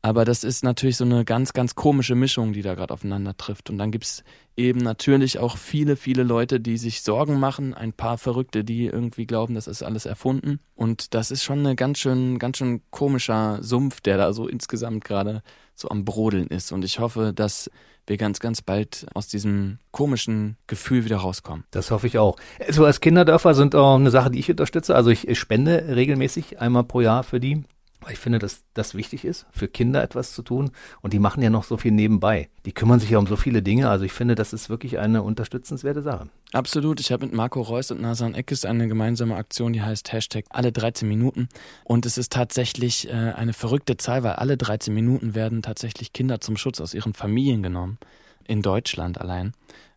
Aber 0.03 0.25
das 0.25 0.45
ist 0.45 0.63
natürlich 0.63 0.97
so 0.97 1.05
eine 1.05 1.25
ganz, 1.25 1.53
ganz 1.53 1.75
komische 1.75 2.15
Mischung, 2.15 2.53
die 2.53 2.63
da 2.63 2.75
gerade 2.75 2.95
aufeinander 2.95 3.37
trifft. 3.37 3.71
Und 3.71 3.79
dann 3.79 3.91
gibt's 3.91 4.23
eben 4.57 4.79
natürlich 4.79 5.39
auch 5.39 5.57
viele, 5.57 5.97
viele 5.97 6.23
Leute, 6.23 6.61
die 6.61 6.79
sich 6.79 7.03
Sorgen 7.03 7.41
machen, 7.41 7.75
ein 7.75 7.93
paar 7.93 8.17
Verrückte, 8.17 8.63
die 8.63 8.87
irgendwie 8.87 9.27
glauben, 9.27 9.55
das 9.55 9.67
ist 9.67 9.83
alles 9.83 10.07
erfunden. 10.07 10.61
Und 10.75 11.15
das 11.15 11.31
ist 11.31 11.43
schon 11.43 11.67
ein 11.67 11.77
ganz 11.77 11.99
schön, 11.99 12.39
ganz 12.39 12.59
schön 12.59 12.83
komischer 12.91 13.59
Sumpf, 13.63 14.01
der 14.01 14.17
da 14.17 14.33
so 14.33 14.47
insgesamt 14.47 15.05
gerade 15.05 15.43
so 15.75 15.89
am 15.89 16.05
Brodeln 16.05 16.47
ist. 16.47 16.73
Und 16.73 16.85
ich 16.85 17.01
hoffe, 17.01 17.33
dass 17.35 17.71
wir 18.07 18.17
ganz, 18.17 18.41
ganz 18.41 18.63
bald 18.63 19.07
aus 19.15 19.29
diesem 19.29 19.79
komischen 19.91 20.57
Gefühl 20.67 21.05
wieder 21.05 21.19
rauskommen. 21.19 21.65
Das 21.71 21.91
hoffe 21.91 22.07
ich 22.07 22.19
auch. 22.19 22.37
So 22.71 22.85
als 22.85 23.01
Kinderdörfer 23.01 23.55
sind 23.55 23.75
auch 23.75 23.97
eine 23.97 24.11
Sache, 24.11 24.31
die 24.31 24.39
ich 24.39 24.51
unterstütze. 24.51 24.95
Also 24.95 25.11
ich 25.11 25.39
spende 25.39 25.97
regelmäßig 25.97 26.61
einmal 26.61 26.85
pro 26.85 27.01
Jahr 27.01 27.25
für 27.25 27.41
die 27.41 27.65
weil 28.01 28.13
ich 28.13 28.19
finde, 28.19 28.39
dass 28.39 28.65
das 28.75 28.95
wichtig 28.95 29.25
ist, 29.25 29.47
für 29.51 29.69
Kinder 29.69 30.03
etwas 30.03 30.33
zu 30.33 30.43
tun. 30.43 30.71
Und 31.01 31.13
die 31.13 31.19
machen 31.19 31.43
ja 31.43 31.51
noch 31.51 31.65
so 31.65 31.77
viel 31.77 31.93
nebenbei. 31.93 32.49
Die 32.65 32.73
kümmern 32.73 33.01
sich 33.01 33.11
ja 33.11 33.19
um 33.19 33.27
so 33.27 33.37
viele 33.37 33.63
Dinge. 33.63 33.89
Also 33.89 34.05
ich 34.05 34.13
finde, 34.13 34.35
das 34.35 34.53
ist 34.53 34.69
wirklich 34.69 34.99
eine 34.99 35.23
unterstützenswerte 35.23 36.03
Sache. 36.03 36.29
Absolut. 36.53 37.01
Ich 37.01 37.13
habe 37.13 37.27
mit 37.27 37.35
Marco 37.35 37.61
Reus 37.61 37.91
und 37.91 38.01
Nasan 38.01 38.35
Eckes 38.35 38.65
eine 38.65 38.89
gemeinsame 38.89 39.37
Aktion, 39.37 39.73
die 39.73 39.83
heißt 39.83 40.13
Hashtag 40.13 40.45
alle 40.51 40.73
13 40.73 41.09
Minuten. 41.09 41.49
Und 41.85 42.07
es 42.07 42.19
ist 42.19 42.33
tatsächlich 42.33 43.09
äh, 43.09 43.13
eine 43.13 43.53
verrückte 43.53 43.97
Zahl, 43.97 44.23
weil 44.23 44.35
alle 44.35 44.57
13 44.57 44.93
Minuten 44.93 45.35
werden 45.35 45.63
tatsächlich 45.63 46.13
Kinder 46.13 46.41
zum 46.41 46.57
Schutz 46.57 46.81
aus 46.81 46.95
ihren 46.95 47.15
Familien 47.15 47.63
genommen. 47.63 47.99
In 48.47 48.63
Deutschland 48.63 49.21
allein. 49.21 49.53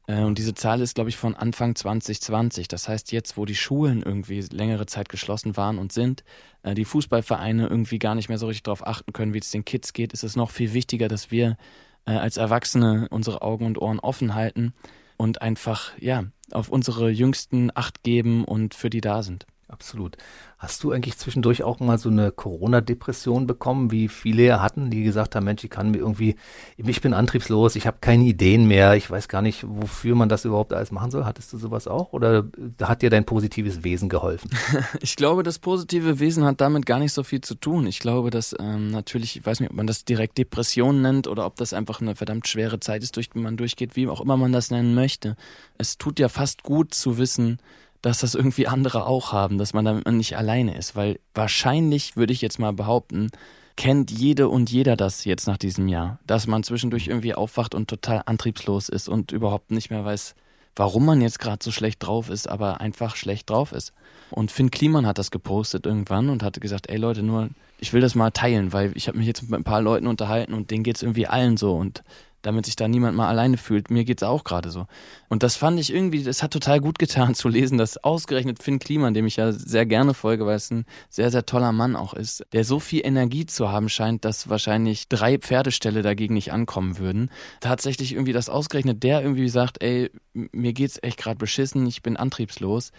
Äh, 0.09 0.23
und 0.23 0.37
diese 0.37 0.55
Zahl 0.55 0.81
ist, 0.81 0.95
glaube 0.95 1.09
ich, 1.09 1.17
von 1.17 1.35
Anfang 1.35 1.75
2020. 1.75 2.67
Das 2.67 2.89
heißt, 2.89 3.11
jetzt, 3.11 3.37
wo 3.37 3.45
die 3.45 3.55
Schulen 3.55 4.01
irgendwie 4.01 4.41
längere 4.51 4.87
Zeit 4.87 5.07
geschlossen 5.07 5.55
waren 5.55 5.77
und 5.77 5.93
sind, 5.93 6.23
äh, 6.63 6.73
die 6.73 6.85
Fußballvereine 6.85 7.67
irgendwie 7.67 7.99
gar 7.99 8.15
nicht 8.15 8.27
mehr 8.27 8.39
so 8.39 8.47
richtig 8.47 8.63
darauf 8.63 8.85
achten 8.85 9.13
können, 9.13 9.33
wie 9.33 9.39
es 9.39 9.51
den 9.51 9.65
Kids 9.65 9.93
geht, 9.93 10.11
ist 10.13 10.23
es 10.23 10.35
noch 10.35 10.49
viel 10.49 10.73
wichtiger, 10.73 11.07
dass 11.07 11.29
wir 11.29 11.57
äh, 12.05 12.11
als 12.11 12.37
Erwachsene 12.37 13.07
unsere 13.11 13.43
Augen 13.43 13.65
und 13.67 13.79
Ohren 13.79 13.99
offen 13.99 14.33
halten 14.33 14.73
und 15.17 15.41
einfach, 15.43 15.91
ja, 15.99 16.23
auf 16.51 16.69
unsere 16.69 17.11
Jüngsten 17.11 17.71
Acht 17.75 18.01
geben 18.03 18.45
und 18.45 18.73
für 18.73 18.89
die 18.89 19.01
da 19.01 19.21
sind. 19.21 19.45
Absolut. 19.69 20.17
Hast 20.57 20.83
du 20.83 20.91
eigentlich 20.91 21.17
zwischendurch 21.17 21.61
auch 21.61 21.79
mal 21.79 21.99
so 21.99 22.09
eine 22.09 22.31
Corona-Depression 22.31 23.45
bekommen, 23.45 23.91
wie 23.91 24.07
viele 24.07 24.63
hatten, 24.63 24.89
die 24.89 25.03
gesagt 25.03 25.35
haben, 25.35 25.45
Mensch, 25.45 25.63
ich 25.63 25.69
kann 25.69 25.91
mir 25.91 25.99
irgendwie, 25.99 26.35
ich 26.75 27.01
bin 27.01 27.13
antriebslos, 27.13 27.75
ich 27.75 27.85
habe 27.85 27.99
keine 28.01 28.23
Ideen 28.23 28.67
mehr, 28.67 28.95
ich 28.95 29.09
weiß 29.09 29.27
gar 29.27 29.43
nicht, 29.43 29.63
wofür 29.67 30.15
man 30.15 30.27
das 30.27 30.43
überhaupt 30.43 30.73
alles 30.73 30.91
machen 30.91 31.11
soll. 31.11 31.23
Hattest 31.23 31.53
du 31.53 31.59
sowas 31.59 31.87
auch 31.87 32.13
oder 32.13 32.45
hat 32.81 33.03
dir 33.03 33.11
dein 33.11 33.25
positives 33.25 33.83
Wesen 33.83 34.09
geholfen? 34.09 34.49
Ich 35.01 35.15
glaube, 35.15 35.43
das 35.43 35.59
positive 35.59 36.19
Wesen 36.19 36.43
hat 36.43 36.61
damit 36.61 36.85
gar 36.85 36.99
nicht 36.99 37.13
so 37.13 37.23
viel 37.23 37.41
zu 37.41 37.55
tun. 37.55 37.85
Ich 37.85 37.99
glaube, 37.99 38.31
dass 38.31 38.55
ähm, 38.59 38.89
natürlich, 38.89 39.37
ich 39.37 39.45
weiß 39.45 39.59
nicht, 39.59 39.69
ob 39.69 39.75
man 39.75 39.87
das 39.87 40.03
direkt 40.03 40.37
Depression 40.37 41.01
nennt 41.01 41.27
oder 41.27 41.45
ob 41.45 41.55
das 41.57 41.73
einfach 41.73 42.01
eine 42.01 42.15
verdammt 42.15 42.47
schwere 42.47 42.79
Zeit 42.79 43.03
ist, 43.03 43.15
durch 43.15 43.29
die 43.29 43.39
man 43.39 43.55
durchgeht, 43.55 43.95
wie 43.95 44.07
auch 44.07 44.21
immer 44.21 44.35
man 44.35 44.51
das 44.51 44.71
nennen 44.71 44.95
möchte. 44.95 45.35
Es 45.77 45.97
tut 45.97 46.19
ja 46.19 46.27
fast 46.27 46.63
gut 46.63 46.93
zu 46.93 47.17
wissen, 47.17 47.59
dass 48.01 48.19
das 48.19 48.35
irgendwie 48.35 48.67
andere 48.67 49.05
auch 49.05 49.33
haben, 49.33 49.57
dass 49.57 49.73
man 49.73 49.85
damit 49.85 50.07
nicht 50.07 50.37
alleine 50.37 50.77
ist, 50.77 50.95
weil 50.95 51.19
wahrscheinlich 51.33 52.15
würde 52.15 52.33
ich 52.33 52.41
jetzt 52.41 52.59
mal 52.59 52.73
behaupten, 52.73 53.29
kennt 53.75 54.11
jede 54.11 54.49
und 54.49 54.69
jeder 54.69 54.97
das 54.97 55.25
jetzt 55.25 55.47
nach 55.47 55.57
diesem 55.57 55.87
Jahr, 55.87 56.19
dass 56.27 56.47
man 56.47 56.63
zwischendurch 56.63 57.07
irgendwie 57.07 57.33
aufwacht 57.33 57.73
und 57.75 57.89
total 57.89 58.23
antriebslos 58.25 58.89
ist 58.89 59.07
und 59.07 59.31
überhaupt 59.31 59.71
nicht 59.71 59.89
mehr 59.89 60.03
weiß, 60.03 60.35
warum 60.75 61.05
man 61.05 61.21
jetzt 61.21 61.39
gerade 61.39 61.63
so 61.63 61.71
schlecht 61.71 62.05
drauf 62.05 62.29
ist, 62.29 62.47
aber 62.47 62.81
einfach 62.81 63.15
schlecht 63.15 63.49
drauf 63.49 63.71
ist. 63.71 63.93
Und 64.31 64.51
Finn 64.51 64.71
Kliman 64.71 65.05
hat 65.05 65.17
das 65.17 65.31
gepostet 65.31 65.85
irgendwann 65.85 66.29
und 66.29 66.43
hatte 66.43 66.59
gesagt, 66.59 66.89
ey 66.89 66.97
Leute, 66.97 67.23
nur 67.23 67.49
ich 67.79 67.93
will 67.93 68.01
das 68.01 68.15
mal 68.15 68.31
teilen, 68.31 68.73
weil 68.73 68.91
ich 68.95 69.07
habe 69.07 69.17
mich 69.17 69.27
jetzt 69.27 69.49
mit 69.49 69.59
ein 69.59 69.63
paar 69.63 69.81
Leuten 69.81 70.07
unterhalten 70.07 70.53
und 70.53 70.71
denen 70.71 70.83
geht's 70.83 71.01
irgendwie 71.01 71.27
allen 71.27 71.57
so. 71.57 71.73
Und 71.75 72.03
damit 72.41 72.65
sich 72.65 72.75
da 72.75 72.87
niemand 72.87 73.17
mal 73.17 73.27
alleine 73.27 73.57
fühlt. 73.57 73.89
Mir 73.89 74.05
geht's 74.05 74.23
auch 74.23 74.43
gerade 74.43 74.69
so. 74.69 74.87
Und 75.27 75.43
das 75.43 75.55
fand 75.55 75.79
ich 75.79 75.93
irgendwie, 75.93 76.23
das 76.23 76.41
hat 76.43 76.51
total 76.51 76.79
gut 76.79 76.99
getan 76.99 77.35
zu 77.35 77.49
lesen, 77.49 77.77
dass 77.77 77.97
ausgerechnet 78.03 78.61
Finn 78.61 78.79
Kliman, 78.79 79.13
dem 79.13 79.27
ich 79.27 79.35
ja 79.35 79.51
sehr 79.51 79.85
gerne 79.85 80.13
folge, 80.13 80.45
weil 80.45 80.55
es 80.55 80.71
ein 80.71 80.85
sehr, 81.09 81.31
sehr 81.31 81.45
toller 81.45 81.71
Mann 81.71 81.95
auch 81.95 82.13
ist, 82.13 82.45
der 82.53 82.63
so 82.63 82.79
viel 82.79 83.05
Energie 83.05 83.45
zu 83.45 83.69
haben 83.69 83.89
scheint, 83.89 84.25
dass 84.25 84.49
wahrscheinlich 84.49 85.09
drei 85.09 85.37
Pferdeställe 85.37 86.01
dagegen 86.01 86.33
nicht 86.33 86.51
ankommen 86.51 86.97
würden. 86.97 87.29
Tatsächlich 87.59 88.13
irgendwie, 88.13 88.33
dass 88.33 88.49
ausgerechnet 88.49 89.03
der 89.03 89.21
irgendwie 89.21 89.49
sagt, 89.49 89.83
ey, 89.83 90.11
mir 90.33 90.73
geht's 90.73 90.99
echt 91.01 91.17
gerade 91.17 91.37
beschissen, 91.37 91.85
ich 91.87 92.01
bin 92.01 92.17
antriebslos 92.17 92.91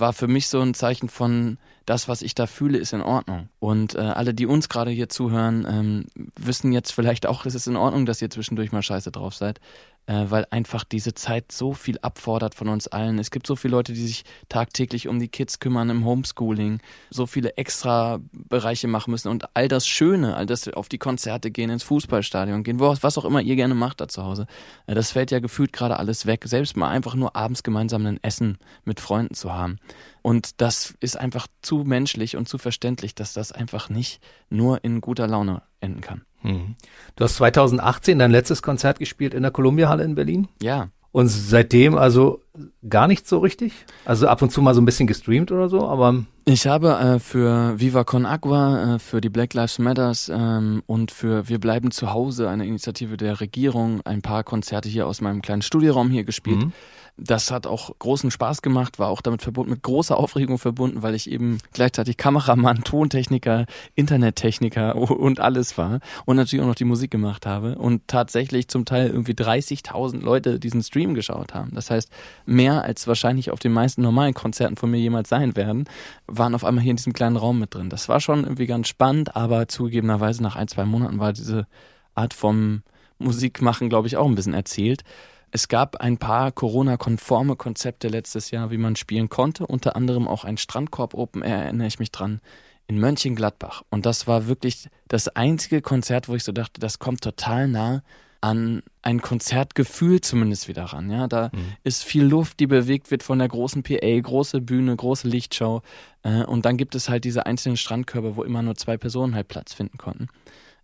war 0.00 0.12
für 0.12 0.28
mich 0.28 0.48
so 0.48 0.60
ein 0.60 0.74
Zeichen 0.74 1.08
von, 1.08 1.58
das, 1.86 2.08
was 2.08 2.22
ich 2.22 2.34
da 2.34 2.46
fühle, 2.46 2.78
ist 2.78 2.92
in 2.92 3.00
Ordnung. 3.00 3.48
Und 3.60 3.94
äh, 3.94 3.98
alle, 4.00 4.34
die 4.34 4.46
uns 4.46 4.68
gerade 4.68 4.90
hier 4.90 5.08
zuhören, 5.08 5.66
ähm, 5.68 6.06
wissen 6.36 6.72
jetzt 6.72 6.92
vielleicht 6.92 7.26
auch, 7.26 7.46
es 7.46 7.54
ist 7.54 7.66
in 7.66 7.76
Ordnung, 7.76 8.04
dass 8.06 8.20
ihr 8.20 8.30
zwischendurch 8.30 8.72
mal 8.72 8.82
scheiße 8.82 9.10
drauf 9.10 9.34
seid 9.34 9.60
äh, 10.08 10.30
weil 10.30 10.46
einfach 10.50 10.84
diese 10.84 11.12
Zeit 11.12 11.52
so 11.52 11.74
viel 11.74 11.98
abfordert 12.00 12.54
von 12.54 12.68
uns 12.68 12.88
allen. 12.88 13.18
Es 13.18 13.30
gibt 13.30 13.46
so 13.46 13.56
viele 13.56 13.72
Leute, 13.72 13.92
die 13.92 14.06
sich 14.06 14.24
tagtäglich 14.48 15.06
um 15.06 15.20
die 15.20 15.28
Kids 15.28 15.60
kümmern 15.60 15.90
im 15.90 16.04
Homeschooling, 16.06 16.80
so 17.10 17.26
viele 17.26 17.58
extra 17.58 18.18
Bereiche 18.32 18.88
machen 18.88 19.10
müssen 19.10 19.28
und 19.28 19.44
all 19.54 19.68
das 19.68 19.86
Schöne, 19.86 20.34
all 20.34 20.46
das 20.46 20.66
auf 20.68 20.88
die 20.88 20.96
Konzerte 20.96 21.50
gehen, 21.50 21.68
ins 21.68 21.82
Fußballstadion 21.82 22.64
gehen, 22.64 22.80
was 22.80 23.18
auch 23.18 23.24
immer 23.26 23.42
ihr 23.42 23.56
gerne 23.56 23.74
macht 23.74 24.00
da 24.00 24.08
zu 24.08 24.24
Hause, 24.24 24.46
äh, 24.86 24.94
das 24.94 25.12
fällt 25.12 25.30
ja 25.30 25.40
gefühlt 25.40 25.74
gerade 25.74 25.98
alles 25.98 26.24
weg. 26.24 26.44
Selbst 26.46 26.76
mal 26.76 26.88
einfach 26.88 27.14
nur 27.14 27.36
abends 27.36 27.62
gemeinsam 27.62 28.06
ein 28.06 28.18
Essen 28.22 28.56
mit 28.84 29.00
Freunden 29.00 29.34
zu 29.34 29.52
haben. 29.52 29.76
Und 30.22 30.60
das 30.60 30.94
ist 31.00 31.18
einfach 31.18 31.46
zu 31.62 31.84
menschlich 31.84 32.36
und 32.36 32.48
zu 32.48 32.58
verständlich, 32.58 33.14
dass 33.14 33.32
das 33.32 33.52
einfach 33.52 33.88
nicht 33.88 34.20
nur 34.50 34.84
in 34.84 35.00
guter 35.00 35.26
Laune 35.26 35.62
enden 35.80 36.00
kann. 36.00 36.22
Mhm. 36.42 36.76
Du 37.16 37.24
hast 37.24 37.36
2018 37.36 38.18
dein 38.18 38.30
letztes 38.30 38.62
Konzert 38.62 38.98
gespielt 38.98 39.34
in 39.34 39.42
der 39.42 39.50
Columbia 39.50 39.88
Halle 39.88 40.04
in 40.04 40.14
Berlin. 40.14 40.48
Ja. 40.62 40.88
Und 41.10 41.28
seitdem 41.28 41.96
also 41.96 42.42
gar 42.88 43.08
nicht 43.08 43.26
so 43.26 43.38
richtig? 43.38 43.72
Also 44.04 44.28
ab 44.28 44.42
und 44.42 44.52
zu 44.52 44.60
mal 44.60 44.74
so 44.74 44.80
ein 44.80 44.84
bisschen 44.84 45.06
gestreamt 45.06 45.50
oder 45.50 45.68
so, 45.68 45.88
aber. 45.88 46.24
Ich 46.44 46.66
habe 46.66 46.90
äh, 46.90 47.18
für 47.18 47.80
Viva 47.80 48.04
Con 48.04 48.26
Agua, 48.26 48.96
äh, 48.96 48.98
für 48.98 49.20
die 49.20 49.30
Black 49.30 49.54
Lives 49.54 49.78
Matters 49.78 50.30
ähm, 50.32 50.82
und 50.86 51.10
für 51.10 51.48
Wir 51.48 51.58
bleiben 51.58 51.90
zu 51.90 52.12
Hause, 52.12 52.48
eine 52.48 52.66
Initiative 52.66 53.16
der 53.16 53.40
Regierung, 53.40 54.02
ein 54.02 54.20
paar 54.20 54.44
Konzerte 54.44 54.88
hier 54.88 55.06
aus 55.06 55.20
meinem 55.20 55.40
kleinen 55.40 55.62
Studioraum 55.62 56.10
hier 56.10 56.24
gespielt. 56.24 56.58
Mhm. 56.58 56.72
Das 57.20 57.50
hat 57.50 57.66
auch 57.66 57.90
großen 57.98 58.30
Spaß 58.30 58.62
gemacht, 58.62 59.00
war 59.00 59.08
auch 59.08 59.20
damit 59.20 59.42
verbunden, 59.42 59.72
mit 59.72 59.82
großer 59.82 60.16
Aufregung 60.16 60.56
verbunden, 60.56 61.02
weil 61.02 61.16
ich 61.16 61.28
eben 61.28 61.58
gleichzeitig 61.72 62.16
Kameramann, 62.16 62.84
Tontechniker, 62.84 63.66
Internettechniker 63.96 64.94
und 65.10 65.40
alles 65.40 65.76
war 65.76 65.98
und 66.26 66.36
natürlich 66.36 66.62
auch 66.62 66.68
noch 66.68 66.76
die 66.76 66.84
Musik 66.84 67.10
gemacht 67.10 67.44
habe 67.44 67.76
und 67.76 68.06
tatsächlich 68.06 68.68
zum 68.68 68.84
Teil 68.84 69.08
irgendwie 69.08 69.32
30.000 69.32 70.20
Leute 70.20 70.60
diesen 70.60 70.82
Stream 70.82 71.14
geschaut 71.14 71.54
haben. 71.54 71.72
Das 71.74 71.90
heißt, 71.90 72.08
mehr 72.46 72.84
als 72.84 73.08
wahrscheinlich 73.08 73.50
auf 73.50 73.58
den 73.58 73.72
meisten 73.72 74.02
normalen 74.02 74.34
Konzerten 74.34 74.76
von 74.76 74.90
mir 74.90 74.98
jemals 74.98 75.28
sein 75.28 75.56
werden, 75.56 75.88
waren 76.28 76.54
auf 76.54 76.64
einmal 76.64 76.84
hier 76.84 76.92
in 76.92 76.96
diesem 76.96 77.12
kleinen 77.12 77.36
Raum 77.36 77.58
mit 77.58 77.74
drin. 77.74 77.90
Das 77.90 78.08
war 78.08 78.20
schon 78.20 78.44
irgendwie 78.44 78.66
ganz 78.66 78.86
spannend, 78.86 79.34
aber 79.34 79.66
zugegebenerweise 79.66 80.40
nach 80.40 80.54
ein, 80.54 80.68
zwei 80.68 80.84
Monaten 80.84 81.18
war 81.18 81.32
diese 81.32 81.66
Art 82.14 82.32
vom 82.32 82.82
Musikmachen, 83.18 83.88
glaube 83.88 84.06
ich, 84.06 84.16
auch 84.16 84.26
ein 84.26 84.36
bisschen 84.36 84.54
erzählt. 84.54 85.02
Es 85.50 85.68
gab 85.68 85.96
ein 85.96 86.18
paar 86.18 86.52
Corona-konforme 86.52 87.56
Konzepte 87.56 88.08
letztes 88.08 88.50
Jahr, 88.50 88.70
wie 88.70 88.78
man 88.78 88.96
spielen 88.96 89.28
konnte. 89.28 89.66
Unter 89.66 89.96
anderem 89.96 90.28
auch 90.28 90.44
ein 90.44 90.56
Strandkorb 90.56 91.14
Open 91.14 91.42
Air, 91.42 91.64
erinnere 91.64 91.86
ich 91.86 91.98
mich 91.98 92.10
dran, 92.12 92.40
in 92.86 92.98
Mönchengladbach. 92.98 93.82
Und 93.90 94.06
das 94.06 94.26
war 94.26 94.46
wirklich 94.46 94.88
das 95.08 95.28
einzige 95.28 95.82
Konzert, 95.82 96.28
wo 96.28 96.34
ich 96.34 96.44
so 96.44 96.52
dachte, 96.52 96.80
das 96.80 96.98
kommt 96.98 97.22
total 97.22 97.68
nah 97.68 98.02
an 98.40 98.82
ein 99.02 99.20
Konzertgefühl 99.20 100.20
zumindest 100.20 100.68
wieder 100.68 100.84
ran. 100.84 101.10
Ja, 101.10 101.26
da 101.26 101.50
mhm. 101.52 101.72
ist 101.82 102.04
viel 102.04 102.24
Luft, 102.24 102.60
die 102.60 102.66
bewegt 102.66 103.10
wird 103.10 103.22
von 103.22 103.38
der 103.38 103.48
großen 103.48 103.82
PA, 103.82 104.20
große 104.20 104.60
Bühne, 104.60 104.94
große 104.94 105.26
Lichtshow. 105.26 105.82
Äh, 106.22 106.44
und 106.44 106.64
dann 106.64 106.76
gibt 106.76 106.94
es 106.94 107.08
halt 107.08 107.24
diese 107.24 107.46
einzelnen 107.46 107.76
Strandkörbe, 107.76 108.36
wo 108.36 108.44
immer 108.44 108.62
nur 108.62 108.76
zwei 108.76 108.96
Personen 108.96 109.34
halt 109.34 109.48
Platz 109.48 109.74
finden 109.74 109.98
konnten. 109.98 110.28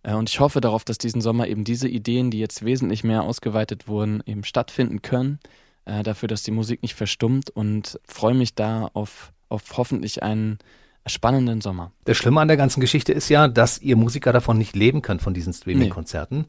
Äh, 0.05 0.13
und 0.13 0.29
ich 0.29 0.39
hoffe 0.39 0.61
darauf, 0.61 0.83
dass 0.83 0.97
diesen 0.97 1.21
Sommer 1.21 1.47
eben 1.47 1.63
diese 1.63 1.87
Ideen, 1.87 2.31
die 2.31 2.39
jetzt 2.39 2.63
wesentlich 2.63 3.03
mehr 3.03 3.23
ausgeweitet 3.23 3.87
wurden, 3.87 4.21
eben 4.25 4.43
stattfinden 4.43 5.01
können. 5.01 5.39
Äh, 5.85 6.03
dafür, 6.03 6.27
dass 6.27 6.43
die 6.43 6.51
Musik 6.51 6.81
nicht 6.81 6.95
verstummt 6.95 7.49
und 7.49 7.99
freue 8.07 8.33
mich 8.33 8.55
da 8.55 8.89
auf, 8.93 9.33
auf 9.49 9.77
hoffentlich 9.77 10.23
einen 10.23 10.59
spannenden 11.05 11.61
Sommer. 11.61 11.91
Das 12.05 12.17
Schlimme 12.17 12.41
an 12.41 12.47
der 12.47 12.57
ganzen 12.57 12.81
Geschichte 12.81 13.13
ist 13.13 13.29
ja, 13.29 13.47
dass 13.47 13.79
ihr 13.79 13.95
Musiker 13.95 14.33
davon 14.33 14.57
nicht 14.57 14.75
leben 14.75 15.01
könnt, 15.01 15.21
von 15.21 15.33
diesen 15.33 15.53
Streaming-Konzerten. 15.53 16.39
Nee. 16.39 16.45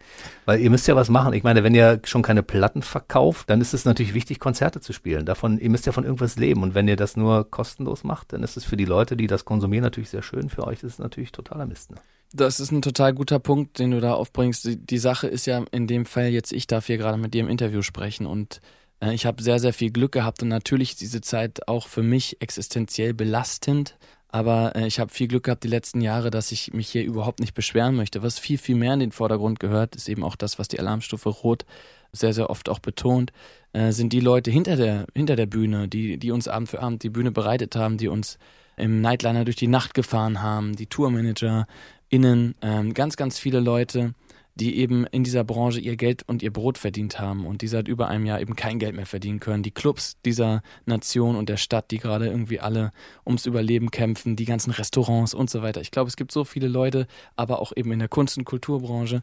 Weil 0.47 0.61
ihr 0.61 0.71
müsst 0.71 0.89
ja 0.89 0.97
was 0.97 1.11
machen. 1.11 1.35
Ich 1.35 1.43
meine, 1.43 1.63
wenn 1.63 1.75
ihr 1.75 2.01
schon 2.05 2.23
keine 2.23 2.43
Platten 2.43 2.83
verkauft, 2.83 3.51
dann 3.51 3.61
ist 3.61 3.75
es 3.75 3.85
natürlich 3.85 4.15
wichtig, 4.15 4.41
Konzerte 4.41 4.81
zu 4.81 4.93
spielen. 4.93 5.27
Davon, 5.27 5.59
ihr 5.59 5.71
müsst 5.71 5.87
ja 5.87 5.93
von 5.93 6.05
irgendwas 6.05 6.37
leben. 6.37 6.63
Und 6.63 6.75
wenn 6.75 6.89
ihr 6.89 6.97
das 6.97 7.17
nur 7.17 7.51
kostenlos 7.51 8.05
macht, 8.05 8.33
dann 8.33 8.43
ist 8.43 8.57
es 8.57 8.65
für 8.65 8.77
die 8.77 8.87
Leute, 8.87 9.17
die 9.17 9.27
das 9.27 9.45
konsumieren, 9.45 9.83
natürlich 9.83 10.11
sehr 10.11 10.23
schön. 10.23 10.49
Für 10.49 10.67
euch 10.67 10.83
ist 10.83 10.95
es 10.95 10.99
natürlich 10.99 11.33
totaler 11.33 11.67
Mist. 11.67 11.91
Ne? 11.91 11.97
Das 12.33 12.59
ist 12.61 12.73
ein 12.73 12.83
total 12.83 13.15
guter 13.15 13.39
Punkt, 13.39 13.79
den 13.79 13.91
du 13.93 14.01
da 14.01 14.15
aufbringst. 14.15 14.65
Die, 14.65 14.77
die 14.77 14.99
Sache 14.99 15.27
ist 15.27 15.47
ja 15.47 15.65
in 15.71 15.87
dem 15.87 16.07
Fall 16.07 16.29
jetzt, 16.29 16.53
ich 16.53 16.67
darf 16.67 16.87
hier 16.87 16.99
gerade 16.99 17.19
mit 17.19 17.35
dir 17.35 17.43
im 17.43 17.49
Interview 17.49 17.83
sprechen 17.83 18.27
und 18.27 18.61
äh, 19.01 19.15
ich 19.15 19.27
habe 19.27 19.43
sehr, 19.43 19.59
sehr 19.59 19.73
viel 19.73 19.91
Glück 19.91 20.13
gehabt 20.13 20.43
und 20.43 20.49
natürlich 20.49 20.91
ist 20.91 21.01
diese 21.01 21.21
Zeit 21.21 21.69
auch 21.69 21.89
für 21.89 22.03
mich 22.03 22.41
existenziell 22.41 23.15
belastend. 23.15 23.97
Aber 24.37 24.77
äh, 24.77 24.87
ich 24.87 25.01
habe 25.01 25.11
viel 25.11 25.29
Glück 25.29 25.45
gehabt 25.45 25.65
die 25.65 25.69
letzten 25.69 26.03
Jahre, 26.03 26.31
dass 26.31 26.53
ich 26.53 26.75
mich 26.75 26.91
hier 26.91 27.03
überhaupt 27.03 27.41
nicht 27.41 27.55
beschweren 27.55 27.97
möchte. 27.97 28.23
Was 28.23 28.39
viel, 28.39 28.59
viel 28.59 28.77
mehr 28.77 28.93
in 28.93 29.01
den 29.01 29.11
Vordergrund 29.11 29.61
gehört, 29.61 29.97
ist 29.97 30.11
eben 30.11 30.23
auch 30.23 30.37
das, 30.37 30.59
was 30.59 30.69
die 30.69 30.79
Alarmstufe 30.79 31.31
Rot 31.31 31.65
sehr, 32.13 32.35
sehr 32.35 32.51
oft 32.51 32.69
auch 32.69 32.79
betont, 32.79 33.33
äh, 33.73 33.93
sind 33.93 34.13
die 34.13 34.21
Leute 34.21 34.51
hinter 34.51 34.77
der, 34.77 35.07
hinter 35.15 35.37
der 35.37 35.47
Bühne, 35.47 35.89
die, 35.89 36.19
die 36.19 36.33
uns 36.33 36.49
Abend 36.49 36.69
für 36.69 36.83
Abend 36.83 37.03
die 37.03 37.09
Bühne 37.09 37.31
bereitet 37.31 37.77
haben, 37.77 37.97
die 37.97 38.09
uns 38.09 38.39
im 38.77 39.01
Nightliner 39.01 39.47
durch 39.47 39.57
die 39.57 39.69
Nacht 39.69 39.95
gefahren 39.95 40.43
haben, 40.43 40.77
die 40.77 40.87
Tourmanager, 40.87 41.67
innen 42.11 42.57
ähm, 42.61 42.93
ganz, 42.93 43.17
ganz 43.17 43.39
viele 43.39 43.61
Leute, 43.61 44.13
die 44.57 44.79
eben 44.79 45.07
in 45.07 45.23
dieser 45.23 45.45
Branche 45.45 45.81
ihr 45.81 45.97
Geld 45.97 46.25
und 46.27 46.43
ihr 46.43 46.53
Brot 46.53 46.79
verdient 46.79 47.21
haben 47.21 47.47
und 47.47 47.61
die 47.61 47.69
seit 47.69 47.89
über 47.89 48.09
einem 48.09 48.25
Jahr 48.25 48.41
eben 48.41 48.57
kein 48.57 48.79
Geld 48.79 48.97
mehr 48.97 49.07
verdienen 49.07 49.39
können. 49.39 49.63
Die 49.63 49.71
Clubs 49.71 50.17
dieser 50.25 50.63
Nation 50.87 51.37
und 51.37 51.49
der 51.49 51.59
Stadt, 51.59 51.91
die 51.91 51.99
gerade 51.99 52.27
irgendwie 52.27 52.59
alle 52.59 52.93
ums 53.27 53.45
Überleben 53.45 53.91
kämpfen, 53.91 54.35
die 54.35 54.47
ganzen 54.47 54.71
Restaurants 54.71 55.35
und 55.35 55.51
so 55.51 55.61
weiter. 55.61 55.83
Ich 55.83 55.91
glaube, 55.91 56.09
es 56.09 56.17
gibt 56.17 56.33
so 56.33 56.45
viele 56.45 56.69
Leute, 56.69 57.07
aber 57.37 57.61
auch 57.61 57.73
eben 57.77 57.93
in 57.93 57.99
der 57.99 58.09
Kunst- 58.09 58.39
und 58.39 58.45
Kulturbranche, 58.45 59.23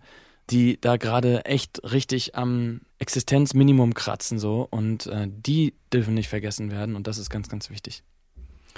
die 0.51 0.79
da 0.79 0.97
gerade 0.97 1.45
echt 1.45 1.81
richtig 1.91 2.35
am 2.35 2.81
Existenzminimum 2.99 3.95
kratzen 3.95 4.37
so 4.37 4.67
und 4.69 5.07
äh, 5.07 5.27
die 5.29 5.73
dürfen 5.91 6.13
nicht 6.13 6.29
vergessen 6.29 6.69
werden 6.69 6.95
und 6.95 7.07
das 7.07 7.17
ist 7.17 7.29
ganz, 7.31 7.49
ganz 7.49 7.69
wichtig. 7.71 8.03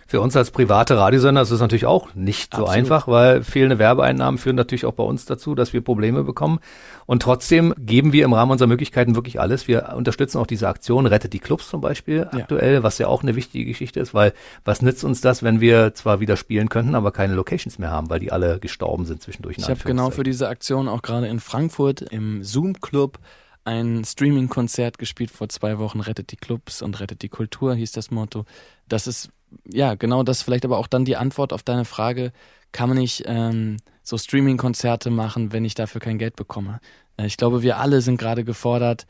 Für 0.07 0.21
uns 0.21 0.35
als 0.35 0.51
private 0.51 0.97
Radiosender 0.97 1.41
ist 1.41 1.49
es 1.49 1.59
natürlich 1.59 1.87
auch 1.87 2.13
nicht 2.13 2.53
Absolut. 2.53 2.67
so 2.67 2.73
einfach, 2.73 3.07
weil 3.07 3.43
fehlende 3.43 3.79
Werbeeinnahmen 3.79 4.37
führen 4.37 4.55
natürlich 4.55 4.85
auch 4.85 4.93
bei 4.93 5.03
uns 5.03 5.25
dazu, 5.25 5.55
dass 5.55 5.73
wir 5.73 5.81
Probleme 5.81 6.23
bekommen. 6.23 6.59
Und 7.07 7.23
trotzdem 7.23 7.73
geben 7.77 8.13
wir 8.13 8.23
im 8.23 8.33
Rahmen 8.33 8.51
unserer 8.51 8.67
Möglichkeiten 8.67 9.15
wirklich 9.15 9.39
alles. 9.39 9.67
Wir 9.67 9.93
unterstützen 9.95 10.37
auch 10.37 10.45
diese 10.45 10.67
Aktion, 10.67 11.07
rettet 11.07 11.33
die 11.33 11.39
Clubs 11.39 11.69
zum 11.69 11.81
Beispiel 11.81 12.27
ja. 12.31 12.39
aktuell, 12.39 12.83
was 12.83 12.99
ja 12.99 13.07
auch 13.07 13.23
eine 13.23 13.35
wichtige 13.35 13.65
Geschichte 13.65 13.99
ist, 13.99 14.13
weil 14.13 14.33
was 14.63 14.83
nützt 14.83 15.03
uns 15.03 15.21
das, 15.21 15.41
wenn 15.41 15.59
wir 15.59 15.95
zwar 15.95 16.19
wieder 16.19 16.37
spielen 16.37 16.69
könnten, 16.69 16.93
aber 16.93 17.11
keine 17.11 17.33
Locations 17.33 17.79
mehr 17.79 17.89
haben, 17.89 18.09
weil 18.09 18.19
die 18.19 18.31
alle 18.31 18.59
gestorben 18.59 19.05
sind 19.05 19.23
zwischendurch. 19.23 19.57
Ich 19.57 19.69
habe 19.69 19.79
genau 19.83 20.11
für 20.11 20.23
diese 20.23 20.49
Aktion 20.49 20.87
auch 20.87 21.01
gerade 21.01 21.27
in 21.27 21.39
Frankfurt 21.39 22.01
im 22.01 22.43
Zoom 22.43 22.79
Club 22.79 23.17
ein 23.63 24.05
Streaming-Konzert 24.05 24.99
gespielt 24.99 25.31
vor 25.31 25.49
zwei 25.49 25.79
Wochen, 25.79 25.99
Rettet 25.99 26.31
die 26.31 26.37
Clubs 26.37 26.83
und 26.83 26.99
Rettet 26.99 27.23
die 27.23 27.29
Kultur, 27.29 27.73
hieß 27.73 27.91
das 27.91 28.11
Motto. 28.11 28.45
Das 28.87 29.07
ist 29.07 29.29
ja, 29.67 29.95
genau 29.95 30.23
das 30.23 30.41
vielleicht 30.41 30.65
aber 30.65 30.77
auch 30.77 30.87
dann 30.87 31.05
die 31.05 31.17
Antwort 31.17 31.53
auf 31.53 31.63
deine 31.63 31.85
Frage, 31.85 32.31
kann 32.71 32.89
man 32.89 32.97
nicht 32.97 33.23
ähm, 33.25 33.77
so 34.03 34.17
Streaming-Konzerte 34.17 35.09
machen, 35.09 35.53
wenn 35.53 35.65
ich 35.65 35.75
dafür 35.75 36.01
kein 36.01 36.17
Geld 36.17 36.35
bekomme? 36.35 36.79
Äh, 37.17 37.25
ich 37.27 37.37
glaube, 37.37 37.61
wir 37.63 37.77
alle 37.77 38.01
sind 38.01 38.17
gerade 38.17 38.43
gefordert, 38.43 39.07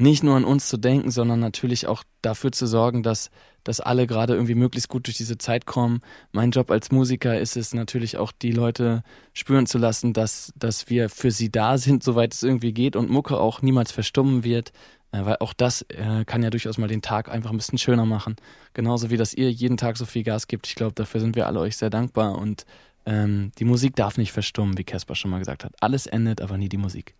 nicht 0.00 0.22
nur 0.22 0.36
an 0.36 0.44
uns 0.44 0.68
zu 0.68 0.76
denken, 0.76 1.10
sondern 1.10 1.40
natürlich 1.40 1.88
auch 1.88 2.04
dafür 2.22 2.52
zu 2.52 2.68
sorgen, 2.68 3.02
dass, 3.02 3.30
dass 3.64 3.80
alle 3.80 4.06
gerade 4.06 4.34
irgendwie 4.34 4.54
möglichst 4.54 4.88
gut 4.88 5.08
durch 5.08 5.16
diese 5.16 5.38
Zeit 5.38 5.66
kommen. 5.66 6.02
Mein 6.30 6.52
Job 6.52 6.70
als 6.70 6.92
Musiker 6.92 7.38
ist 7.40 7.56
es 7.56 7.74
natürlich 7.74 8.16
auch, 8.16 8.30
die 8.30 8.52
Leute 8.52 9.02
spüren 9.32 9.66
zu 9.66 9.76
lassen, 9.76 10.12
dass, 10.12 10.52
dass 10.54 10.88
wir 10.88 11.08
für 11.08 11.32
sie 11.32 11.50
da 11.50 11.78
sind, 11.78 12.04
soweit 12.04 12.32
es 12.32 12.44
irgendwie 12.44 12.72
geht 12.72 12.94
und 12.94 13.10
Mucke 13.10 13.38
auch 13.38 13.60
niemals 13.60 13.90
verstummen 13.90 14.44
wird. 14.44 14.72
Äh, 15.12 15.24
weil 15.24 15.36
auch 15.40 15.52
das 15.52 15.82
äh, 15.82 16.24
kann 16.24 16.42
ja 16.42 16.50
durchaus 16.50 16.78
mal 16.78 16.88
den 16.88 17.02
Tag 17.02 17.30
einfach 17.30 17.50
ein 17.50 17.56
bisschen 17.56 17.78
schöner 17.78 18.06
machen. 18.06 18.36
Genauso 18.74 19.10
wie 19.10 19.16
dass 19.16 19.34
ihr 19.34 19.50
jeden 19.50 19.76
Tag 19.76 19.96
so 19.96 20.04
viel 20.04 20.22
Gas 20.22 20.46
gibt. 20.46 20.66
Ich 20.66 20.74
glaube, 20.74 20.94
dafür 20.94 21.20
sind 21.20 21.36
wir 21.36 21.46
alle 21.46 21.60
euch 21.60 21.76
sehr 21.76 21.90
dankbar. 21.90 22.38
Und 22.38 22.66
ähm, 23.06 23.52
die 23.58 23.64
Musik 23.64 23.96
darf 23.96 24.18
nicht 24.18 24.32
verstummen, 24.32 24.76
wie 24.76 24.84
Caspar 24.84 25.16
schon 25.16 25.30
mal 25.30 25.38
gesagt 25.38 25.64
hat. 25.64 25.72
Alles 25.80 26.06
endet, 26.06 26.40
aber 26.40 26.58
nie 26.58 26.68
die 26.68 26.76
Musik. 26.76 27.14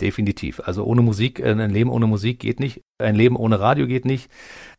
Definitiv. 0.00 0.60
Also 0.64 0.84
ohne 0.84 1.00
Musik, 1.00 1.38
äh, 1.38 1.52
ein 1.52 1.70
Leben 1.70 1.88
ohne 1.88 2.06
Musik 2.06 2.40
geht 2.40 2.58
nicht. 2.60 2.82
Ein 2.98 3.14
Leben 3.14 3.36
ohne 3.36 3.60
Radio 3.60 3.86
geht 3.86 4.04
nicht. 4.04 4.28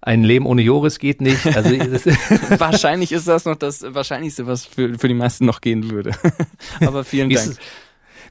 Ein 0.02 0.24
Leben 0.24 0.46
ohne 0.46 0.62
Joris 0.62 1.00
geht 1.00 1.22
nicht. 1.22 1.46
Also 1.56 1.70
wahrscheinlich 2.60 3.14
ist 3.14 3.28
das 3.28 3.46
noch 3.46 3.56
das 3.56 3.84
Wahrscheinlichste, 3.84 4.48
was 4.48 4.66
für, 4.66 5.00
für 5.00 5.08
die 5.08 5.14
meisten 5.14 5.46
noch 5.46 5.62
gehen 5.62 5.90
würde. 5.90 6.12
Aber 6.82 7.06
vielen 7.06 7.30
Dank. 7.30 7.58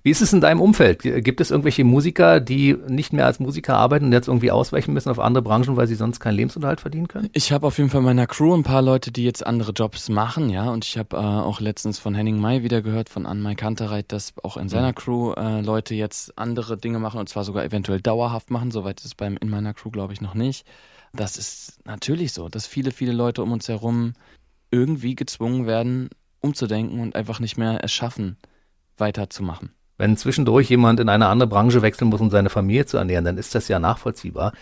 Wie 0.05 0.11
ist 0.11 0.21
es 0.21 0.33
in 0.33 0.41
deinem 0.41 0.61
Umfeld? 0.61 1.03
Gibt 1.03 1.41
es 1.41 1.53
irgendwelche 1.53 1.85
Musiker, 1.85 2.41
die 2.41 2.77
nicht 2.89 3.13
mehr 3.13 3.25
als 3.25 3.39
Musiker 3.39 3.77
arbeiten 3.77 4.07
und 4.07 4.13
jetzt 4.13 4.27
irgendwie 4.27 4.51
ausweichen 4.51 4.93
müssen 4.93 5.11
auf 5.11 5.21
andere 5.21 5.43
Branchen, 5.43 5.77
weil 5.77 5.87
sie 5.87 5.95
sonst 5.95 6.19
keinen 6.19 6.35
Lebensunterhalt 6.35 6.81
verdienen 6.81 7.07
können? 7.07 7.31
Ich 7.33 7.53
habe 7.53 7.69
auf 7.69 7.79
jeden 7.79 7.89
Fall 7.89 8.01
in 8.01 8.07
meiner 8.07 8.27
Crew 8.27 8.53
ein 8.53 8.65
paar 8.65 8.83
Leute, 8.83 9.13
die 9.13 9.23
jetzt 9.23 9.47
andere 9.47 9.71
Jobs 9.71 10.09
machen, 10.09 10.51
ja. 10.51 10.71
Und 10.71 10.85
ich 10.85 10.99
habe 10.99 11.17
äh, 11.17 11.21
auch 11.21 11.61
letztens 11.61 12.01
von 12.01 12.17
Henning 12.17 12.41
May 12.41 12.65
wieder 12.65 12.83
gehört, 12.83 13.11
von 13.11 13.27
Anne-Mai 13.27 13.55
Kantereit, 13.55 14.11
dass 14.11 14.35
auch 14.43 14.57
in 14.57 14.69
seiner 14.69 14.89
mhm. 14.89 14.97
Crew 14.97 15.33
äh, 15.35 15.61
Leute 15.61 15.95
jetzt 15.95 16.37
andere 16.37 16.77
Dinge 16.77 16.99
machen 16.99 17.21
und 17.21 17.29
zwar 17.29 17.45
sogar 17.45 17.65
eventuell 17.65 18.01
dauerhaft 18.01 18.51
machen. 18.51 18.73
Soweit 18.73 18.99
ist 19.01 19.07
es 19.07 19.15
beim 19.15 19.37
in 19.37 19.51
meiner 19.51 19.73
Crew, 19.73 19.91
glaube 19.91 20.13
ich, 20.13 20.21
noch 20.21 20.35
nicht. 20.35 20.67
Das 21.13 21.37
ist 21.37 21.79
natürlich 21.87 22.33
so, 22.33 22.49
dass 22.49 22.67
viele, 22.67 22.91
viele 22.91 23.13
Leute 23.13 23.43
um 23.43 23.53
uns 23.53 23.69
herum 23.69 24.15
irgendwie 24.73 25.15
gezwungen 25.15 25.67
werden, 25.67 26.09
umzudenken 26.41 26.99
und 26.99 27.15
einfach 27.15 27.39
nicht 27.39 27.57
mehr 27.57 27.85
es 27.85 27.93
schaffen, 27.93 28.37
weiterzumachen. 28.97 29.71
Wenn 30.03 30.17
zwischendurch 30.17 30.69
jemand 30.69 30.99
in 30.99 31.09
eine 31.09 31.29
andere 31.29 31.49
Branche 31.49 31.81
wechseln 31.81 32.09
muss, 32.09 32.21
um 32.21 32.29
seine 32.29 32.51
Familie 32.51 32.87
zu 32.87 32.97
ernähren, 32.97 33.25
dann 33.25 33.39
ist 33.39 33.55
das 33.55 33.69
ja 33.69 33.79
nachvollziehbar. 33.79 34.53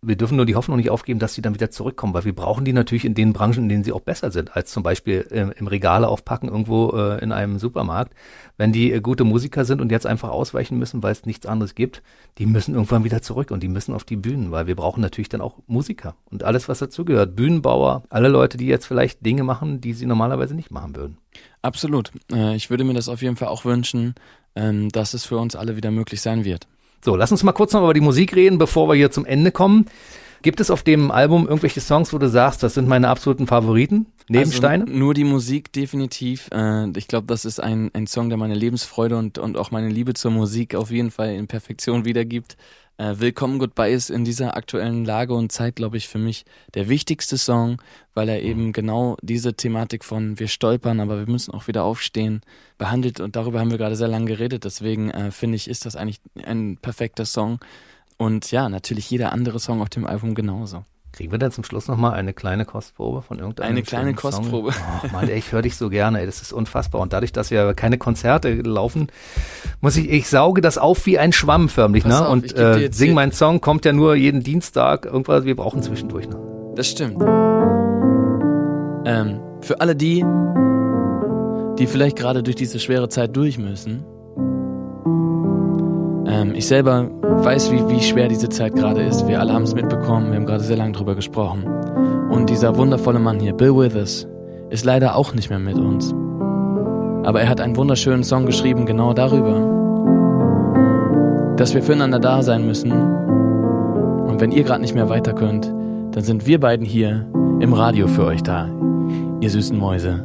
Wir 0.00 0.14
dürfen 0.14 0.36
nur 0.36 0.46
die 0.46 0.54
Hoffnung 0.54 0.76
nicht 0.76 0.90
aufgeben, 0.90 1.18
dass 1.18 1.34
sie 1.34 1.42
dann 1.42 1.54
wieder 1.54 1.72
zurückkommen, 1.72 2.14
weil 2.14 2.24
wir 2.24 2.34
brauchen 2.34 2.64
die 2.64 2.72
natürlich 2.72 3.04
in 3.04 3.14
den 3.14 3.32
Branchen, 3.32 3.64
in 3.64 3.68
denen 3.68 3.84
sie 3.84 3.90
auch 3.90 4.00
besser 4.00 4.30
sind, 4.30 4.54
als 4.54 4.70
zum 4.70 4.84
Beispiel 4.84 5.26
äh, 5.30 5.58
im 5.58 5.66
Regale 5.66 6.06
aufpacken 6.06 6.48
irgendwo 6.48 6.90
äh, 6.90 7.20
in 7.20 7.32
einem 7.32 7.58
Supermarkt. 7.58 8.14
Wenn 8.56 8.70
die 8.70 8.92
äh, 8.92 9.00
gute 9.00 9.24
Musiker 9.24 9.64
sind 9.64 9.80
und 9.80 9.90
jetzt 9.90 10.06
einfach 10.06 10.30
ausweichen 10.30 10.78
müssen, 10.78 11.02
weil 11.02 11.10
es 11.10 11.26
nichts 11.26 11.46
anderes 11.46 11.74
gibt, 11.74 12.02
die 12.38 12.46
müssen 12.46 12.74
irgendwann 12.74 13.02
wieder 13.02 13.22
zurück 13.22 13.50
und 13.50 13.60
die 13.62 13.68
müssen 13.68 13.92
auf 13.92 14.04
die 14.04 14.16
Bühnen, 14.16 14.52
weil 14.52 14.68
wir 14.68 14.76
brauchen 14.76 15.00
natürlich 15.00 15.30
dann 15.30 15.40
auch 15.40 15.56
Musiker 15.66 16.14
und 16.26 16.44
alles, 16.44 16.68
was 16.68 16.78
dazugehört. 16.78 17.34
Bühnenbauer, 17.34 18.04
alle 18.08 18.28
Leute, 18.28 18.56
die 18.56 18.66
jetzt 18.66 18.86
vielleicht 18.86 19.26
Dinge 19.26 19.42
machen, 19.42 19.80
die 19.80 19.94
sie 19.94 20.06
normalerweise 20.06 20.54
nicht 20.54 20.70
machen 20.70 20.94
würden. 20.94 21.18
Absolut. 21.62 22.12
Äh, 22.32 22.54
ich 22.54 22.70
würde 22.70 22.84
mir 22.84 22.94
das 22.94 23.08
auf 23.08 23.20
jeden 23.20 23.34
Fall 23.34 23.48
auch 23.48 23.64
wünschen, 23.64 24.14
ähm, 24.54 24.90
dass 24.90 25.14
es 25.14 25.24
für 25.24 25.38
uns 25.38 25.56
alle 25.56 25.76
wieder 25.76 25.90
möglich 25.90 26.20
sein 26.20 26.44
wird. 26.44 26.68
So, 27.04 27.16
lass 27.16 27.30
uns 27.32 27.42
mal 27.42 27.52
kurz 27.52 27.72
noch 27.72 27.82
über 27.82 27.94
die 27.94 28.00
Musik 28.00 28.34
reden, 28.34 28.58
bevor 28.58 28.88
wir 28.88 28.94
hier 28.94 29.10
zum 29.10 29.24
Ende 29.24 29.52
kommen. 29.52 29.86
Gibt 30.42 30.60
es 30.60 30.70
auf 30.70 30.82
dem 30.82 31.10
Album 31.10 31.48
irgendwelche 31.48 31.80
Songs, 31.80 32.12
wo 32.12 32.18
du 32.18 32.28
sagst, 32.28 32.62
das 32.62 32.74
sind 32.74 32.86
meine 32.86 33.08
absoluten 33.08 33.46
Favoriten? 33.46 34.06
Neben 34.28 34.44
also? 34.44 34.60
Nur 34.88 35.14
die 35.14 35.24
Musik 35.24 35.72
definitiv. 35.72 36.48
Äh, 36.52 36.90
ich 36.96 37.08
glaube, 37.08 37.26
das 37.26 37.44
ist 37.44 37.60
ein, 37.60 37.90
ein 37.92 38.06
Song, 38.06 38.28
der 38.28 38.38
meine 38.38 38.54
Lebensfreude 38.54 39.16
und, 39.16 39.38
und 39.38 39.56
auch 39.56 39.70
meine 39.70 39.88
Liebe 39.88 40.14
zur 40.14 40.30
Musik 40.30 40.74
auf 40.74 40.90
jeden 40.90 41.10
Fall 41.10 41.30
in 41.34 41.48
Perfektion 41.48 42.04
wiedergibt. 42.04 42.56
Äh, 42.98 43.20
Willkommen 43.20 43.60
Goodbye 43.60 43.92
ist 43.92 44.10
in 44.10 44.24
dieser 44.24 44.56
aktuellen 44.56 45.04
Lage 45.04 45.32
und 45.32 45.52
Zeit, 45.52 45.76
glaube 45.76 45.96
ich, 45.96 46.08
für 46.08 46.18
mich 46.18 46.44
der 46.74 46.88
wichtigste 46.88 47.38
Song, 47.38 47.80
weil 48.12 48.28
er 48.28 48.42
eben 48.42 48.72
genau 48.72 49.16
diese 49.22 49.54
Thematik 49.54 50.04
von 50.04 50.40
wir 50.40 50.48
stolpern, 50.48 50.98
aber 50.98 51.20
wir 51.20 51.30
müssen 51.30 51.54
auch 51.54 51.68
wieder 51.68 51.84
aufstehen 51.84 52.40
behandelt 52.76 53.20
und 53.20 53.36
darüber 53.36 53.60
haben 53.60 53.70
wir 53.70 53.78
gerade 53.78 53.94
sehr 53.94 54.08
lange 54.08 54.26
geredet. 54.26 54.64
Deswegen 54.64 55.10
äh, 55.10 55.30
finde 55.30 55.54
ich, 55.54 55.68
ist 55.68 55.86
das 55.86 55.94
eigentlich 55.94 56.20
ein 56.42 56.76
perfekter 56.76 57.24
Song. 57.24 57.60
Und 58.16 58.50
ja, 58.50 58.68
natürlich 58.68 59.08
jeder 59.08 59.32
andere 59.32 59.60
Song 59.60 59.80
auf 59.80 59.90
dem 59.90 60.04
Album 60.04 60.34
genauso. 60.34 60.84
Kriegen 61.12 61.32
wir 61.32 61.38
dann 61.38 61.50
zum 61.50 61.64
Schluss 61.64 61.88
nochmal 61.88 62.12
eine 62.14 62.32
kleine 62.32 62.64
Kostprobe 62.64 63.22
von 63.22 63.38
irgendeinem 63.38 63.70
Eine 63.70 63.82
kleine 63.82 64.14
Kostprobe. 64.14 64.72
Song? 64.72 64.82
Oh 65.04 65.06
Mann, 65.12 65.28
ich 65.30 65.52
höre 65.52 65.62
dich 65.62 65.76
so 65.76 65.88
gerne, 65.88 66.20
ey, 66.20 66.26
das 66.26 66.42
ist 66.42 66.52
unfassbar. 66.52 67.00
Und 67.00 67.12
dadurch, 67.12 67.32
dass 67.32 67.50
wir 67.50 67.74
keine 67.74 67.98
Konzerte 67.98 68.54
laufen, 68.54 69.08
muss 69.80 69.96
ich, 69.96 70.10
ich 70.10 70.28
sauge 70.28 70.60
das 70.60 70.78
auf 70.78 71.06
wie 71.06 71.18
ein 71.18 71.32
Schwamm 71.32 71.68
förmlich, 71.68 72.04
Pass 72.04 72.20
ne? 72.20 72.26
Auf, 72.26 72.32
und 72.32 72.56
äh, 72.56 72.90
Sing 72.92 73.14
mein 73.14 73.32
Song 73.32 73.60
kommt 73.60 73.84
ja 73.84 73.92
nur 73.92 74.14
jeden 74.14 74.42
Dienstag, 74.42 75.06
irgendwas, 75.06 75.44
wir 75.44 75.56
brauchen 75.56 75.82
zwischendurch, 75.82 76.28
ne? 76.28 76.36
Das 76.76 76.88
stimmt. 76.88 77.20
Ähm, 79.06 79.40
für 79.62 79.80
alle 79.80 79.96
die, 79.96 80.24
die 81.78 81.86
vielleicht 81.86 82.16
gerade 82.16 82.42
durch 82.42 82.56
diese 82.56 82.78
schwere 82.78 83.08
Zeit 83.08 83.34
durch 83.36 83.58
müssen, 83.58 84.04
ähm, 86.28 86.52
ich 86.54 86.66
selber 86.66 87.08
weiß, 87.22 87.72
wie, 87.72 87.88
wie 87.88 88.00
schwer 88.00 88.28
diese 88.28 88.48
Zeit 88.48 88.74
gerade 88.74 89.02
ist. 89.02 89.26
Wir 89.26 89.40
alle 89.40 89.52
haben 89.52 89.62
es 89.62 89.74
mitbekommen, 89.74 90.30
wir 90.30 90.36
haben 90.36 90.46
gerade 90.46 90.62
sehr 90.62 90.76
lange 90.76 90.92
drüber 90.92 91.14
gesprochen. 91.14 91.64
Und 92.30 92.50
dieser 92.50 92.76
wundervolle 92.76 93.18
Mann 93.18 93.40
hier, 93.40 93.54
Bill 93.54 93.74
Withers, 93.74 94.26
ist 94.70 94.84
leider 94.84 95.16
auch 95.16 95.34
nicht 95.34 95.48
mehr 95.48 95.58
mit 95.58 95.78
uns. 95.78 96.14
Aber 97.24 97.40
er 97.40 97.48
hat 97.48 97.60
einen 97.60 97.76
wunderschönen 97.76 98.24
Song 98.24 98.46
geschrieben, 98.46 98.86
genau 98.86 99.12
darüber, 99.14 99.76
dass 101.56 101.74
wir 101.74 101.82
füreinander 101.82 102.18
da 102.18 102.42
sein 102.42 102.66
müssen. 102.66 102.92
Und 102.92 104.40
wenn 104.40 104.52
ihr 104.52 104.62
gerade 104.62 104.82
nicht 104.82 104.94
mehr 104.94 105.08
weiter 105.08 105.32
könnt, 105.32 105.72
dann 106.12 106.22
sind 106.22 106.46
wir 106.46 106.60
beiden 106.60 106.86
hier 106.86 107.26
im 107.60 107.72
Radio 107.72 108.06
für 108.06 108.24
euch 108.24 108.42
da, 108.42 108.68
ihr 109.40 109.50
süßen 109.50 109.76
Mäuse. 109.76 110.24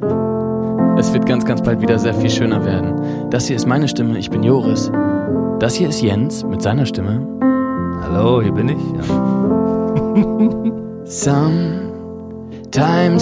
Es 0.98 1.14
wird 1.14 1.26
ganz, 1.26 1.46
ganz 1.46 1.62
bald 1.62 1.82
wieder 1.82 1.98
sehr 1.98 2.14
viel 2.14 2.30
schöner 2.30 2.64
werden. 2.66 3.30
Das 3.32 3.48
hier 3.48 3.56
ist 3.56 3.66
meine 3.66 3.88
Stimme, 3.88 4.18
ich 4.18 4.30
bin 4.30 4.44
Joris. 4.44 4.92
Das 5.64 5.76
hier 5.76 5.88
ist 5.88 6.02
Jens 6.02 6.44
mit 6.44 6.62
seiner 6.62 6.86
Stimme. 6.86 7.26
Hallo, 8.02 8.42
hier 8.42 8.52
bin 8.52 8.68
ich. 8.68 8.76
Ja. 8.98 9.04
Sometimes 11.06 11.96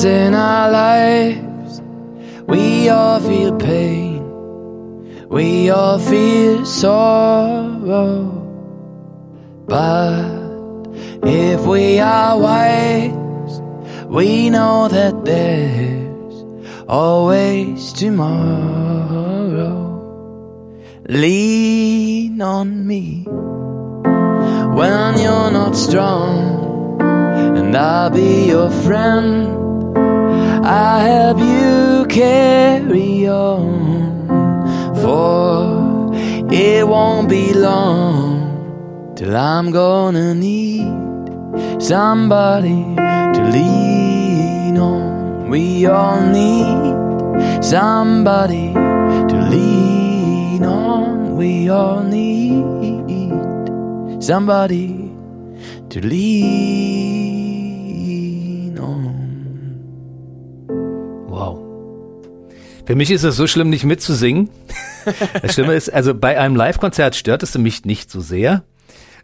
in 0.03 0.33
our 0.33 0.71
lives 0.71 1.83
we 2.47 2.89
all 2.89 3.19
feel 3.21 3.51
pain, 3.51 4.23
we 5.29 5.71
all 5.71 5.99
feel 5.99 6.65
sorrow. 6.65 8.31
But 9.67 10.25
if 11.23 11.63
we 11.67 11.99
are 12.01 12.39
wise, 12.39 13.61
we 14.09 14.49
know 14.49 14.87
that 14.87 15.23
there's 15.23 16.43
always 16.87 17.93
tomorrow. 17.93 18.71
Lean 22.32 22.41
on 22.41 22.88
me 22.88 23.25
when 24.77 25.19
you're 25.19 25.51
not 25.51 25.75
strong, 25.75 27.01
and 27.57 27.75
I'll 27.75 28.09
be 28.09 28.47
your 28.47 28.69
friend. 28.69 29.47
I'll 30.65 31.01
help 31.01 31.39
you 31.39 32.05
carry 32.07 33.27
on, 33.27 34.27
for 35.01 36.13
it 36.49 36.88
won't 36.88 37.27
be 37.27 37.53
long 37.53 39.13
till 39.17 39.36
I'm 39.36 39.71
gonna 39.71 40.34
need 40.34 40.88
somebody 41.84 42.95
to 43.36 43.41
lean 43.51 44.77
on. 44.77 45.49
We 45.49 45.86
all 45.86 46.21
need 46.27 47.61
somebody 47.61 48.73
to 48.73 49.38
lean 49.49 50.63
on. 50.63 51.00
We 51.41 51.71
all 51.71 52.03
need 52.03 52.61
somebody 54.21 55.09
to 55.89 55.99
lean 55.99 56.37
on. 58.77 59.65
Wow. 61.27 61.57
Für 62.85 62.95
mich 62.95 63.09
ist 63.09 63.23
es 63.23 63.35
so 63.37 63.47
schlimm, 63.47 63.71
nicht 63.71 63.85
mitzusingen. 63.85 64.49
Das 65.41 65.55
Schlimme 65.55 65.73
ist, 65.73 65.91
also 65.91 66.13
bei 66.13 66.37
einem 66.37 66.55
Live-Konzert 66.55 67.15
stört 67.15 67.41
es 67.41 67.57
mich 67.57 67.85
nicht 67.85 68.11
so 68.11 68.21
sehr. 68.21 68.63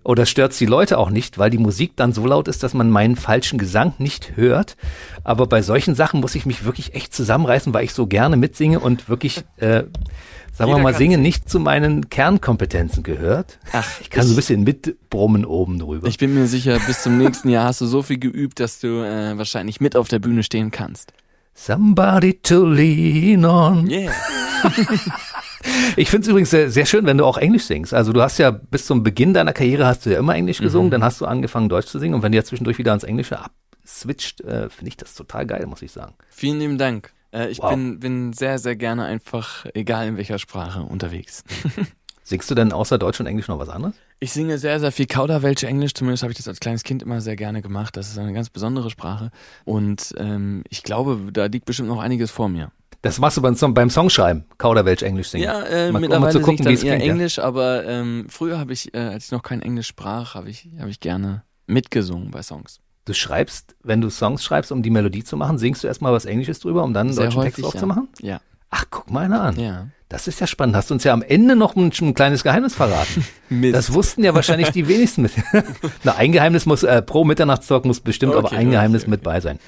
Oder 0.08 0.26
stört 0.26 0.53
es 0.53 0.58
die 0.58 0.66
Leute 0.66 0.99
auch 0.99 1.10
nicht, 1.10 1.38
weil 1.38 1.49
die 1.49 1.58
Musik 1.58 1.97
dann 1.97 2.14
so 2.14 2.26
laut 2.26 2.47
ist, 2.47 2.64
dass 2.64 2.74
man 2.74 2.89
meinen 2.89 3.18
falschen 3.18 3.60
Gesang 3.60 3.93
nicht 3.97 4.38
hört. 4.38 4.78
Aber 5.26 5.47
bei 5.47 5.62
solchen 5.62 5.95
Sachen 5.95 6.22
muss 6.22 6.34
ich 6.34 6.45
mich 6.45 6.64
wirklich 6.64 6.95
echt 6.95 7.14
zusammenreißen, 7.14 7.74
weil 7.74 7.84
ich 7.84 7.93
so 7.93 8.08
gerne 8.08 8.38
mitsinge 8.38 8.80
und 8.80 9.10
wirklich 9.10 9.43
äh, 9.58 9.84
sagen 10.53 10.72
wir 10.72 10.78
mal, 10.78 10.93
Singen 10.93 11.22
nicht 11.22 11.49
zu 11.49 11.60
meinen 11.60 12.10
Kernkompetenzen 12.10 13.03
gehört. 13.03 13.60
Ach, 13.74 13.86
ich 13.99 14.10
kann 14.10 14.22
ich, 14.22 14.28
so 14.30 14.34
ein 14.34 14.38
bisschen 14.38 14.64
mitbrummen 14.64 15.43
oben 15.43 15.78
drüber. 15.78 16.08
Ich 16.08 16.18
bin 16.18 16.34
mir 16.34 16.47
sicher, 16.47 16.80
bis 16.88 17.03
zum 17.03 17.18
nächsten 17.18 17.49
Jahr 17.49 17.66
hast 17.66 17.82
du 17.82 17.86
so 17.86 18.01
viel 18.01 18.18
geübt, 18.18 18.62
dass 18.62 18.80
du 18.80 19.03
äh, 19.03 19.38
wahrscheinlich 19.38 19.82
mit 19.82 19.97
auf 19.97 20.08
der 20.08 20.20
Bühne 20.20 20.43
stehen 20.43 20.72
kannst. 20.72 21.12
Somebody 21.53 22.39
to 22.43 22.66
lean 22.66 23.43
on. 23.43 23.89
Yeah. 23.89 24.14
ich 25.95 26.09
finde 26.09 26.26
es 26.26 26.30
übrigens 26.30 26.49
sehr, 26.49 26.70
sehr 26.70 26.86
schön, 26.86 27.05
wenn 27.05 27.18
du 27.18 27.26
auch 27.26 27.38
Englisch 27.38 27.63
singst. 27.63 27.93
Also 27.93 28.13
du 28.13 28.22
hast 28.22 28.38
ja 28.38 28.51
bis 28.51 28.86
zum 28.86 29.03
Beginn 29.03 29.34
deiner 29.34 29.53
Karriere 29.53 29.86
hast 29.86 30.05
du 30.05 30.11
ja 30.11 30.20
immer 30.20 30.36
Englisch 30.36 30.59
gesungen, 30.59 30.88
mhm. 30.88 30.91
dann 30.91 31.03
hast 31.03 31.22
du 31.22 31.26
angefangen 31.26 31.70
Deutsch 31.70 31.88
zu 31.88 31.99
singen 31.99 32.15
und 32.15 32.24
wenn 32.24 32.32
du 32.32 32.38
ja 32.38 32.43
zwischendurch 32.43 32.78
wieder 32.78 32.91
ans 32.91 33.03
Englische 33.03 33.39
abswitcht, 33.39 34.41
äh, 34.41 34.70
finde 34.70 34.89
ich 34.89 34.97
das 34.97 35.13
total 35.15 35.45
geil, 35.45 35.65
muss 35.68 35.82
ich 35.82 35.91
sagen. 35.91 36.15
Vielen 36.30 36.59
lieben 36.59 36.78
Dank. 36.78 37.13
Äh, 37.32 37.49
ich 37.49 37.59
wow. 37.59 37.72
bin, 37.72 37.99
bin 37.99 38.34
sehr, 38.34 38.59
sehr 38.59 38.76
gerne 38.76 39.05
einfach, 39.05 39.65
egal 39.74 40.07
in 40.07 40.18
welcher 40.18 40.39
Sprache, 40.39 40.82
unterwegs. 40.82 41.43
Singst 42.24 42.51
du 42.51 42.55
denn 42.55 42.74
außer 42.74 42.97
Deutsch 42.97 43.20
und 43.20 43.26
Englisch 43.26 43.47
noch 43.47 43.59
was 43.59 43.70
anderes? 43.70 43.95
Ich 44.20 44.32
singe 44.32 44.57
sehr, 44.57 44.80
sehr 44.80 44.91
viel 44.91 45.05
Kauderwelsch 45.05 45.63
Englisch. 45.63 45.93
Zumindest 45.93 46.24
habe 46.24 46.32
ich 46.32 46.38
das 46.38 46.47
als 46.47 46.59
kleines 46.59 46.84
Kind 46.84 47.03
immer 47.03 47.22
sehr 47.22 47.36
gerne 47.36 47.61
gemacht. 47.61 47.95
Das 47.97 48.09
ist 48.09 48.18
eine 48.18 48.34
ganz 48.34 48.49
besondere 48.49 48.89
Sprache. 48.89 49.32
Und 49.63 50.13
ähm, 50.18 50.63
ich 50.70 50.82
glaube, 50.82 51.32
da 51.32 51.45
liegt 51.45 51.65
bestimmt 51.65 51.89
noch 51.89 51.99
einiges 51.99 52.32
vor 52.32 52.49
mir. 52.49 52.72
Das 53.03 53.20
machst 53.20 53.38
du 53.38 53.41
beim, 53.41 53.55
Song, 53.55 53.76
beim 53.76 53.91
Songschreiben, 53.91 54.45
Kauderwelsch 54.57 55.03
Englisch 55.03 55.30
singen. 55.30 55.43
Ja, 55.43 55.61
äh, 55.61 55.91
mal, 55.91 55.99
mittlerweile 55.99 56.26
um 56.26 56.32
zu 56.32 56.39
gucken, 56.41 56.68
ich 56.68 56.80
dann 56.80 56.88
eher 56.88 56.97
klingt, 56.97 57.11
Englisch, 57.11 57.38
ja. 57.38 57.43
aber 57.43 57.86
ähm, 57.86 58.26
früher 58.28 58.57
habe 58.57 58.74
ich, 58.74 58.93
äh, 58.95 58.97
als 58.97 59.26
ich 59.26 59.32
noch 59.32 59.43
kein 59.43 59.61
Englisch 59.61 59.88
sprach, 59.88 60.34
habe 60.34 60.49
ich, 60.49 60.68
hab 60.80 60.88
ich 60.88 60.99
gerne 60.99 61.43
mitgesungen 61.68 62.32
bei 62.32 62.41
Songs. 62.41 62.80
Du 63.05 63.13
schreibst, 63.13 63.76
wenn 63.84 64.01
du 64.01 64.09
Songs 64.09 64.43
schreibst, 64.43 64.72
um 64.72 64.82
die 64.82 64.89
Melodie 64.89 65.24
zu 65.24 65.38
machen, 65.38 65.59
singst 65.59 65.84
du 65.84 65.88
erstmal 65.88 66.11
was 66.11 66.26
Englisches 66.26 66.59
drüber, 66.59 66.84
um 66.84 66.93
dann 66.93 67.07
einen 67.07 67.15
Sehr 67.15 67.26
deutschen 67.26 67.41
häufig, 67.41 67.55
Text 67.55 67.65
aufzumachen? 67.68 68.09
Ja. 68.20 68.28
ja. 68.28 68.41
Ach, 68.70 68.86
guck 68.89 69.11
mal 69.11 69.26
einer 69.26 69.41
an. 69.41 69.59
Ja. 69.59 69.88
Das 70.09 70.28
ist 70.28 70.39
ja 70.39 70.47
spannend. 70.47 70.76
Hast 70.76 70.89
du 70.89 70.93
uns 70.93 71.03
ja 71.03 71.11
am 71.11 71.22
Ende 71.22 71.55
noch 71.55 71.76
ein, 71.76 71.91
ein 72.01 72.13
kleines 72.13 72.43
Geheimnis 72.43 72.76
verraten. 72.76 73.26
Mist. 73.49 73.76
Das 73.76 73.93
wussten 73.93 74.24
ja 74.24 74.34
wahrscheinlich 74.34 74.70
die 74.72 74.88
wenigsten. 74.88 75.24
Mit. 75.24 75.34
Na, 76.03 76.15
ein 76.15 76.32
Geheimnis 76.32 76.65
muss, 76.65 76.84
äh, 76.84 77.01
pro 77.01 77.26
Mitternachtstalk 77.26 77.84
muss 77.86 77.99
bestimmt 77.99 78.34
Okay, 78.34 78.39
aber 78.39 78.51
ein 78.51 78.68
okay, 78.68 78.76
Geheimnis 78.76 79.03
okay. 79.03 79.11
mit 79.11 79.24
bei 79.24 79.41
sein. 79.41 79.59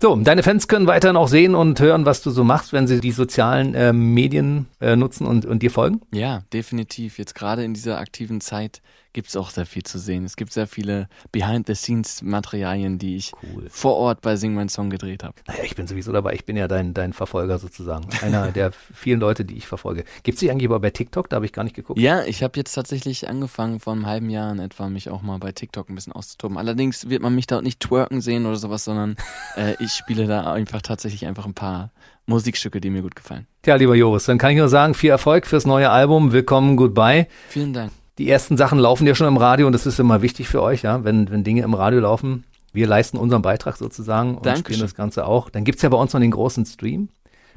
So, 0.00 0.16
deine 0.16 0.42
Fans 0.42 0.66
können 0.66 0.88
weiterhin 0.88 1.16
auch 1.16 1.28
sehen 1.28 1.54
und 1.54 1.78
hören, 1.78 2.06
was 2.06 2.22
du 2.22 2.30
so 2.30 2.42
machst, 2.42 2.72
wenn 2.72 2.88
sie 2.88 3.00
die 3.00 3.12
sozialen 3.12 3.74
äh, 3.74 3.92
Medien 3.92 4.66
äh, 4.80 4.96
nutzen 4.96 5.26
und, 5.26 5.44
und 5.46 5.62
dir 5.62 5.70
folgen. 5.70 6.00
Ja, 6.12 6.42
definitiv. 6.52 7.18
Jetzt 7.18 7.34
gerade 7.34 7.62
in 7.62 7.72
dieser 7.72 7.98
aktiven 7.98 8.40
Zeit 8.40 8.82
gibt's 9.12 9.36
auch 9.36 9.50
sehr 9.50 9.66
viel 9.66 9.82
zu 9.82 9.98
sehen. 9.98 10.24
Es 10.24 10.36
gibt 10.36 10.52
sehr 10.52 10.66
viele 10.66 11.08
Behind-the-Scenes-Materialien, 11.32 12.98
die 12.98 13.16
ich 13.16 13.32
Cool. 13.42 13.66
vor 13.70 13.96
Ort 13.96 14.20
bei 14.20 14.36
Sing 14.36 14.54
Mein 14.54 14.68
Song 14.68 14.90
gedreht 14.90 15.22
habe. 15.24 15.34
Naja, 15.46 15.64
ich 15.64 15.74
bin 15.74 15.86
sowieso 15.86 16.12
dabei. 16.12 16.34
Ich 16.34 16.44
bin 16.44 16.56
ja 16.56 16.68
dein, 16.68 16.94
dein 16.94 17.12
Verfolger 17.12 17.58
sozusagen. 17.58 18.06
Einer 18.22 18.48
der 18.52 18.72
vielen 18.94 19.20
Leute, 19.20 19.44
die 19.44 19.56
ich 19.56 19.66
verfolge. 19.66 20.04
Gibt's 20.22 20.40
dich 20.40 20.50
eigentlich 20.50 20.68
aber 20.68 20.80
bei 20.80 20.90
TikTok? 20.90 21.28
Da 21.28 21.36
habe 21.36 21.46
ich 21.46 21.52
gar 21.52 21.64
nicht 21.64 21.76
geguckt. 21.76 21.98
Ja, 21.98 22.24
ich 22.24 22.42
habe 22.42 22.58
jetzt 22.58 22.72
tatsächlich 22.72 23.28
angefangen, 23.28 23.80
vor 23.80 23.92
einem 23.92 24.06
halben 24.06 24.30
Jahr 24.30 24.50
in 24.52 24.58
etwa 24.58 24.88
mich 24.88 25.10
auch 25.10 25.22
mal 25.22 25.38
bei 25.38 25.52
TikTok 25.52 25.88
ein 25.88 25.94
bisschen 25.94 26.12
auszutoben. 26.12 26.56
Allerdings 26.58 27.08
wird 27.08 27.22
man 27.22 27.34
mich 27.34 27.46
da 27.46 27.60
nicht 27.62 27.80
twerken 27.80 28.20
sehen 28.20 28.46
oder 28.46 28.56
sowas, 28.56 28.84
sondern 28.84 29.16
äh, 29.56 29.74
ich 29.82 29.92
spiele 29.92 30.26
da 30.26 30.52
einfach 30.52 30.82
tatsächlich 30.82 31.26
einfach 31.26 31.46
ein 31.46 31.54
paar 31.54 31.90
Musikstücke, 32.26 32.80
die 32.80 32.90
mir 32.90 33.02
gut 33.02 33.16
gefallen. 33.16 33.46
Tja, 33.62 33.74
lieber 33.76 33.94
Joris, 33.94 34.24
dann 34.24 34.38
kann 34.38 34.52
ich 34.52 34.58
nur 34.58 34.68
sagen, 34.68 34.94
viel 34.94 35.10
Erfolg 35.10 35.46
fürs 35.46 35.66
neue 35.66 35.90
Album. 35.90 36.32
Willkommen, 36.32 36.76
goodbye. 36.76 37.26
Vielen 37.48 37.72
Dank. 37.72 37.92
Die 38.18 38.28
ersten 38.28 38.56
Sachen 38.56 38.78
laufen 38.78 39.06
ja 39.06 39.14
schon 39.14 39.26
im 39.26 39.36
Radio 39.36 39.66
und 39.66 39.72
das 39.72 39.86
ist 39.86 39.98
immer 39.98 40.22
wichtig 40.22 40.48
für 40.48 40.62
euch, 40.62 40.82
ja, 40.82 41.02
wenn, 41.04 41.30
wenn 41.30 41.44
Dinge 41.44 41.62
im 41.62 41.74
Radio 41.74 42.00
laufen. 42.00 42.44
Wir 42.72 42.86
leisten 42.86 43.16
unseren 43.16 43.42
Beitrag 43.42 43.76
sozusagen 43.76 44.36
und 44.36 44.46
Dankeschön. 44.46 44.64
spielen 44.64 44.80
das 44.80 44.94
Ganze 44.94 45.26
auch. 45.26 45.50
Dann 45.50 45.64
gibt's 45.64 45.82
ja 45.82 45.88
bei 45.88 45.96
uns 45.96 46.12
noch 46.12 46.20
den 46.20 46.30
großen 46.30 46.64
Stream. 46.66 47.08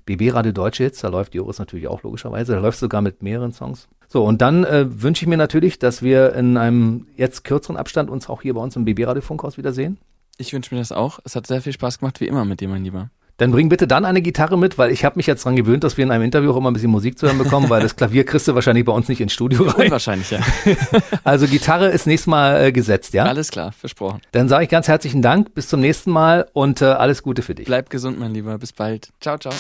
BB 0.06 0.34
Radio 0.34 0.52
Deutsche 0.52 0.84
Hits, 0.84 1.02
da 1.02 1.08
läuft 1.08 1.34
Joris 1.34 1.58
natürlich 1.58 1.88
auch 1.88 2.04
logischerweise. 2.04 2.54
Da 2.54 2.60
läuft 2.60 2.80
sogar 2.80 3.02
mit 3.02 3.24
mehreren 3.24 3.54
Songs. 3.54 3.88
So, 4.08 4.24
und 4.24 4.42
dann 4.42 4.64
äh, 4.64 4.86
wünsche 5.02 5.24
ich 5.24 5.28
mir 5.28 5.38
natürlich, 5.38 5.80
dass 5.80 6.04
wir 6.04 6.34
in 6.36 6.58
einem 6.58 7.08
jetzt 7.18 7.44
kürzeren 7.44 7.76
Abstand 7.76 8.10
uns 8.10 8.30
auch 8.30 8.42
hier 8.42 8.54
bei 8.54 8.62
uns 8.62 8.76
im 8.76 8.86
BB 8.86 9.08
Radio 9.08 9.22
Funkhaus 9.22 9.58
wiedersehen. 9.58 9.98
Ich 10.38 10.54
wünsche 10.54 10.76
mir 10.76 10.80
das 10.80 10.92
auch. 10.92 11.20
Es 11.24 11.36
hat 11.36 11.48
sehr 11.48 11.62
viel 11.62 11.74
Spaß 11.74 12.00
gemacht, 12.00 12.20
wie 12.20 12.28
immer 12.28 12.46
mit 12.46 12.60
dir, 12.60 12.68
mein 12.68 12.84
Lieber. 12.84 13.10
Dann 13.38 13.52
bring 13.52 13.68
bitte 13.68 13.86
dann 13.86 14.06
eine 14.06 14.22
Gitarre 14.22 14.58
mit, 14.58 14.78
weil 14.78 14.92
ich 14.92 15.04
habe 15.04 15.18
mich 15.18 15.28
jetzt 15.28 15.44
dran 15.44 15.58
gewöhnt, 15.58 15.84
dass 15.84 15.98
wir 15.98 16.06
in 16.06 16.12
einem 16.12 16.24
Interview 16.24 16.52
auch 16.52 16.58
immer 16.58 16.72
ein 16.72 16.74
bisschen 16.74 16.92
Musik 16.92 17.20
zu 17.20 17.28
hören 17.28 17.38
bekommen, 17.38 17.70
weil 17.70 17.82
das 17.82 17.96
Klavier 17.98 18.26
kriegst 18.26 18.48
du 18.48 18.56
wahrscheinlich 18.56 18.86
bei 18.86 18.94
uns 18.94 19.10
nicht 19.10 19.20
ins 19.20 19.34
Studio 19.34 19.64
rein. 19.64 19.88
Unwahrscheinlich, 19.88 20.32
ja. 20.32 20.40
Also 21.24 21.48
Gitarre 21.48 21.88
ist 21.88 22.08
nächstes 22.08 22.28
Mal 22.28 22.64
äh, 22.68 22.72
gesetzt, 22.72 23.14
ja? 23.14 23.26
Alles 23.26 23.52
klar, 23.52 23.74
versprochen. 23.74 24.22
Dann 24.32 24.48
sage 24.48 24.64
ich 24.64 24.70
ganz 24.70 24.88
herzlichen 24.88 25.22
Dank, 25.22 25.54
bis 25.54 25.68
zum 25.68 25.82
nächsten 25.82 26.12
Mal 26.12 26.48
und 26.54 26.82
äh, 26.82 26.86
alles 26.86 27.24
Gute 27.24 27.42
für 27.42 27.56
dich. 27.56 27.66
Bleib 27.66 27.90
gesund, 27.90 28.20
mein 28.20 28.34
Lieber. 28.34 28.58
Bis 28.58 28.72
bald. 28.72 29.10
Ciao, 29.20 29.38
ciao. 29.38 29.54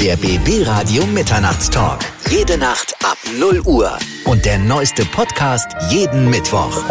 Der 0.00 0.16
BB 0.16 0.66
Radio 0.66 1.06
Mitternachtstalk. 1.06 2.00
Jede 2.28 2.58
Nacht 2.58 2.94
ab 3.04 3.16
0 3.38 3.60
Uhr. 3.60 3.96
Und 4.24 4.44
der 4.44 4.58
neueste 4.58 5.04
Podcast 5.06 5.68
jeden 5.90 6.28
Mittwoch. 6.28 6.82